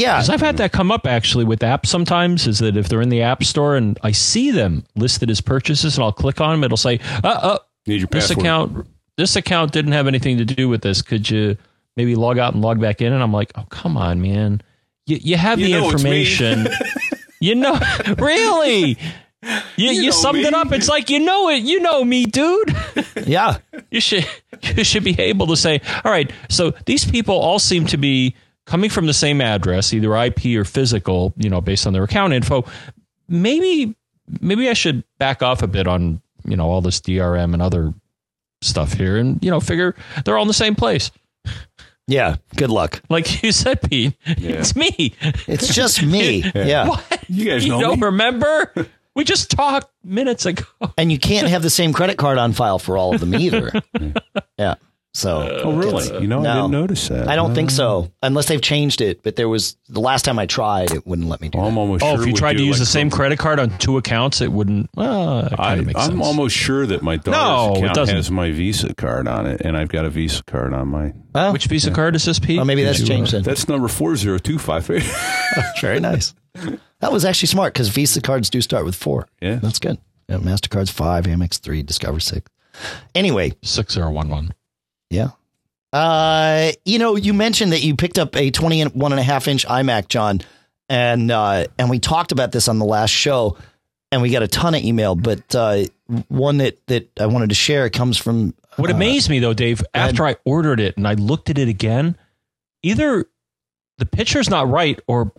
[0.00, 2.46] yeah, because I've had that come up actually with apps sometimes.
[2.46, 5.96] Is that if they're in the app store and I see them listed as purchases,
[5.96, 8.38] and I'll click on them, it'll say, "Uh, uh, Need your this password.
[8.38, 8.86] account,
[9.16, 11.02] this account didn't have anything to do with this.
[11.02, 11.56] Could you
[11.96, 14.62] maybe log out and log back in?" And I'm like, "Oh, come on, man!
[15.06, 16.66] You you have you the information.
[17.40, 17.78] you know,
[18.18, 18.98] really."
[19.42, 20.46] You, you, you summed me.
[20.46, 20.70] it up.
[20.72, 21.62] It's like you know it.
[21.62, 22.76] You know me, dude.
[23.26, 23.58] Yeah.
[23.90, 24.26] you should
[24.76, 26.30] you should be able to say, all right.
[26.48, 28.34] So these people all seem to be
[28.70, 32.32] coming from the same address, either IP or physical, you know, based on their account
[32.32, 32.64] info,
[33.28, 33.96] maybe
[34.40, 37.92] maybe I should back off a bit on, you know, all this DRM and other
[38.62, 41.10] stuff here and, you know, figure they're all in the same place.
[42.06, 43.02] Yeah, good luck.
[43.08, 44.52] Like you said, Pete, yeah.
[44.52, 45.14] it's me.
[45.48, 46.44] It's just me.
[46.54, 46.88] yeah.
[46.88, 47.24] What?
[47.28, 48.06] You guys know you don't me?
[48.06, 48.72] remember?
[49.16, 50.64] We just talked minutes ago.
[50.96, 53.72] And you can't have the same credit card on file for all of them either.
[54.58, 54.76] yeah.
[55.20, 56.22] So, oh really?
[56.22, 57.28] You know, no, I didn't notice that.
[57.28, 57.74] I don't think oh.
[57.74, 59.22] so, unless they've changed it.
[59.22, 61.58] But there was the last time I tried, it wouldn't let me do.
[61.58, 61.80] I'm that.
[61.80, 63.98] almost oh, sure if you tried to use like the same credit card on two
[63.98, 64.88] accounts, it wouldn't.
[64.94, 66.24] Well, I, am sense.
[66.24, 69.90] almost sure that my daughter's no, account has my Visa card on it, and I've
[69.90, 71.12] got a Visa card on my.
[71.34, 71.94] Oh, Which Visa yeah.
[71.94, 72.58] card is this, Pete?
[72.58, 73.32] Oh, maybe that's changed.
[73.32, 73.42] Then.
[73.42, 75.02] That's number four zero two five eight.
[75.82, 76.34] Very nice.
[77.00, 79.28] That was actually smart because Visa cards do start with four.
[79.42, 79.98] Yeah, that's good.
[80.30, 82.50] Yeah, Mastercard's five, Amex three, Discover six.
[83.14, 84.54] Anyway, six zero one one.
[85.10, 85.30] Yeah.
[85.92, 89.66] Uh, you know, you mentioned that you picked up a 21 and a half inch
[89.66, 90.40] iMac, John,
[90.88, 93.56] and uh, and we talked about this on the last show,
[94.12, 95.84] and we got a ton of email, but uh,
[96.28, 98.54] one that that I wanted to share comes from.
[98.76, 101.68] What uh, amazed me though, Dave, after I ordered it and I looked at it
[101.68, 102.16] again,
[102.82, 103.26] either
[103.98, 105.32] the picture's not right or,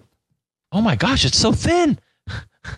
[0.72, 1.97] oh my gosh, it's so thin.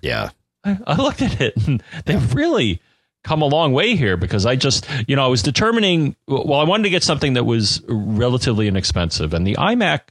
[0.04, 0.30] Yeah,
[0.64, 2.82] I, I looked at it and they really
[3.24, 6.64] come a long way here because I just, you know, I was determining, well, I
[6.64, 9.34] wanted to get something that was relatively inexpensive.
[9.34, 10.02] And the iMac,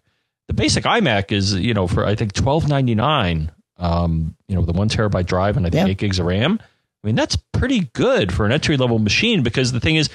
[0.48, 4.62] the basic iMac is, you know, for I think twelve ninety nine, um, you know,
[4.62, 5.90] the one terabyte drive and I think yeah.
[5.90, 6.58] eight gigs of RAM.
[6.60, 10.08] I mean, that's pretty good for an entry level machine because the thing is,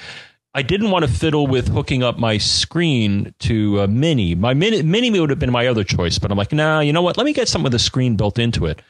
[0.54, 4.34] I didn't want to fiddle with hooking up my screen to a mini.
[4.34, 7.02] My mini, mini would have been my other choice, but I'm like, nah, you know
[7.02, 7.16] what?
[7.18, 8.80] Let me get something with a screen built into it.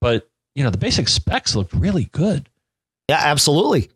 [0.00, 2.48] But you know, the basic specs looked really good.
[3.08, 3.90] Yeah, absolutely.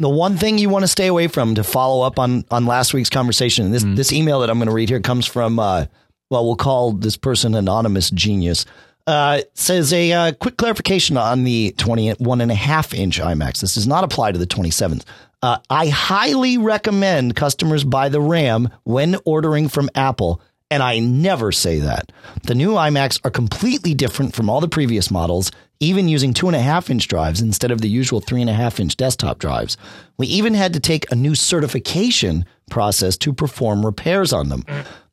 [0.00, 2.92] The one thing you want to stay away from to follow up on on last
[2.94, 3.96] week's conversation, this Mm.
[3.96, 5.86] this email that I'm going to read here comes from uh,
[6.30, 8.66] well, we'll call this person anonymous genius.
[9.06, 13.60] Uh, says a uh, quick clarification on the 21 and a half inch iMacs.
[13.60, 15.04] This does not apply to the 27s.
[15.42, 20.40] Uh, I highly recommend customers buy the RAM when ordering from Apple,
[20.70, 22.10] and I never say that.
[22.44, 25.50] The new iMacs are completely different from all the previous models,
[25.80, 28.54] even using two and a half inch drives instead of the usual three and a
[28.54, 29.76] half inch desktop drives.
[30.16, 34.64] We even had to take a new certification process to perform repairs on them.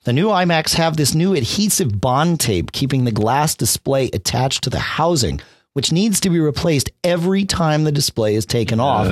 [0.04, 4.70] The new iMacs have this new adhesive bond tape keeping the glass display attached to
[4.70, 5.42] the housing,
[5.74, 9.08] which needs to be replaced every time the display is taken off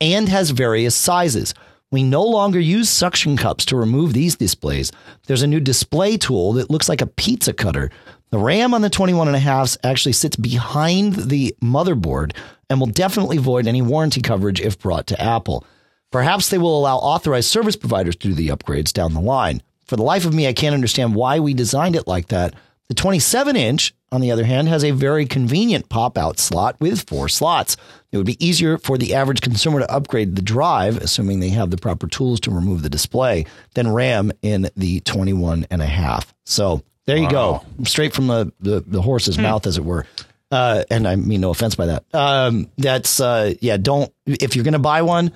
[0.00, 1.54] and has various sizes.
[1.94, 4.90] We no longer use suction cups to remove these displays.
[5.28, 7.88] There's a new display tool that looks like a pizza cutter.
[8.30, 12.32] The RAM on the 21 and a halves actually sits behind the motherboard
[12.68, 15.64] and will definitely void any warranty coverage if brought to Apple.
[16.10, 19.62] Perhaps they will allow authorized service providers to do the upgrades down the line.
[19.86, 22.54] For the life of me, I can't understand why we designed it like that.
[22.88, 27.08] The 27 inch, on the other hand, has a very convenient pop out slot with
[27.08, 27.76] four slots.
[28.12, 31.70] It would be easier for the average consumer to upgrade the drive, assuming they have
[31.70, 36.34] the proper tools to remove the display, than RAM in the 21 and a half.
[36.44, 37.64] So there you go.
[37.84, 40.06] Straight from the, the, the horse's mouth, as it were.
[40.50, 42.04] Uh, and I mean no offense by that.
[42.12, 43.76] Um, that's uh, yeah.
[43.78, 45.32] Don't if you're going to buy one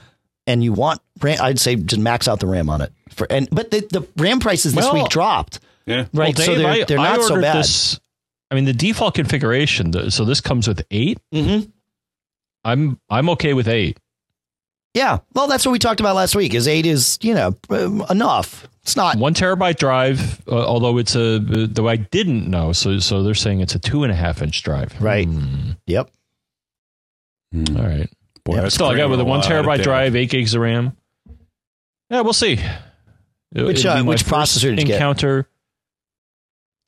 [0.47, 2.93] and you want RAM, I'd say just max out the RAM on it.
[3.11, 5.61] For and but the, the RAM prices this Well- week dropped.
[5.89, 6.07] Yeah.
[6.13, 7.57] Right, Well, so they're I- they're I not so ordered bad.
[7.59, 7.99] This,
[8.51, 9.91] I mean, the default configuration.
[9.91, 11.71] the- So this comes with 8 Mm-hmm.
[12.65, 13.99] I'm I'm okay with eight.
[14.95, 16.55] Yeah, well, that's what we talked about last week.
[16.55, 18.67] Is eight is you know um, enough.
[18.83, 19.17] It's not.
[19.17, 22.73] One terabyte drive, uh, although it's a though I didn't know.
[22.73, 25.01] So so they're saying it's a two and a half inch drive.
[25.01, 25.27] Right.
[25.27, 25.71] Hmm.
[25.87, 26.11] Yep.
[27.55, 27.79] Mm.
[27.79, 28.11] All right.
[28.45, 30.97] Boy, Yeah, Still, I got with a a one terabyte drive, eight gigs of RAM.
[32.11, 32.59] Yeah, we'll see.
[33.55, 34.99] It- Which, uh, which processor did you get?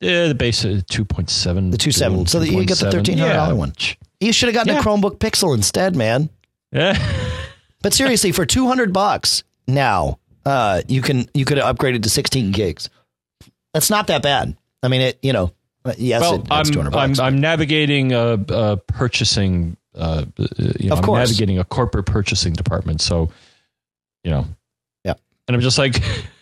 [0.01, 1.69] Yeah, the base is two point seven.
[1.71, 3.73] The 2.7, so that you get the $1,300 one.
[4.19, 4.79] You should have gotten Yeah.
[4.79, 6.29] a Chromebook Pixel instead, man.
[6.71, 6.97] Yeah.
[7.83, 12.09] But seriously, for two hundred bucks now, uh, you can you could have upgraded to
[12.11, 12.91] sixteen gigs.
[13.73, 14.55] That's not that bad.
[14.83, 15.51] I mean, it you know,
[15.83, 17.19] uh, yes, well, it, that's two I'm, hundred I'm bucks.
[17.19, 19.77] I'm navigating a, a purchasing.
[19.95, 20.47] Uh, uh,
[20.79, 21.27] you know, Of I'm course.
[21.27, 23.01] navigating a corporate purchasing department.
[23.01, 23.31] So,
[24.23, 24.45] you know,
[25.03, 25.15] Yeah.
[25.47, 25.95] And I'm just like.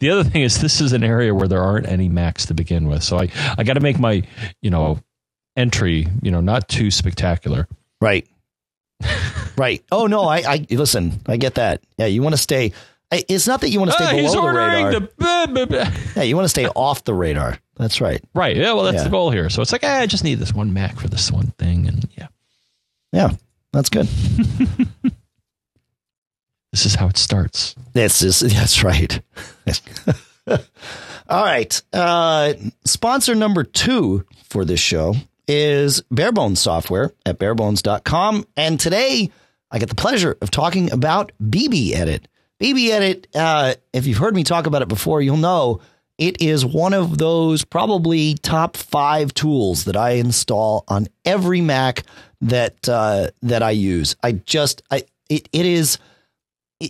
[0.00, 2.88] the other thing is, this is an area where there aren't any Macs to begin
[2.88, 3.28] with, so I
[3.58, 4.22] I got to make my
[4.60, 5.00] you know
[5.56, 7.68] entry you know not too spectacular.
[8.00, 8.26] Right.
[9.56, 9.82] right.
[9.92, 11.20] Oh no, I, I listen.
[11.26, 11.82] I get that.
[11.98, 12.72] Yeah, you want to stay.
[13.10, 14.92] It's not that you want to stay Ah, below the radar.
[14.92, 15.90] the blah, blah, blah.
[16.16, 17.58] yeah, you want to stay off the radar.
[17.76, 18.22] That's right.
[18.34, 18.56] right.
[18.56, 19.04] Yeah, well, that's Yeah.
[19.04, 19.50] the goal here.
[19.50, 22.08] So it's like, eh, I just need this one Mac for this one thing, and
[22.16, 22.28] yeah,
[23.12, 23.30] Yeah,
[23.72, 24.08] that's good.
[26.72, 27.74] this is how it starts.
[27.92, 29.20] This is that's right.
[31.28, 31.82] All right.
[31.92, 32.54] Uh,
[32.84, 35.14] sponsor number two for this show
[35.46, 38.46] is Bare Bones Software at barebones.com.
[38.56, 39.30] And today
[39.70, 42.24] I get the pleasure of talking about BBEdit.
[42.60, 45.80] BB Edit, uh, if you've heard me talk about it before, you'll know
[46.16, 52.04] it is one of those probably top five tools that I install on every Mac
[52.40, 54.14] that uh, that I use.
[54.22, 55.98] I just I it, it is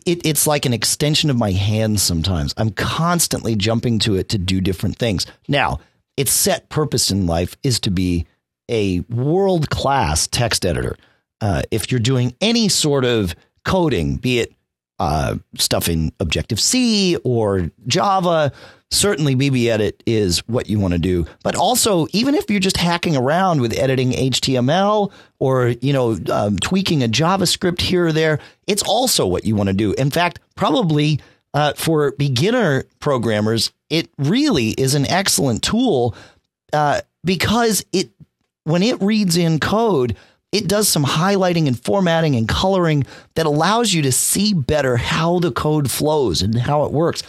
[0.07, 2.55] it, it's like an extension of my hands sometimes.
[2.57, 5.27] I'm constantly jumping to it to do different things.
[5.49, 5.81] Now,
[6.17, 8.27] its set purpose in life is to be
[8.71, 10.97] a world class text editor.
[11.41, 13.35] Uh, if you're doing any sort of
[13.65, 14.55] coding, be it
[14.99, 18.53] uh, stuff in Objective C or Java,
[18.93, 21.27] certainly BBEdit is what you want to do.
[21.43, 26.59] But also, even if you're just hacking around with editing HTML or you know um,
[26.59, 29.93] tweaking a JavaScript here or there, it's also what you want to do.
[29.95, 31.21] In fact, probably
[31.55, 36.15] uh, for beginner programmers, it really is an excellent tool
[36.73, 38.11] uh, because it
[38.65, 40.17] when it reads in code,
[40.53, 45.39] it does some highlighting and formatting and coloring that allows you to see better how
[45.39, 47.23] the code flows and how it works.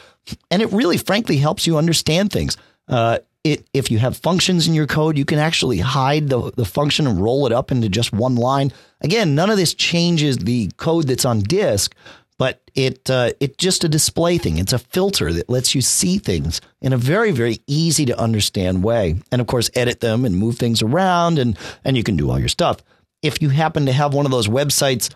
[0.49, 2.57] And it really, frankly, helps you understand things.
[2.87, 6.65] Uh, it, if you have functions in your code, you can actually hide the, the
[6.65, 8.71] function and roll it up into just one line.
[9.01, 11.93] Again, none of this changes the code that's on disk,
[12.37, 14.57] but it uh, it's just a display thing.
[14.57, 18.83] It's a filter that lets you see things in a very very easy to understand
[18.83, 22.31] way, and of course edit them and move things around, and and you can do
[22.31, 22.77] all your stuff.
[23.21, 25.13] If you happen to have one of those websites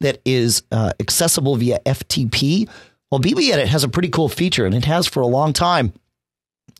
[0.00, 2.68] that is uh, accessible via FTP.
[3.12, 5.92] Well, BBEdit has a pretty cool feature, and it has for a long time.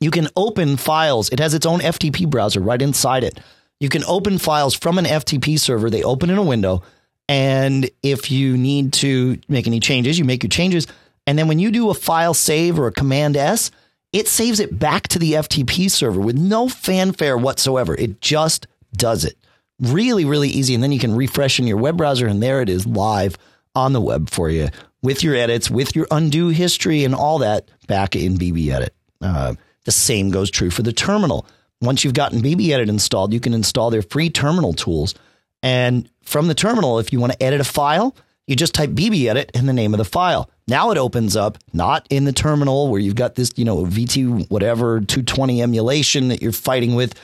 [0.00, 1.28] You can open files.
[1.28, 3.38] It has its own FTP browser right inside it.
[3.80, 5.90] You can open files from an FTP server.
[5.90, 6.84] They open in a window.
[7.28, 10.86] And if you need to make any changes, you make your changes.
[11.26, 13.70] And then when you do a file save or a command S,
[14.14, 17.94] it saves it back to the FTP server with no fanfare whatsoever.
[17.94, 18.66] It just
[18.96, 19.36] does it.
[19.80, 20.72] Really, really easy.
[20.72, 23.36] And then you can refresh in your web browser, and there it is live
[23.74, 24.70] on the web for you
[25.02, 28.90] with your edits, with your undo history, and all that back in BBEdit.
[29.20, 31.46] Uh, the same goes true for the terminal.
[31.80, 35.14] Once you've gotten BBEdit installed, you can install their free terminal tools.
[35.62, 38.14] And from the terminal, if you want to edit a file,
[38.46, 40.50] you just type BBEdit and the name of the file.
[40.68, 44.50] Now it opens up not in the terminal where you've got this, you know, VT
[44.50, 47.14] whatever 220 emulation that you're fighting with.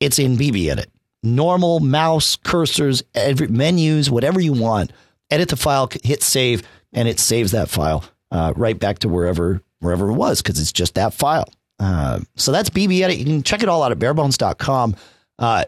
[0.00, 0.86] It's in BBEdit.
[1.22, 4.92] Normal mouse cursors, every, menus, whatever you want.
[5.30, 6.62] Edit the file, hit save,
[6.96, 10.72] and it saves that file uh, right back to wherever wherever it was because it's
[10.72, 11.48] just that file.
[11.78, 13.18] Uh, so that's BBEdit.
[13.18, 14.96] You can check it all out at barebones.com.
[15.38, 15.64] Uh,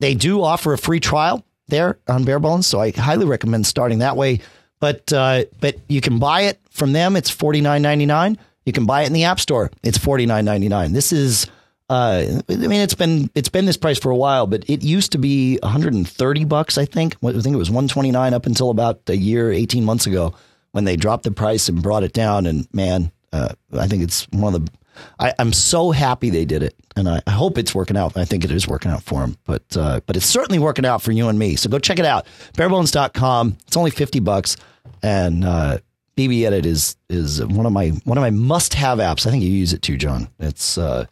[0.00, 4.16] they do offer a free trial there on Barebones, so I highly recommend starting that
[4.16, 4.40] way.
[4.80, 7.14] But uh, but you can buy it from them.
[7.14, 8.36] It's forty nine ninety nine.
[8.66, 9.70] You can buy it in the App Store.
[9.84, 10.92] It's forty nine ninety nine.
[10.92, 11.46] This is.
[11.88, 15.12] Uh, I mean, it's been it's been this price for a while, but it used
[15.12, 16.78] to be 130 bucks.
[16.78, 17.16] I think.
[17.22, 20.34] I think it was 129 up until about a year, 18 months ago,
[20.72, 22.46] when they dropped the price and brought it down.
[22.46, 24.72] And man, uh, I think it's one of the
[25.18, 28.16] I, am so happy they did it, and I, I, hope it's working out.
[28.16, 31.02] I think it is working out for them, but uh, but it's certainly working out
[31.02, 31.56] for you and me.
[31.56, 33.56] So go check it out, barebones.com.
[33.66, 34.56] It's only fifty bucks,
[35.02, 35.78] and uh,
[36.16, 39.26] BBEdit is is one of my one of my must have apps.
[39.26, 40.28] I think you use it too, John.
[40.38, 41.06] It's uh,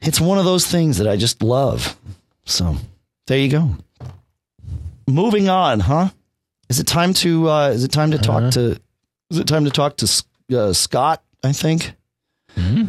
[0.00, 1.96] it's one of those things that I just love.
[2.44, 2.76] So
[3.26, 3.70] there you go.
[5.08, 6.10] Moving on, huh?
[6.68, 8.50] Is it time to uh, is it time to talk uh-huh.
[8.52, 8.80] to
[9.30, 10.24] is it time to talk to
[10.56, 11.22] uh, Scott?
[11.42, 11.92] I think.
[12.56, 12.86] Mm-hmm.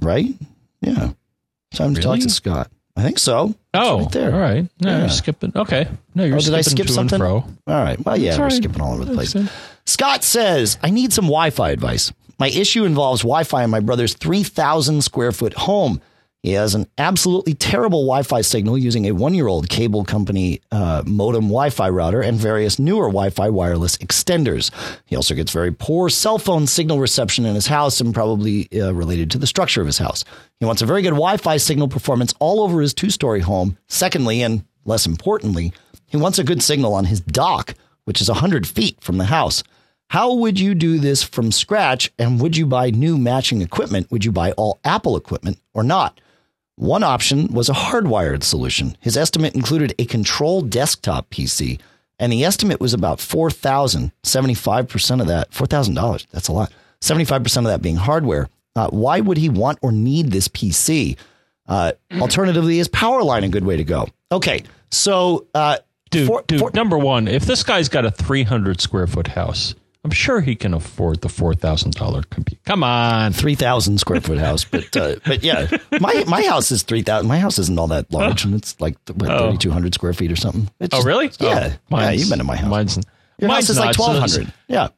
[0.00, 0.34] Right?
[0.80, 1.12] Yeah.
[1.74, 2.02] Time to really?
[2.02, 2.70] talk to Scott.
[2.96, 3.54] I think so.
[3.74, 4.34] oh, right there.
[4.34, 4.68] All right.
[4.80, 4.98] No, yeah.
[5.00, 5.52] you're skipping.
[5.54, 5.86] Okay.
[6.16, 7.22] No, you're oh, did I skip something?
[7.22, 8.04] All right.
[8.04, 9.36] Well, yeah, we're skipping all over the place.
[9.86, 12.12] Scott says, I need some Wi Fi advice.
[12.40, 16.00] My issue involves Wi Fi in my brother's 3,000 square foot home.
[16.48, 20.62] He has an absolutely terrible Wi Fi signal using a one year old cable company
[20.72, 24.70] uh, modem Wi Fi router and various newer Wi Fi wireless extenders.
[25.04, 28.94] He also gets very poor cell phone signal reception in his house and probably uh,
[28.94, 30.24] related to the structure of his house.
[30.58, 33.76] He wants a very good Wi Fi signal performance all over his two story home.
[33.86, 35.74] Secondly, and less importantly,
[36.06, 37.74] he wants a good signal on his dock,
[38.04, 39.62] which is 100 feet from the house.
[40.08, 42.10] How would you do this from scratch?
[42.18, 44.10] And would you buy new matching equipment?
[44.10, 46.18] Would you buy all Apple equipment or not?
[46.78, 48.96] One option was a hardwired solution.
[49.00, 51.80] His estimate included a control desktop PC,
[52.20, 56.72] and the estimate was about 4000 75% of that, $4,000, that's a lot.
[57.00, 58.48] 75% of that being hardware.
[58.76, 61.16] Uh, why would he want or need this PC?
[61.66, 64.06] Uh, alternatively, is Powerline a good way to go?
[64.30, 64.62] Okay,
[64.92, 65.78] so uh,
[66.10, 69.74] dude, for, dude for, number one, if this guy's got a 300 square foot house,
[70.08, 72.62] I'm sure he can afford the four thousand dollar computer.
[72.64, 75.66] Come on, three thousand square foot house, but uh, but yeah,
[76.00, 77.28] my my house is three thousand.
[77.28, 79.12] My house isn't all that large, and it's like oh.
[79.18, 80.70] thirty two hundred square feet or something.
[80.80, 81.30] It's oh, really?
[81.38, 82.12] Yeah, oh, yeah.
[82.12, 82.70] You've been to my house.
[82.70, 82.98] Mine's,
[83.38, 84.50] Your mine's house is like twelve hundred.
[84.66, 84.88] Yeah.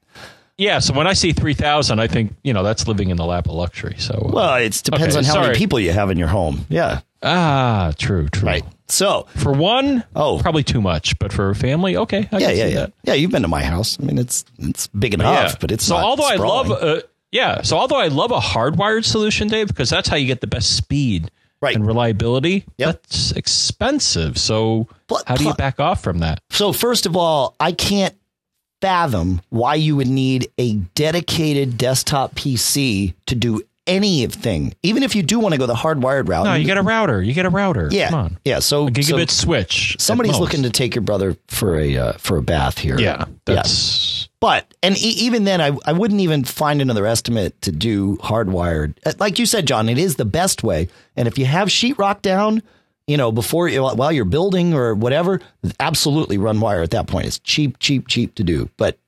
[0.60, 3.24] Yeah, so when I see three thousand, I think you know that's living in the
[3.24, 3.94] lap of luxury.
[3.96, 5.46] So uh, well, it depends okay, on how sorry.
[5.46, 6.66] many people you have in your home.
[6.68, 7.00] Yeah.
[7.22, 8.46] Ah, true, true.
[8.46, 8.64] Right.
[8.88, 12.28] So for one, oh, probably too much, but for a family, okay.
[12.30, 12.74] I yeah, yeah, yeah.
[12.80, 12.92] That.
[13.04, 13.98] Yeah, you've been to my house.
[13.98, 15.56] I mean, it's it's big enough, yeah.
[15.62, 15.96] but it's so.
[15.96, 16.72] although sprawling.
[16.72, 17.00] I love, uh,
[17.32, 17.62] yeah.
[17.62, 20.76] So although I love a hardwired solution, Dave, because that's how you get the best
[20.76, 21.30] speed
[21.62, 21.74] right.
[21.74, 22.66] and reliability.
[22.76, 23.02] Yep.
[23.02, 24.36] That's expensive.
[24.36, 26.42] So but, how do you back off from that?
[26.50, 28.14] So first of all, I can't
[28.80, 35.22] fathom why you would need a dedicated desktop PC to do anything, even if you
[35.22, 36.44] do want to go the hardwired route.
[36.44, 37.22] No, you get a router.
[37.22, 37.88] You get a router.
[37.90, 38.60] Yeah, yeah.
[38.60, 39.96] So a gigabit so switch.
[39.98, 42.98] Somebody's looking to take your brother for a uh, for a bath here.
[42.98, 44.22] Yeah, that's.
[44.22, 44.26] Yeah.
[44.40, 48.94] But and e- even then, I I wouldn't even find another estimate to do hardwired.
[49.04, 50.88] Uh, like you said, John, it is the best way.
[51.16, 52.62] And if you have sheetrock down,
[53.10, 55.40] you know, before while you're building or whatever,
[55.80, 57.26] absolutely run wire at that point.
[57.26, 58.70] It's cheap, cheap, cheap to do.
[58.76, 58.98] But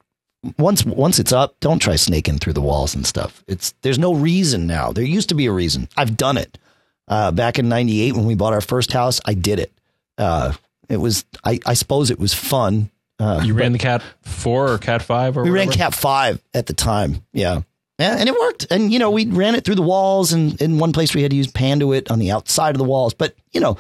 [0.59, 3.45] once once it's up, don't try snaking through the walls and stuff.
[3.47, 4.91] It's there's no reason now.
[4.91, 5.89] There used to be a reason.
[5.97, 6.59] I've done it.
[7.07, 9.73] Uh, back in '98 when we bought our first house, I did it.
[10.19, 10.53] Uh,
[10.89, 12.91] it was I, I suppose it was fun.
[13.21, 15.71] Uh, you ran the Cat Four or Cat Five, or we whatever?
[15.71, 17.23] ran Cat Five at the time.
[17.33, 17.63] Yeah.
[18.03, 18.67] Yeah, and it worked.
[18.71, 21.31] And you know, we ran it through the walls, and in one place we had
[21.31, 23.15] to use Panduit on the outside of the walls.
[23.15, 23.77] But you know,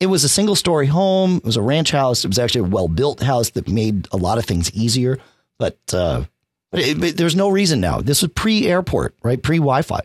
[0.00, 1.36] it was a single story home.
[1.36, 2.24] It was a ranch house.
[2.24, 5.18] It was actually a well built house that made a lot of things easier.
[5.58, 6.24] But, uh,
[6.72, 8.00] it, there's no reason now.
[8.00, 9.42] This was pre airport, right?
[9.42, 10.00] Pre Wi Fi.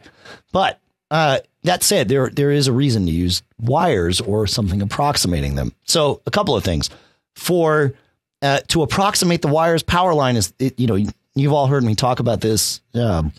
[0.51, 5.55] But uh, that said, there there is a reason to use wires or something approximating
[5.55, 5.73] them.
[5.83, 6.89] So a couple of things
[7.35, 7.93] for
[8.41, 9.83] uh, to approximate the wires.
[9.83, 12.81] Power line is it, you know you've all heard me talk about this.
[12.93, 13.33] Um,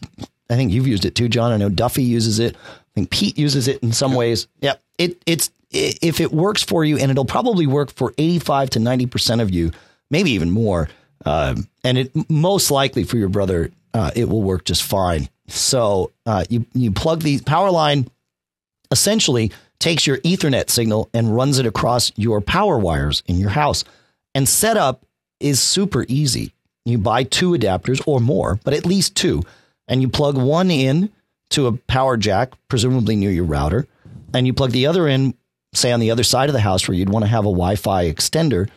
[0.51, 1.53] I think you've used it too, John.
[1.53, 2.57] I know Duffy uses it.
[2.57, 4.49] I think Pete uses it in some ways.
[4.61, 8.71] Yeah, it it's if it works for you, and it'll probably work for eighty five
[8.71, 9.71] to ninety percent of you,
[10.11, 10.89] maybe even more.
[11.25, 15.29] Um, and it most likely for your brother, uh, it will work just fine.
[15.49, 18.09] So uh, you you plug the power line,
[18.91, 23.85] essentially takes your Ethernet signal and runs it across your power wires in your house.
[24.35, 25.05] And setup
[25.41, 26.53] is super easy.
[26.85, 29.43] You buy two adapters or more, but at least two,
[29.87, 31.11] and you plug one in
[31.51, 33.87] to a power jack, presumably near your router,
[34.35, 35.35] and you plug the other in,
[35.75, 38.11] say on the other side of the house where you'd want to have a Wi-Fi
[38.11, 38.69] extender,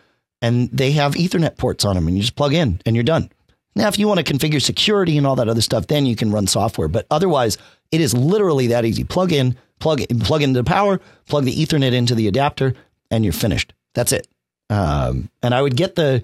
[0.42, 3.32] and they have Ethernet ports on them, and you just plug in and you're done.
[3.76, 6.32] Now, if you want to configure security and all that other stuff, then you can
[6.32, 6.88] run software.
[6.88, 7.58] But otherwise,
[7.92, 9.04] it is literally that easy.
[9.04, 12.74] Plug in, plug plug into the power, plug the Ethernet into the adapter,
[13.12, 13.74] and you're finished.
[13.94, 14.28] That's it.
[14.70, 16.24] Um, and I would get the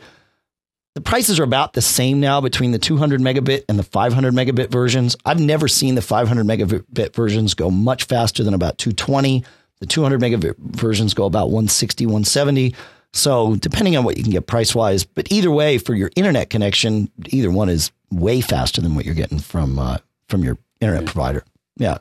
[0.94, 4.70] the prices are about the same now between the 200 megabit and the 500 megabit
[4.70, 5.16] versions.
[5.26, 9.46] I've never seen the 500 megabit versions go much faster than about 220.
[9.80, 12.76] The 200 megabit versions go about 160, 170.
[13.14, 16.50] So depending on what you can get price wise, but either way, for your internet
[16.50, 21.06] connection, either one is way faster than what you're getting from uh, from your internet
[21.06, 21.44] provider.
[21.78, 22.00] Yeah.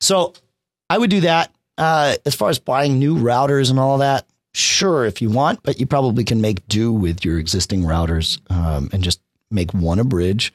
[0.00, 0.34] So
[0.90, 1.52] I would do that.
[1.76, 4.26] Uh, as far as buying new routers and all that,
[4.58, 8.90] sure, if you want, but you probably can make do with your existing routers um,
[8.92, 10.52] and just make one a bridge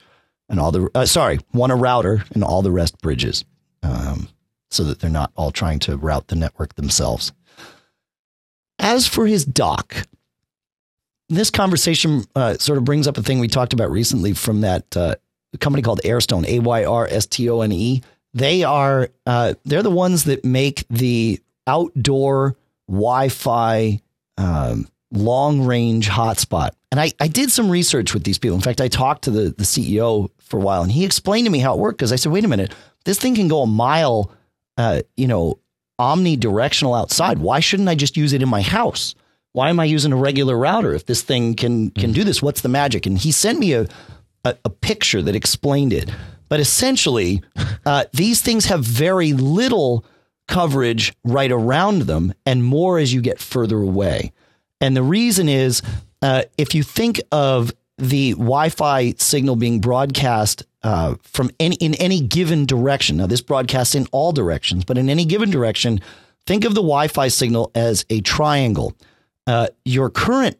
[0.49, 3.45] and all the uh, sorry one a router and all the rest bridges,
[3.82, 4.28] um,
[4.70, 7.32] so that they're not all trying to route the network themselves.
[8.80, 10.08] As for his dock,
[11.30, 14.95] this conversation uh, sort of brings up a thing we talked about recently from that
[14.97, 15.16] uh,
[15.60, 18.01] company called Ayrstone, A Y R S T O N E.
[18.34, 22.56] They are uh, they're the ones that make the outdoor
[22.94, 24.00] Wi-Fi
[24.38, 26.72] um, long range hotspot.
[26.91, 28.56] And I, I did some research with these people.
[28.56, 31.52] In fact, I talked to the, the CEO for a while and he explained to
[31.52, 32.74] me how it worked because I said, wait a minute,
[33.06, 34.32] this thing can go a mile,
[34.78, 35.60] uh, you know,
[36.00, 37.39] omnidirectional outside.
[37.39, 39.16] Why shouldn't I just use it in my house?
[39.54, 42.41] Why am I using a regular router if this thing can can do this?
[42.41, 43.06] What's the magic?
[43.06, 43.88] And he sent me a
[44.44, 46.12] a, a picture that explained it.
[46.50, 47.41] But essentially,
[47.86, 50.06] uh, these things have very little
[50.48, 54.32] coverage right around them and more as you get further away.
[54.82, 55.82] And the reason is
[56.22, 62.20] uh, if you think of the Wi-Fi signal being broadcast uh, from any in any
[62.20, 63.18] given direction.
[63.18, 66.02] Now, this broadcasts in all directions, but in any given direction,
[66.46, 68.96] think of the Wi-Fi signal as a triangle.
[69.48, 70.58] Uh, your current,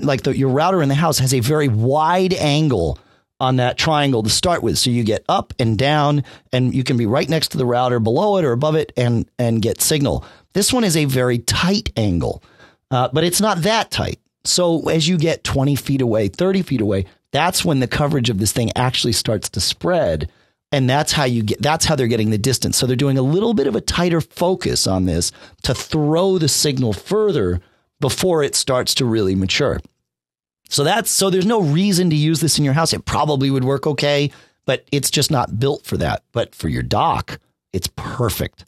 [0.00, 2.98] like the, your router in the house, has a very wide angle
[3.40, 4.78] on that triangle to start with.
[4.78, 8.00] So you get up and down, and you can be right next to the router,
[8.00, 10.24] below it or above it, and and get signal.
[10.52, 12.42] This one is a very tight angle,
[12.90, 14.20] uh, but it's not that tight.
[14.44, 18.38] So as you get 20 feet away, 30 feet away, that's when the coverage of
[18.38, 20.30] this thing actually starts to spread.
[20.70, 22.76] And that's how you get, that's how they're getting the distance.
[22.76, 25.32] So they're doing a little bit of a tighter focus on this
[25.62, 27.60] to throw the signal further
[28.00, 29.80] before it starts to really mature.
[30.68, 32.92] So that's, so there's no reason to use this in your house.
[32.92, 34.30] It probably would work okay,
[34.64, 36.22] but it's just not built for that.
[36.32, 37.38] But for your dock,
[37.72, 38.64] it's perfect.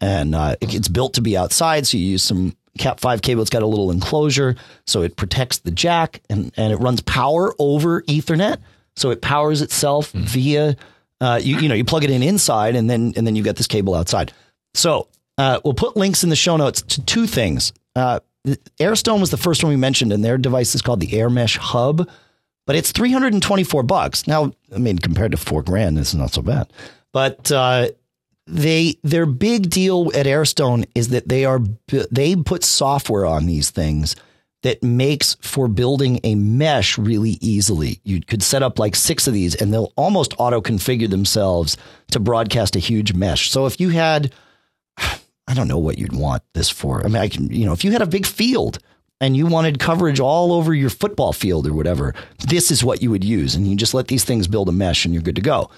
[0.00, 1.86] And uh, it's built to be outside.
[1.86, 3.42] So you use some Cat 5 cable.
[3.42, 7.54] It's got a little enclosure, so it protects the jack and, and it runs power
[7.58, 8.58] over Ethernet.
[8.96, 10.22] So it powers itself mm.
[10.22, 10.76] via
[11.20, 13.56] uh, you, you know you plug it in inside and then and then you get
[13.56, 14.32] this cable outside.
[14.74, 17.72] So uh, we'll put links in the show notes to two things.
[17.94, 21.56] Uh, Ayrstone was the first one we mentioned, and their device is called the AyrMesh
[21.56, 22.08] Hub,
[22.66, 24.26] but it's 324 bucks.
[24.26, 26.72] Now, I mean, compared to four grand, this is not so bad.
[27.12, 27.88] But uh,
[28.46, 31.60] they their big deal at Ayrstone is that they are
[32.10, 34.16] they put software on these things
[34.62, 38.00] that makes for building a mesh really easily.
[38.04, 41.78] You could set up like six of these and they'll almost auto configure themselves
[42.10, 43.50] to broadcast a huge mesh.
[43.50, 44.32] So if you had
[45.50, 47.04] I don't know what you'd want this for.
[47.04, 48.78] I mean I can you know if you had a big field
[49.20, 52.14] and you wanted coverage all over your football field or whatever,
[52.48, 55.04] this is what you would use and you just let these things build a mesh
[55.04, 55.70] and you're good to go.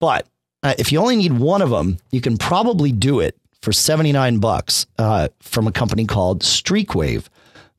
[0.00, 0.26] But
[0.62, 4.38] uh, if you only need one of them, you can probably do it for 79
[4.38, 7.26] bucks uh, from a company called Streakwave.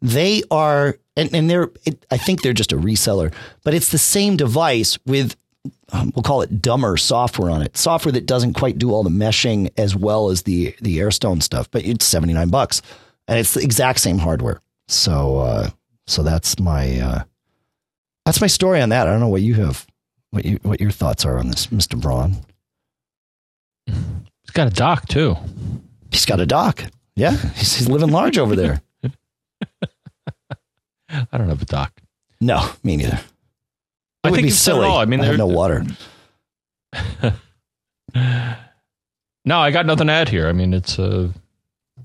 [0.01, 3.33] They are, and, and they're, it, I think they're just a reseller,
[3.63, 5.35] but it's the same device with,
[5.93, 7.77] um, we'll call it dumber software on it.
[7.77, 11.69] Software that doesn't quite do all the meshing as well as the, the Ayrstone stuff,
[11.71, 12.81] but it's 79 bucks.
[13.27, 14.61] and it's the exact same hardware.
[14.87, 15.69] So, uh,
[16.05, 17.23] so that's my uh,
[18.25, 19.07] that's my story on that.
[19.07, 19.85] I don't know what you have,
[20.31, 22.37] what you what your thoughts are on this, Mister Braun.
[23.85, 25.35] He's got a dock too.
[26.11, 26.85] He's got a dock.
[27.15, 28.81] Yeah, he's, he's living large over there.
[31.09, 32.01] I don't have a dock.
[32.39, 33.19] No, me neither.
[34.27, 34.87] I would think be it's silly.
[34.87, 35.85] I mean, I have no water.
[39.47, 40.49] No, I got nothing to add here.
[40.49, 41.29] I mean, it's uh,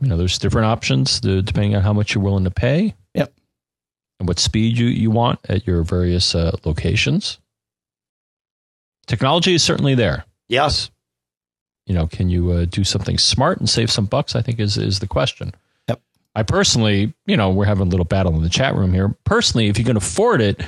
[0.00, 2.94] you know, there's different options uh, depending on how much you're willing to pay.
[3.14, 3.32] Yep.
[4.20, 7.40] And what speed you, you want at your various uh, locations.
[9.08, 10.24] Technology is certainly there.
[10.48, 10.92] Yes.
[11.86, 14.36] You know, can you uh, do something smart and save some bucks?
[14.36, 15.52] I think is is the question.
[15.88, 16.00] Yep.
[16.36, 19.16] I personally, you know, we're having a little battle in the chat room here.
[19.24, 20.64] Personally, if you can afford it,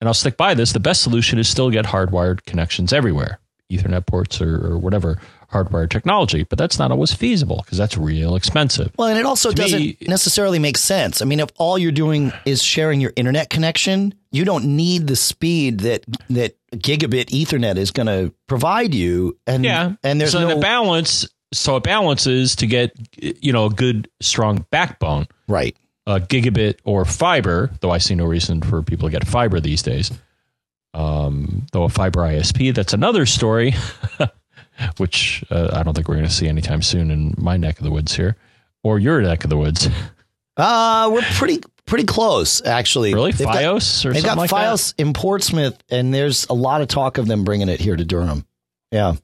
[0.00, 3.38] and I'll stick by this, the best solution is still get hardwired connections everywhere,
[3.70, 5.18] Ethernet ports or, or whatever
[5.52, 6.44] hardwired technology.
[6.44, 8.92] But that's not always feasible because that's real expensive.
[8.96, 11.20] Well, and it also To doesn't me- necessarily make sense.
[11.22, 15.16] I mean, if all you're doing is sharing your internet connection, you don't need the
[15.16, 19.36] speed that that gigabit Ethernet is going to provide you.
[19.46, 21.28] And Yeah, and there's so no the balance.
[21.52, 25.26] So it balances to get you know a good strong backbone.
[25.48, 25.76] right.
[26.06, 29.82] Uh, gigabit or fiber, though I see no reason for people to get fiber these
[29.82, 30.10] days.
[30.92, 33.74] Um, though a fiber ISP, that's another story,
[34.96, 37.84] which uh, I don't think we're going to see anytime soon in my neck of
[37.84, 38.36] the woods here,
[38.82, 39.88] or your neck of the woods.
[40.56, 43.14] Uh, we're pretty pretty close actually.
[43.14, 46.82] Really, They've got- FiOS or They've got like FiOS in Portsmouth, and there's a lot
[46.82, 48.44] of talk of them bringing it here to Durham.
[48.90, 49.14] Yeah.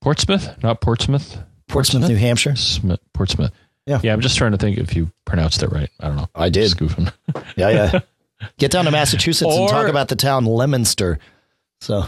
[0.00, 1.38] Portsmouth, not Portsmouth.
[1.66, 2.54] Portsmouth, New Hampshire.
[2.54, 3.50] Smith, Portsmouth.
[3.88, 4.00] Yeah.
[4.02, 4.12] yeah.
[4.12, 5.90] I'm just trying to think if you pronounced it right.
[5.98, 6.28] I don't know.
[6.34, 6.64] I did.
[6.64, 7.12] Just goofing.
[7.56, 8.00] Yeah, yeah.
[8.58, 11.18] Get down to Massachusetts and talk about the town Leominster.
[11.80, 12.04] So,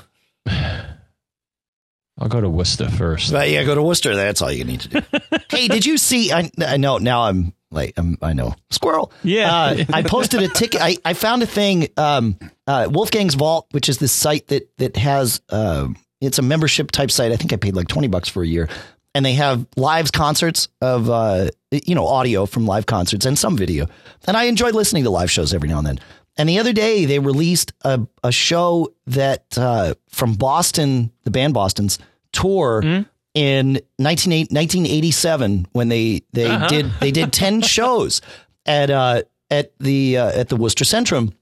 [0.47, 3.33] I'll go to Worcester first.
[3.33, 4.15] but yeah, go to Worcester.
[4.15, 5.01] That's all you need to do.
[5.51, 6.31] hey, did you see?
[6.33, 7.23] I, I know now.
[7.23, 9.11] I'm like I'm, I know squirrel.
[9.25, 9.53] Yeah.
[9.53, 10.81] uh, I posted a ticket.
[10.83, 11.89] I, I found a thing.
[11.97, 15.89] Um, uh, Wolfgang's Vault, which is this site that that has uh,
[16.21, 17.33] it's a membership type site.
[17.33, 18.69] I think I paid like twenty bucks for a year,
[19.15, 23.57] and they have live concerts of uh, you know audio from live concerts and some
[23.57, 23.87] video.
[24.27, 26.01] And I enjoy listening to live shows every now and then.
[26.37, 31.55] And the other day they released a a show that uh, from Boston, the band
[31.55, 31.99] Boston's
[32.33, 33.05] tour.
[33.33, 36.67] In 19, 1987, when they they Uh-huh.
[36.69, 38.21] did they did ten shows
[38.67, 41.33] at uh, at the uh, at the Worcester Centrum,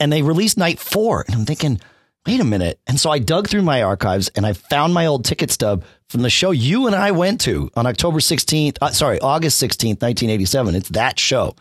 [0.00, 1.24] and they released night four.
[1.26, 1.78] And I'm thinking,
[2.26, 2.78] wait a minute.
[2.86, 6.22] And so I dug through my archives and I found my old ticket stub from
[6.22, 8.78] the show you and I went to on October 16th.
[8.80, 10.74] Uh, sorry, August 16th, 1987.
[10.74, 11.54] It's that show.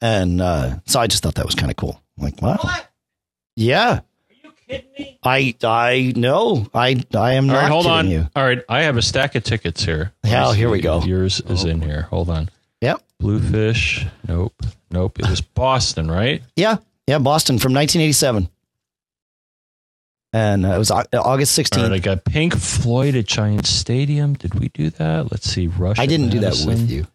[0.00, 2.00] And uh, so I just thought that was kind of cool.
[2.18, 2.58] I'm like, wow.
[3.56, 4.00] Yeah.
[4.00, 5.18] Are you kidding me?
[5.24, 6.68] I I know.
[6.72, 8.08] I I am All not right, hold kidding on.
[8.10, 8.28] you.
[8.36, 10.12] All right, I have a stack of tickets here.
[10.22, 11.02] Let me Yeah, here we go.
[11.02, 12.02] Yours is in here.
[12.02, 12.48] Hold on.
[12.80, 13.02] Yep.
[13.18, 14.06] Bluefish.
[14.28, 14.54] Nope.
[14.92, 15.18] Nope.
[15.18, 16.42] It was Boston, right?
[16.54, 16.76] Yeah.
[17.08, 18.48] Yeah, Boston from 1987.
[20.32, 21.78] And uh, it was Au- August 16th.
[21.78, 24.34] All right, I got Pink Floyd at Giant Stadium.
[24.34, 25.30] Did we do that?
[25.30, 25.68] Let's see.
[25.68, 25.98] Rush.
[25.98, 27.06] I didn't do that with you.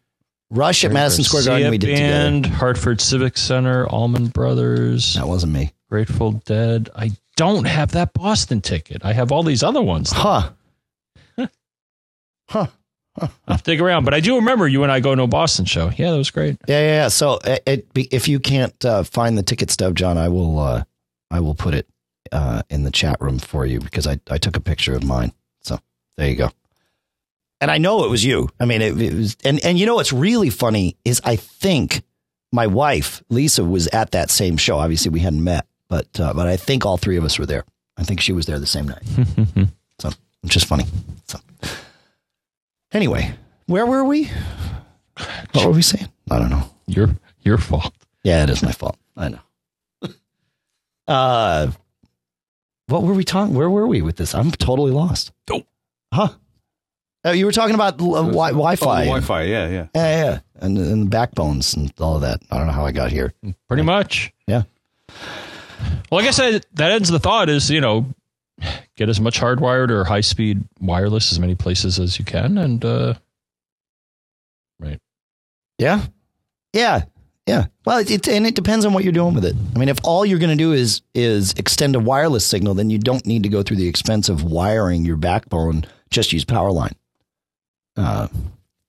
[0.49, 2.11] Rush at Madison Square Garden, we did together.
[2.11, 5.74] Band, Hartford Civic Center, Allman Brothers, That wasn't me.
[5.89, 6.89] Grateful Dead.
[6.95, 9.03] I don't have that Boston ticket.
[9.03, 10.11] I have all these other ones.
[10.11, 10.51] Huh.
[11.38, 11.47] huh.
[12.49, 12.68] huh.
[13.20, 15.66] I'll have dig around, but I do remember you and I going to a Boston
[15.66, 15.91] show.
[15.95, 16.57] Yeah, that was great.
[16.68, 17.07] Yeah, yeah, yeah.
[17.09, 20.84] So it, it, if you can't uh, find the ticket stub, John, I will uh,
[21.30, 21.88] I will put it
[22.32, 25.34] uh, in the chat room for you because I, I took a picture of mine.
[25.61, 25.80] So
[26.17, 26.49] there you go.
[27.61, 28.49] And I know it was you.
[28.59, 32.01] I mean, it, it was, and and you know what's really funny is I think
[32.51, 34.78] my wife Lisa was at that same show.
[34.78, 37.63] Obviously, we hadn't met, but uh, but I think all three of us were there.
[37.97, 39.03] I think she was there the same night.
[39.99, 40.09] So
[40.41, 40.86] which is funny.
[41.28, 41.39] So
[42.91, 43.34] anyway,
[43.67, 44.30] where were we?
[45.53, 46.09] What were we saying?
[46.30, 46.63] I don't know.
[46.88, 47.93] Your your fault.
[48.24, 48.97] Yeah, it is my fault.
[49.15, 49.39] I know.
[51.07, 51.71] uh,
[52.88, 53.55] what were we talking?
[53.55, 54.34] Where were we with this?
[54.36, 55.31] I'm totally lost.
[55.51, 55.63] Oh.
[56.13, 56.29] Huh?
[57.25, 59.05] Oh, you were talking about uh, wi- Oh, Wi-Fi.
[59.05, 59.88] Wi-Fi, yeah, yeah.
[59.95, 62.41] Yeah, yeah, and and the backbones and all of that.
[62.51, 63.34] I don't know how I got here.
[63.69, 64.34] Pretty much.
[64.45, 64.63] Yeah.
[66.11, 68.05] Well, I guess that, that ends the thought is, you know,
[68.97, 72.57] get as much hardwired or high speed wireless as many places as you can.
[72.57, 73.13] And, uh,
[74.79, 74.99] right.
[75.79, 76.05] Yeah,
[76.73, 77.03] yeah,
[77.45, 77.65] yeah.
[77.85, 79.55] Well, it, it and it depends on what you're doing with it.
[79.75, 82.89] I mean, if all you're going to do is is extend a wireless signal, then
[82.89, 85.85] you don't need to go through the expense of wiring your backbone.
[86.09, 86.95] Just use power line.
[87.95, 88.27] Uh,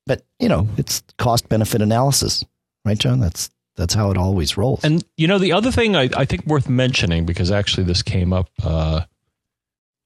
[0.07, 2.44] but you know, it's cost benefit analysis,
[2.84, 3.20] right, John?
[3.20, 4.84] That's that's how it always rolls.
[4.84, 8.32] And, you know, the other thing I, I think worth mentioning, because actually this came
[8.32, 9.02] up, uh,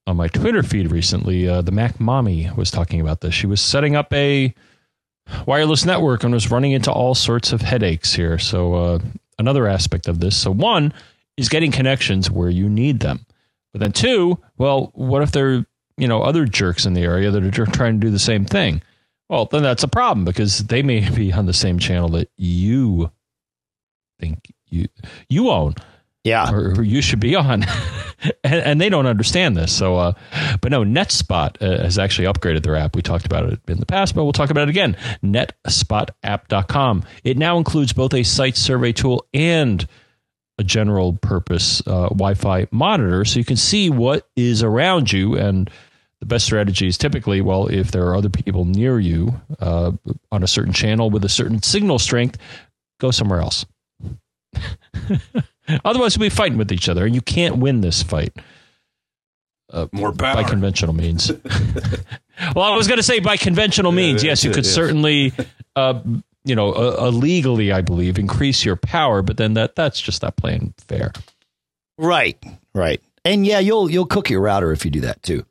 [0.06, 3.34] on my Twitter feed recently, uh, the Mac Mommy was talking about this.
[3.34, 4.54] She was setting up a
[5.46, 8.38] wireless network and was running into all sorts of headaches here.
[8.38, 8.98] So, uh,
[9.38, 10.36] another aspect of this.
[10.36, 10.92] So, one
[11.36, 13.24] is getting connections where you need them.
[13.72, 15.66] But then, two, well, what if there are,
[15.96, 18.82] you know, other jerks in the area that are trying to do the same thing?
[19.28, 23.10] Well, then that's a problem because they may be on the same channel that you
[24.18, 24.86] think you
[25.28, 25.74] you own
[26.24, 26.50] Yeah.
[26.50, 27.62] or who you should be on,
[28.44, 29.72] and, and they don't understand this.
[29.76, 30.12] So, uh,
[30.60, 32.96] but no, NetSpot uh, has actually upgraded their app.
[32.96, 34.96] We talked about it in the past, but we'll talk about it again.
[35.22, 37.04] NetSpotApp.com.
[37.24, 39.86] It now includes both a site survey tool and
[40.58, 45.36] a general purpose uh, Wi-Fi monitor, so you can see what is around you.
[45.36, 45.70] And
[46.18, 49.92] the best strategy is typically, well, if there are other people near you uh,
[50.32, 52.38] on a certain channel with a certain signal strength,
[52.98, 53.64] go somewhere else.
[55.84, 58.34] Otherwise, we'll be fighting with each other, and you can't win this fight
[59.92, 60.34] More power.
[60.34, 61.30] by conventional means.
[62.54, 64.22] well, I was going to say by conventional means.
[64.22, 65.32] Yeah, yes, you could it, certainly,
[65.76, 66.00] uh,
[66.44, 70.36] you know, uh, illegally, I believe, increase your power, but then that that's just not
[70.36, 71.12] playing fair.
[71.98, 72.42] Right.
[72.74, 73.02] Right.
[73.24, 75.44] And yeah, you'll you'll cook your router if you do that too.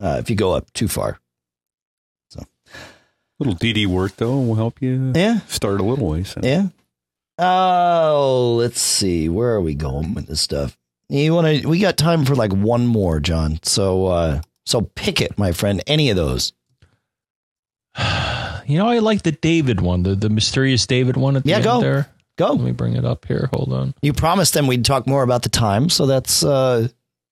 [0.00, 1.18] Uh, if you go up too far.
[2.30, 2.42] So
[3.38, 5.38] little DD work though will help you Yeah.
[5.46, 6.34] start a little ways.
[6.42, 6.66] Yeah.
[7.38, 9.28] Oh, let's see.
[9.28, 10.76] Where are we going with this stuff?
[11.08, 11.68] You want to?
[11.68, 13.60] We got time for like one more, John.
[13.62, 15.82] So, uh, so pick it, my friend.
[15.86, 16.52] Any of those.
[18.68, 21.56] You know, I like the David one, the the mysterious David one at the Yeah,
[21.58, 21.80] end go.
[21.80, 22.08] there.
[22.36, 22.48] Go.
[22.48, 23.48] Let me bring it up here.
[23.54, 23.94] Hold on.
[24.02, 26.88] You promised them we'd talk more about the time, so that's uh,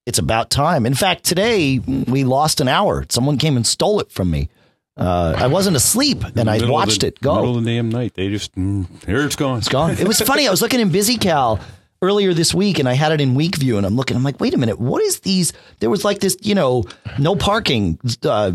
[0.07, 0.87] it's about time.
[0.87, 3.05] In fact, today we lost an hour.
[3.09, 4.49] Someone came and stole it from me.
[4.97, 7.35] Uh, I wasn't asleep, and I watched the- it go.
[7.37, 8.15] Middle of the damn night.
[8.15, 9.59] They just mm, here it's gone.
[9.59, 9.91] It's gone.
[9.93, 10.47] It was funny.
[10.47, 11.61] I was looking in BusyCal
[12.03, 14.39] earlier this week and I had it in week view and I'm looking, I'm like,
[14.39, 15.55] wait a minute, what is these?
[15.81, 16.85] There was like this, you know,
[17.19, 18.53] no parking uh,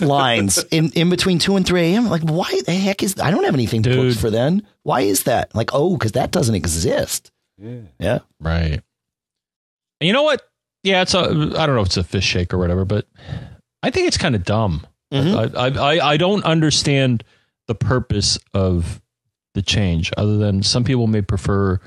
[0.00, 2.08] lines in, in between 2 and 3 a.m.
[2.08, 3.96] Like, why the heck is, I don't have anything Dude.
[3.96, 4.64] booked for then.
[4.84, 5.52] Why is that?
[5.52, 7.32] Like, oh, because that doesn't exist.
[7.58, 7.80] Yeah.
[7.98, 8.18] Yeah.
[8.38, 8.80] Right.
[10.00, 10.42] And you know what?
[10.84, 11.20] Yeah, it's a.
[11.20, 13.06] I don't know if it's a fish shake or whatever, but
[13.82, 14.84] I think it's kind of dumb.
[15.12, 15.54] Mhm.
[15.56, 17.22] I, I I I don't understand
[17.68, 19.00] the purpose of
[19.54, 21.78] the change, other than some people may prefer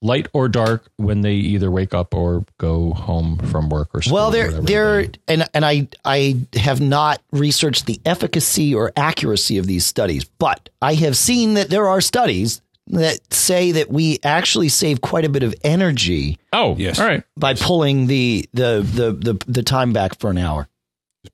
[0.00, 4.14] light or dark when they either wake up or go home from work or school.
[4.14, 8.72] Well, or there, whatever there, they- and and I, I have not researched the efficacy
[8.74, 13.72] or accuracy of these studies, but I have seen that there are studies that say
[13.72, 16.98] that we actually save quite a bit of energy Oh, Yes.
[17.00, 17.22] All right.
[17.36, 20.68] by pulling the the the the, the time back for an hour.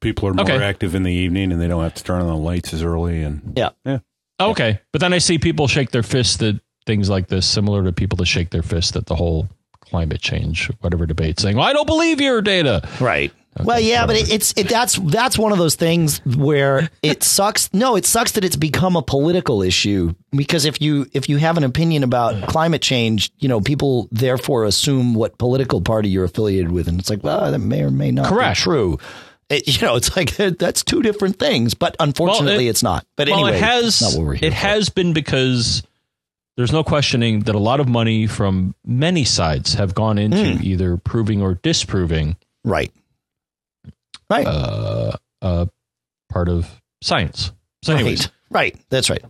[0.01, 0.63] People are more Okay.
[0.63, 3.23] active in the evening and they don't have to turn on the lights as early.
[3.23, 3.71] And Yeah.
[3.85, 3.99] yeah,
[4.41, 7.83] oh, Okay, but then I see people shake their fists at things like this, similar
[7.85, 9.49] to people that shake their fist at the whole
[9.81, 13.33] climate change, whatever debate, saying, "Well, I don't believe your data." Right.
[13.63, 17.73] well, yeah, but it, it's it, that's that's one of those things where it sucks.
[17.73, 21.57] No, it sucks that it's become a political issue because if you if you have
[21.57, 26.73] an opinion about climate change, you know, people therefore assume what political party you're affiliated
[26.73, 28.59] with, and it's like, well, that may or may not Correct.
[28.59, 28.99] be true.
[29.49, 33.07] It, you know, it's like that's two different things, but unfortunately, it- it's not.
[33.17, 34.57] But well, anyway, it has not what we're here it for.
[34.57, 35.83] has been because
[36.57, 40.63] there's no questioning that a lot of money from many sides have gone into Hmm.
[40.63, 42.93] either proving or disproving right,
[44.31, 45.67] right, uh, uh,
[46.31, 46.71] part of
[47.03, 47.51] science.
[47.83, 48.77] So, anyways, right, right.
[48.89, 49.23] That's right.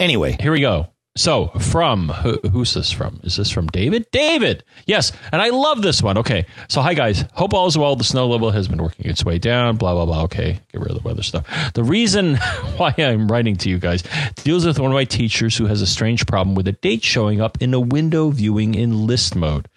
[0.00, 0.88] Anyway, Here we go.
[1.14, 3.20] So, from who, who's this from?
[3.22, 4.06] Is this from David?
[4.12, 4.64] David.
[4.86, 6.16] Yes, and I love this one.
[6.16, 6.46] Okay.
[6.70, 7.26] So, hi guys.
[7.34, 7.96] Hope all is well.
[7.96, 9.76] The snow level has been working its way down.
[9.76, 10.22] Blah blah blah.
[10.22, 11.46] Okay, get rid of the weather stuff.
[11.74, 12.36] The reason
[12.76, 14.04] why I'm writing to you guys
[14.36, 17.42] deals with one of my teachers who has a strange problem with a date showing
[17.42, 19.68] up in a window viewing in list mode.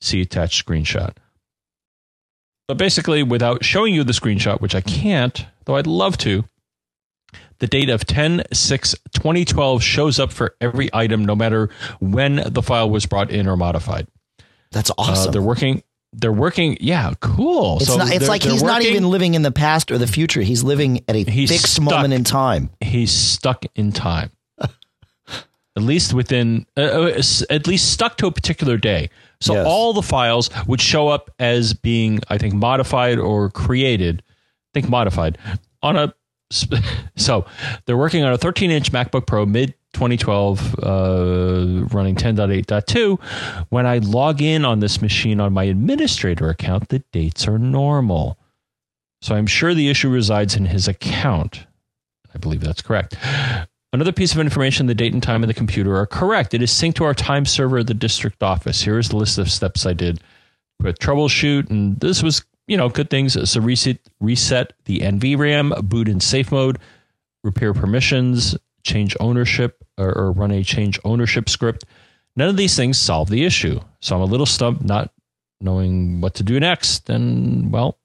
[0.00, 1.14] See attached screenshot.
[2.66, 6.44] But basically, without showing you the screenshot, which I can't, though I'd love to,
[7.60, 11.70] the date of 10 6 2012 shows up for every item, no matter
[12.00, 14.06] when the file was brought in or modified.
[14.70, 15.32] that's Uh, awesome.
[15.32, 15.82] they're working.
[16.12, 16.78] They're working.
[16.80, 17.76] Yeah, cool.
[17.76, 20.40] It's, so not, it's like he's not even living in the past or the future.
[20.40, 21.84] He's living at a fixed stuck.
[21.84, 22.70] moment in time.
[22.80, 24.30] He's stuck in time.
[24.58, 29.10] at least within, uh, uh, at least stuck to a particular day.
[29.40, 29.66] So Yes.
[29.68, 34.22] all the files would show up as being, I think, modified or created.
[34.26, 35.38] I think modified
[35.82, 36.14] on a.
[37.16, 37.46] So
[37.84, 43.20] they're working on a 13 inch MacBook Pro mid 2012, uh, running 10.8.2.
[43.70, 48.38] When I log in on this machine on my administrator account, the dates are normal.
[49.20, 51.66] So I'm sure the issue resides in his account.
[52.34, 53.16] I believe that's correct.
[53.92, 56.54] Another piece of information the date and time of the computer are correct.
[56.54, 58.82] It is synced to our time server at the district office.
[58.82, 60.20] Here is the list of steps I did
[60.80, 63.50] with troubleshoot, and this was, you know, good things.
[63.50, 66.78] So reset, reset the NVRAM, boot in safe mode,
[67.42, 71.84] repair permissions, change ownership, or, or run a change ownership script.
[72.36, 73.80] None of these things solve the issue.
[74.00, 75.12] So I'm a little stumped, not
[75.60, 77.10] knowing what to do next.
[77.10, 77.98] And well,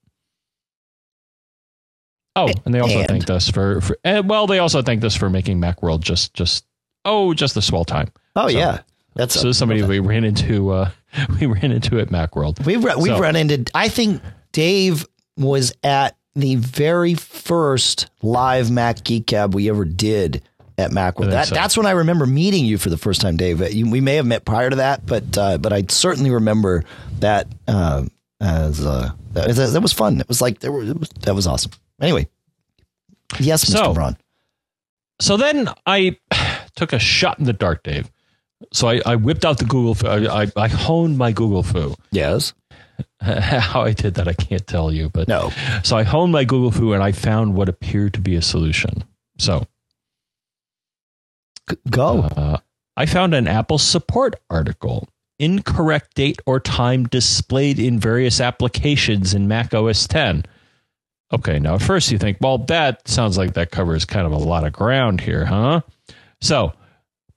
[2.35, 5.15] oh, and they also And- thanked us for, for eh, well, they also thanked us
[5.15, 6.65] for making MacWorld just just
[7.05, 8.11] oh just a swell time.
[8.35, 8.79] Oh So- yeah,
[9.15, 10.89] that's So somebody we ran into uh,
[11.39, 12.65] we ran into at MacWorld.
[12.65, 13.65] We've we've So- run into.
[13.75, 14.21] I think
[14.53, 15.05] Dave
[15.37, 20.41] was at the very first live Mac Geek Gab we ever did
[20.77, 21.29] at Macworld.
[21.31, 21.55] That so.
[21.55, 23.59] that's when I remember meeting you for the first time, Dave.
[23.59, 26.83] We may have met prior to that, but uh, but I certainly remember
[27.19, 28.05] that uh,
[28.41, 30.19] as uh, that, was- that was fun.
[30.21, 31.71] It was like there were, it was, that was awesome.
[32.01, 32.27] Anyway,
[33.39, 33.71] yes, Mr.
[33.73, 34.17] So- Braun.
[35.21, 36.17] So then I
[36.75, 38.09] took a shot in the dark, Dave.
[38.71, 39.93] So I, I whipped out the Google.
[39.93, 41.95] Foo- I, I, I honed my Google Foo.
[42.11, 42.53] Yes.
[43.61, 45.09] How I did that, I can't tell you.
[45.09, 45.51] But No.
[45.83, 49.03] So I honed my Google Foo and I found what appeared to be a solution.
[49.37, 49.65] So
[51.89, 52.21] Go.
[52.21, 52.57] uh,
[52.97, 55.07] I found an Apple support article.
[55.39, 60.41] Incorrect date or time displayed in various applications in Mac OS X.
[61.33, 64.37] Okay, now at first you think, well, that sounds like that covers kind of a
[64.37, 65.81] lot of ground here, huh?
[66.41, 66.73] So,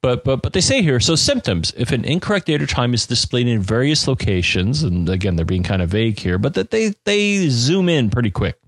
[0.02, 1.72] but but but they say here, so symptoms.
[1.76, 5.62] If an incorrect date or time is displayed in various locations, and again they're being
[5.62, 8.58] kind of vague here, but that they they zoom in pretty quick.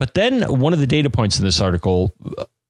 [0.00, 2.12] But then one of the data points in this article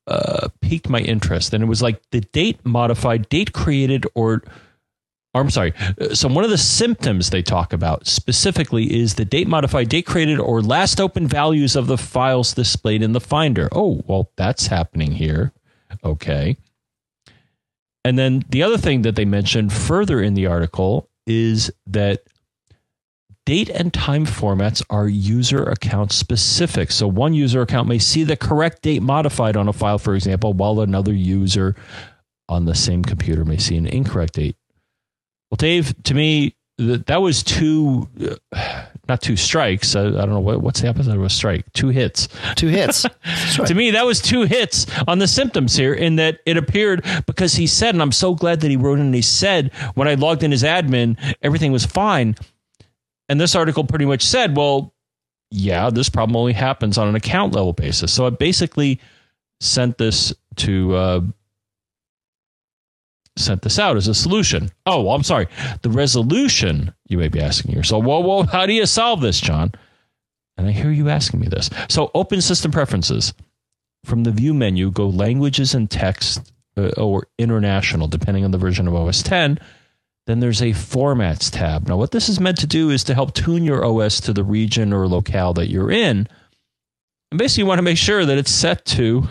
[0.07, 4.43] uh, piqued my interest, and it was like the date modified, date created, or,
[5.33, 5.73] or I'm sorry.
[6.01, 10.05] uh, So one of the symptoms they talk about specifically is the date modified, date
[10.05, 13.69] created, or last open values of the files displayed in the Finder.
[13.73, 15.53] Oh, well, that's happening here.
[16.05, 16.59] Okay.
[18.05, 22.23] And then the other thing that they mentioned further in the article is that
[23.47, 26.91] date and time formats are user account specific.
[26.91, 30.53] So one user account may see the correct date modified on a file, for example,
[30.53, 31.77] while another user
[32.49, 34.57] on the same computer may see an incorrect date.
[35.51, 38.09] Well, Dave, to me, th- that was too.
[38.53, 39.95] uh, not two strikes.
[39.95, 41.71] I, I don't know what, what's the opposite of a strike.
[41.73, 42.29] Two hits.
[42.57, 43.07] Two hits.
[43.59, 43.69] Right.
[43.69, 47.55] To me, that was two hits on the symptoms here, in that it appeared because
[47.55, 50.15] he said, and I'm so glad that he wrote in and he said, when I
[50.15, 52.35] logged in as admin, everything was fine.
[53.29, 54.93] And this article pretty much said, well,
[55.51, 58.13] yeah, this problem only happens on an account level basis.
[58.13, 59.01] So I basically
[59.61, 61.21] sent this to, uh,
[63.37, 64.71] sent this out as a solution.
[64.87, 65.49] Oh, well, I'm sorry.
[65.83, 69.73] The resolution, you may be asking yourself, well, well, how do you solve this, John?
[70.57, 71.69] And I hear you asking me this.
[71.89, 73.35] So, open system preferences.
[74.05, 78.87] From the view menu, go languages and text uh, or international, depending on the version
[78.87, 79.61] of OS X.
[80.27, 81.89] Then there's a formats tab.
[81.89, 84.45] Now, what this is meant to do is to help tune your OS to the
[84.45, 86.29] region or locale that you're in.
[87.31, 89.29] And basically, you want to make sure that it's set to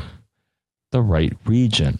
[0.91, 1.99] the right region.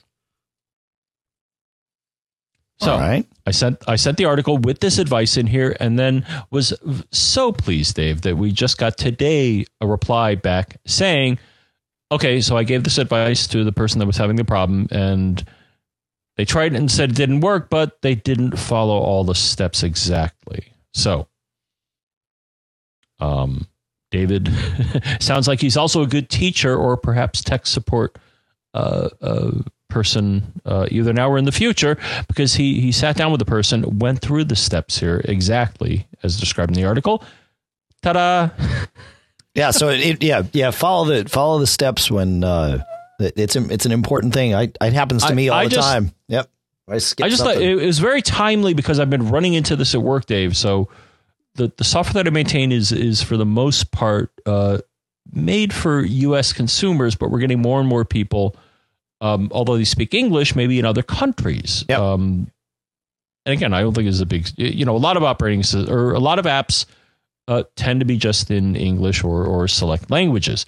[2.83, 3.25] So, All right.
[3.45, 6.73] I sent I sent the article with this advice in here, and then was
[7.11, 11.39] so pleased, Dave, that we just got today a reply back saying,
[12.11, 15.43] "Okay, so I gave this advice to the person that was having the problem, and
[16.37, 19.83] they tried it and said it didn't work, but they didn't follow all the steps
[19.83, 21.27] exactly." So,
[23.19, 23.67] um,
[24.11, 24.49] David
[25.19, 28.17] sounds like he's also a good teacher or perhaps tech support
[28.73, 29.51] uh, uh,
[29.93, 31.97] person, uh, either now or in the future,
[32.27, 36.39] because he he sat down with the person, went through the steps here exactly as
[36.39, 37.23] described in the article.
[38.01, 38.49] Ta-da!
[39.55, 39.69] Yeah.
[39.69, 42.83] So it, it yeah yeah follow the follow the steps when uh,
[43.19, 44.55] it- it's it's an important thing.
[44.55, 46.11] I it happens to I- me all I the just- time.
[46.27, 46.49] Yep.
[46.89, 47.61] I I just thought something.
[47.61, 50.57] it, it was very timely because I've been running into this at work, Dave.
[50.57, 50.89] So
[51.55, 54.79] the the software that I maintain is is for the most part uh,
[55.31, 56.51] made for U.S.
[56.51, 58.55] consumers, but we're getting more and more people,
[59.23, 61.85] um, although they speak English, maybe in other countries.
[61.87, 61.99] Yep.
[61.99, 62.51] Um,
[63.45, 65.89] and again, I don't think it's a big, you know, a lot of operating sys-
[65.89, 66.85] or a lot of apps
[67.47, 70.65] uh, tend to be just in English or or select languages.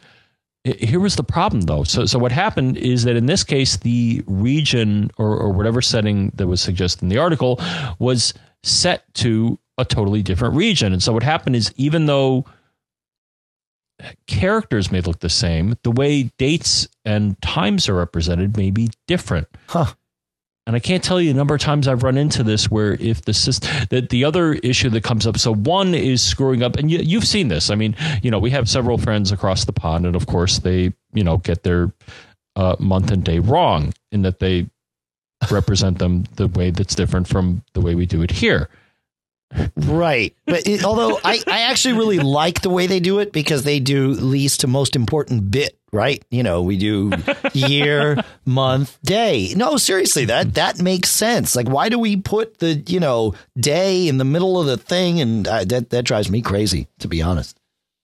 [0.64, 1.84] Here was the problem, though.
[1.84, 6.32] So, so what happened is that in this case, the region or, or whatever setting
[6.36, 7.61] that was suggested in the article
[7.99, 8.34] was
[8.64, 10.91] set to a totally different region.
[10.91, 12.45] And so what happened is even though
[14.28, 19.48] characters may look the same, the way dates and times are represented may be different.
[19.68, 19.94] Huh.
[20.68, 23.22] And I can't tell you the number of times I've run into this where if
[23.22, 26.90] the system, that the other issue that comes up, so one is screwing up, and
[26.90, 27.70] you, you've seen this.
[27.70, 30.92] I mean, you know, we have several friends across the pond, and of course they,
[31.14, 31.94] you know, get their
[32.56, 34.68] uh, month and day wrong in that they
[35.52, 38.70] represent them the way that's different from the way we do it here.
[39.76, 40.36] Right.
[40.45, 43.80] But it, although I, I actually really like the way they do it because they
[43.80, 46.23] do least to most important bit, right?
[46.32, 47.11] You know, we do
[47.53, 49.53] year, month, day.
[49.56, 51.56] No, seriously, that that makes sense.
[51.56, 55.22] Like why do we put the, you know, day in the middle of the thing
[55.22, 57.60] and uh, that that drives me crazy to be honest.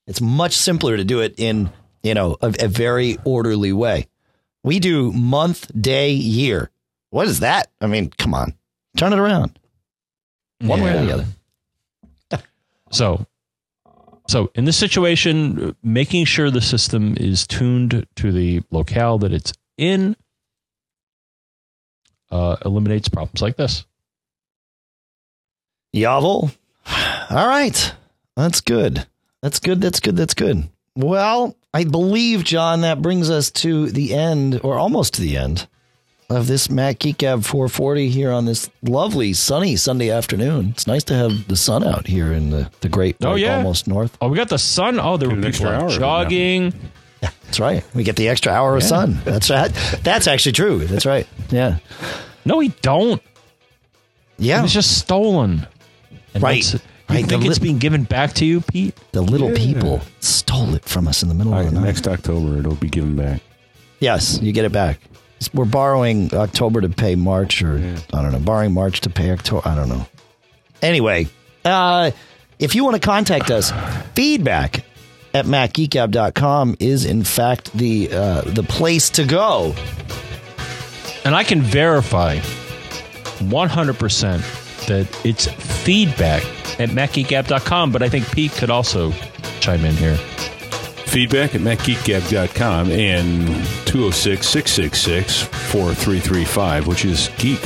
[0.08, 1.72] It's much simpler to do it in,
[2.04, 4.08] you know, a, a very orderly way.
[4.64, 6.70] We do month, day, year.
[7.10, 7.72] What is that?
[7.82, 8.54] I mean, come on.
[8.98, 9.58] Turn it around.
[10.62, 11.26] One way or the other.
[12.92, 13.26] So,
[14.28, 19.54] so in this situation, making sure the system is tuned to the locale that it's
[19.78, 20.16] in
[22.30, 23.86] uh, eliminates problems like this.
[25.96, 26.56] Yavel.
[27.30, 27.94] All right.
[28.36, 29.06] That's good.
[29.42, 29.82] That's good.
[29.82, 30.16] That's good.
[30.16, 30.70] That's good.
[30.96, 35.68] Well, I believe, John, that brings us to the end, or almost to the end,
[36.36, 40.70] of this Mac Geek Gab 440 here on this lovely sunny Sunday afternoon.
[40.70, 43.58] It's nice to have the sun out here in the, the great Oh, white, yeah.
[43.58, 44.18] almost north.
[44.22, 45.00] Oh, we got the sun.
[45.00, 46.24] Oh, there Get were an people extra out hour of it now.
[46.24, 46.74] jogging.
[47.22, 47.84] That's right.
[47.94, 49.20] We get the extra hour of sun.
[49.26, 49.72] That's right.
[50.04, 50.80] That's actually true.
[50.86, 51.28] That's right.
[51.50, 51.78] Yeah.
[52.46, 53.22] No, we don't.
[54.38, 54.64] Yeah.
[54.64, 55.68] It's just stolen.
[56.34, 56.64] And Right.
[56.64, 58.96] that's- Right, You the think it's li- being given back to you, Pete?
[59.12, 59.58] The little Yeah.
[59.58, 61.88] people stole it from us in the middle All of right, the night.
[61.88, 63.42] next October it'll be given back.
[64.00, 65.02] Yes, you get it back.
[65.54, 67.78] We're borrowing October to pay March, or
[68.14, 69.68] I don't know, borrowing March to pay October.
[69.68, 70.06] I don't know.
[70.82, 71.28] Anyway,
[71.66, 72.12] uh,
[72.60, 73.72] if you want to contact us,
[74.14, 74.86] feedback
[75.34, 79.74] at macgeekgab.com is in fact the uh, the place to go.
[81.24, 86.44] And I can verify 100% that it's feedback
[86.80, 89.12] at macgeekapp.com, but I think Pete could also
[89.60, 90.18] chime in here.
[91.12, 93.46] Feedback at macgeekgab.com and
[93.86, 97.60] 206 666 4335, which is geek.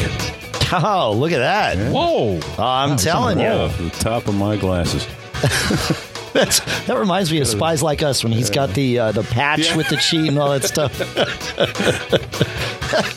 [0.73, 1.77] Oh, look at that!
[1.93, 2.39] Whoa.
[2.57, 5.07] I'm telling you, Off the top of my glasses.
[6.33, 9.67] That's, that reminds me of Spies Like Us when he's got the uh, the patch
[9.67, 9.77] Yeah.
[9.77, 10.97] with the cheat and all that stuff.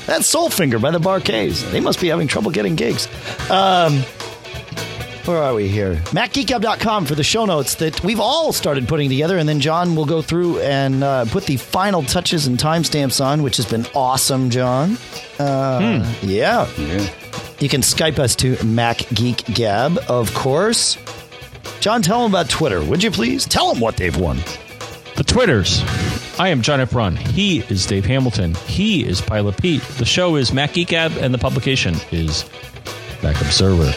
[0.07, 1.69] That's Soulfinger by the Bar-Kays.
[1.73, 3.09] They must be having trouble getting gigs.
[3.51, 4.03] Um,
[5.29, 5.97] where are we here?
[6.07, 10.07] MacGeekGab.com for the show notes that we've all started putting together, and then John will
[10.07, 14.51] go through and uh, put the final touches and timestamps on, which has been awesome,
[14.51, 14.97] John.
[15.39, 16.67] Uh, Yeah.
[16.79, 17.09] Yeah.
[17.61, 20.97] You can Skype us to Mac Geek Gab, of course.
[21.81, 23.45] John, tell them about Twitter, would you please?
[23.47, 24.39] Tell them what they've won.
[25.17, 25.83] The Twitters.
[26.39, 26.93] I am John F.
[26.93, 27.17] Braun.
[27.17, 28.55] He is Dave Hamilton.
[28.67, 29.83] He is Pilot Pete.
[29.99, 32.45] The show is Mac Geek Gab, and the publication is
[33.23, 33.93] Mac Observer.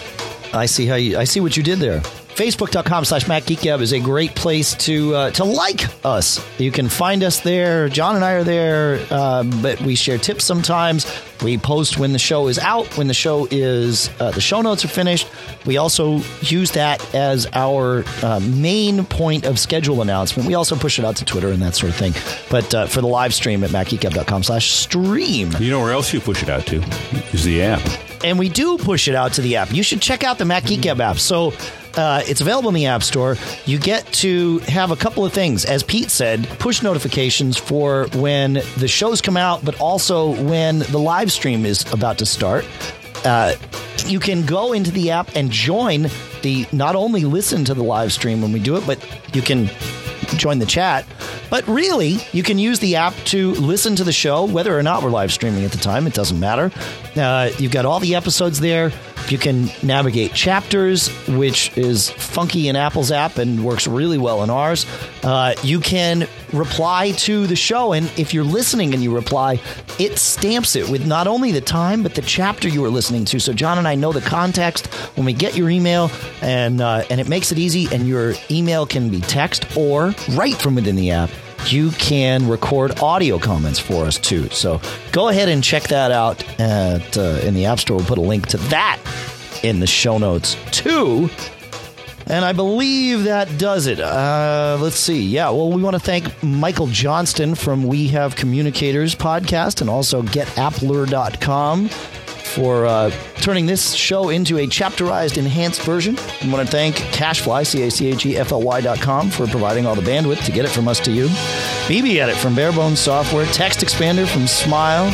[0.53, 1.17] I see how you.
[1.17, 2.01] I see what you did there.
[2.35, 6.43] Facebook.com slash Mac Geek Gab is a great place to uh, to like us.
[6.59, 7.89] You can find us there.
[7.89, 11.05] John and I are there, uh, but we share tips sometimes.
[11.43, 14.85] We post when the show is out, when the show is uh, the show notes
[14.85, 15.27] are finished.
[15.65, 20.47] We also use that as our uh, main point of schedule announcement.
[20.47, 22.13] We also push it out to Twitter and that sort of thing.
[22.49, 25.51] But uh, for the live stream at macgeekgab.com slash stream.
[25.59, 26.81] You know where else you push it out to?
[27.33, 28.10] Is the app.
[28.23, 29.73] And we do push it out to the app.
[29.73, 31.17] You should check out the Mac Geek app.
[31.17, 31.53] So
[31.95, 33.37] uh, it's available in the App Store.
[33.65, 38.53] You get to have a couple of things, as Pete said, push notifications for when
[38.77, 42.65] the shows come out, but also when the live stream is about to start.
[43.23, 43.55] Uh,
[44.07, 46.07] you can go into the app and join
[46.41, 48.99] the not only listen to the live stream when we do it, but
[49.35, 49.69] you can
[50.37, 51.05] join the chat.
[51.49, 55.03] But really, you can use the app to listen to the show, whether or not
[55.03, 56.07] we're live streaming at the time.
[56.07, 56.71] It doesn't matter.
[57.15, 58.91] Uh, you've got all the episodes there.
[59.29, 64.49] You can navigate chapters, which is funky in Apple's app and works really well in
[64.49, 64.85] ours.
[65.23, 69.59] Uh, you can reply to the show, and if you're listening and you reply,
[69.99, 73.39] it stamps it with not only the time but the chapter you were listening to.
[73.39, 76.11] So John and I know the context when we get your email,
[76.41, 77.87] and uh, and it makes it easy.
[77.93, 81.29] And your email can be text or right from within the app.
[81.67, 84.49] You can record audio comments for us too.
[84.49, 84.81] So
[85.11, 87.97] go ahead and check that out at uh, in the App Store.
[87.97, 88.99] We'll put a link to that
[89.63, 91.29] in the show notes too.
[92.27, 93.99] And I believe that does it.
[93.99, 95.21] Uh, let's see.
[95.21, 100.21] Yeah, well, we want to thank Michael Johnston from We Have Communicators podcast and also
[100.21, 101.89] getappler.com
[102.51, 106.17] for uh, turning this show into a chapterized, enhanced version.
[106.43, 109.85] We want to thank CacheFly, C A C H E F L Y.com, for providing
[109.85, 111.27] all the bandwidth to get it from us to you.
[111.87, 115.05] BBEdit from Bare Bones Software, TextExpander from Smile,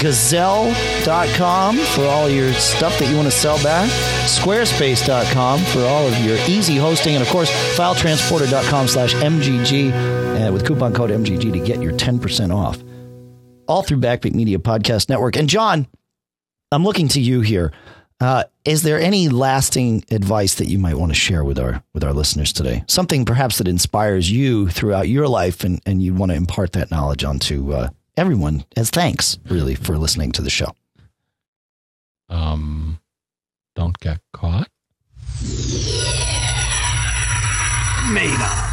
[0.00, 3.88] Gazelle.com for all your stuff that you want to sell back,
[4.26, 9.92] Squarespace.com for all of your easy hosting, and of course, FileTransporter.com slash MGG
[10.48, 12.82] uh, with coupon code MGG to get your 10% off.
[13.68, 15.36] All through Backbeat Media Podcast Network.
[15.36, 15.86] And John,
[16.72, 17.72] I'm looking to you here.
[18.20, 22.04] Uh, is there any lasting advice that you might want to share with our with
[22.04, 22.84] our listeners today?
[22.86, 26.90] Something perhaps that inspires you throughout your life, and and you want to impart that
[26.90, 30.72] knowledge onto uh, everyone as thanks, really, for listening to the show.
[32.28, 33.00] Um,
[33.74, 34.68] don't get caught.
[38.12, 38.71] Made up.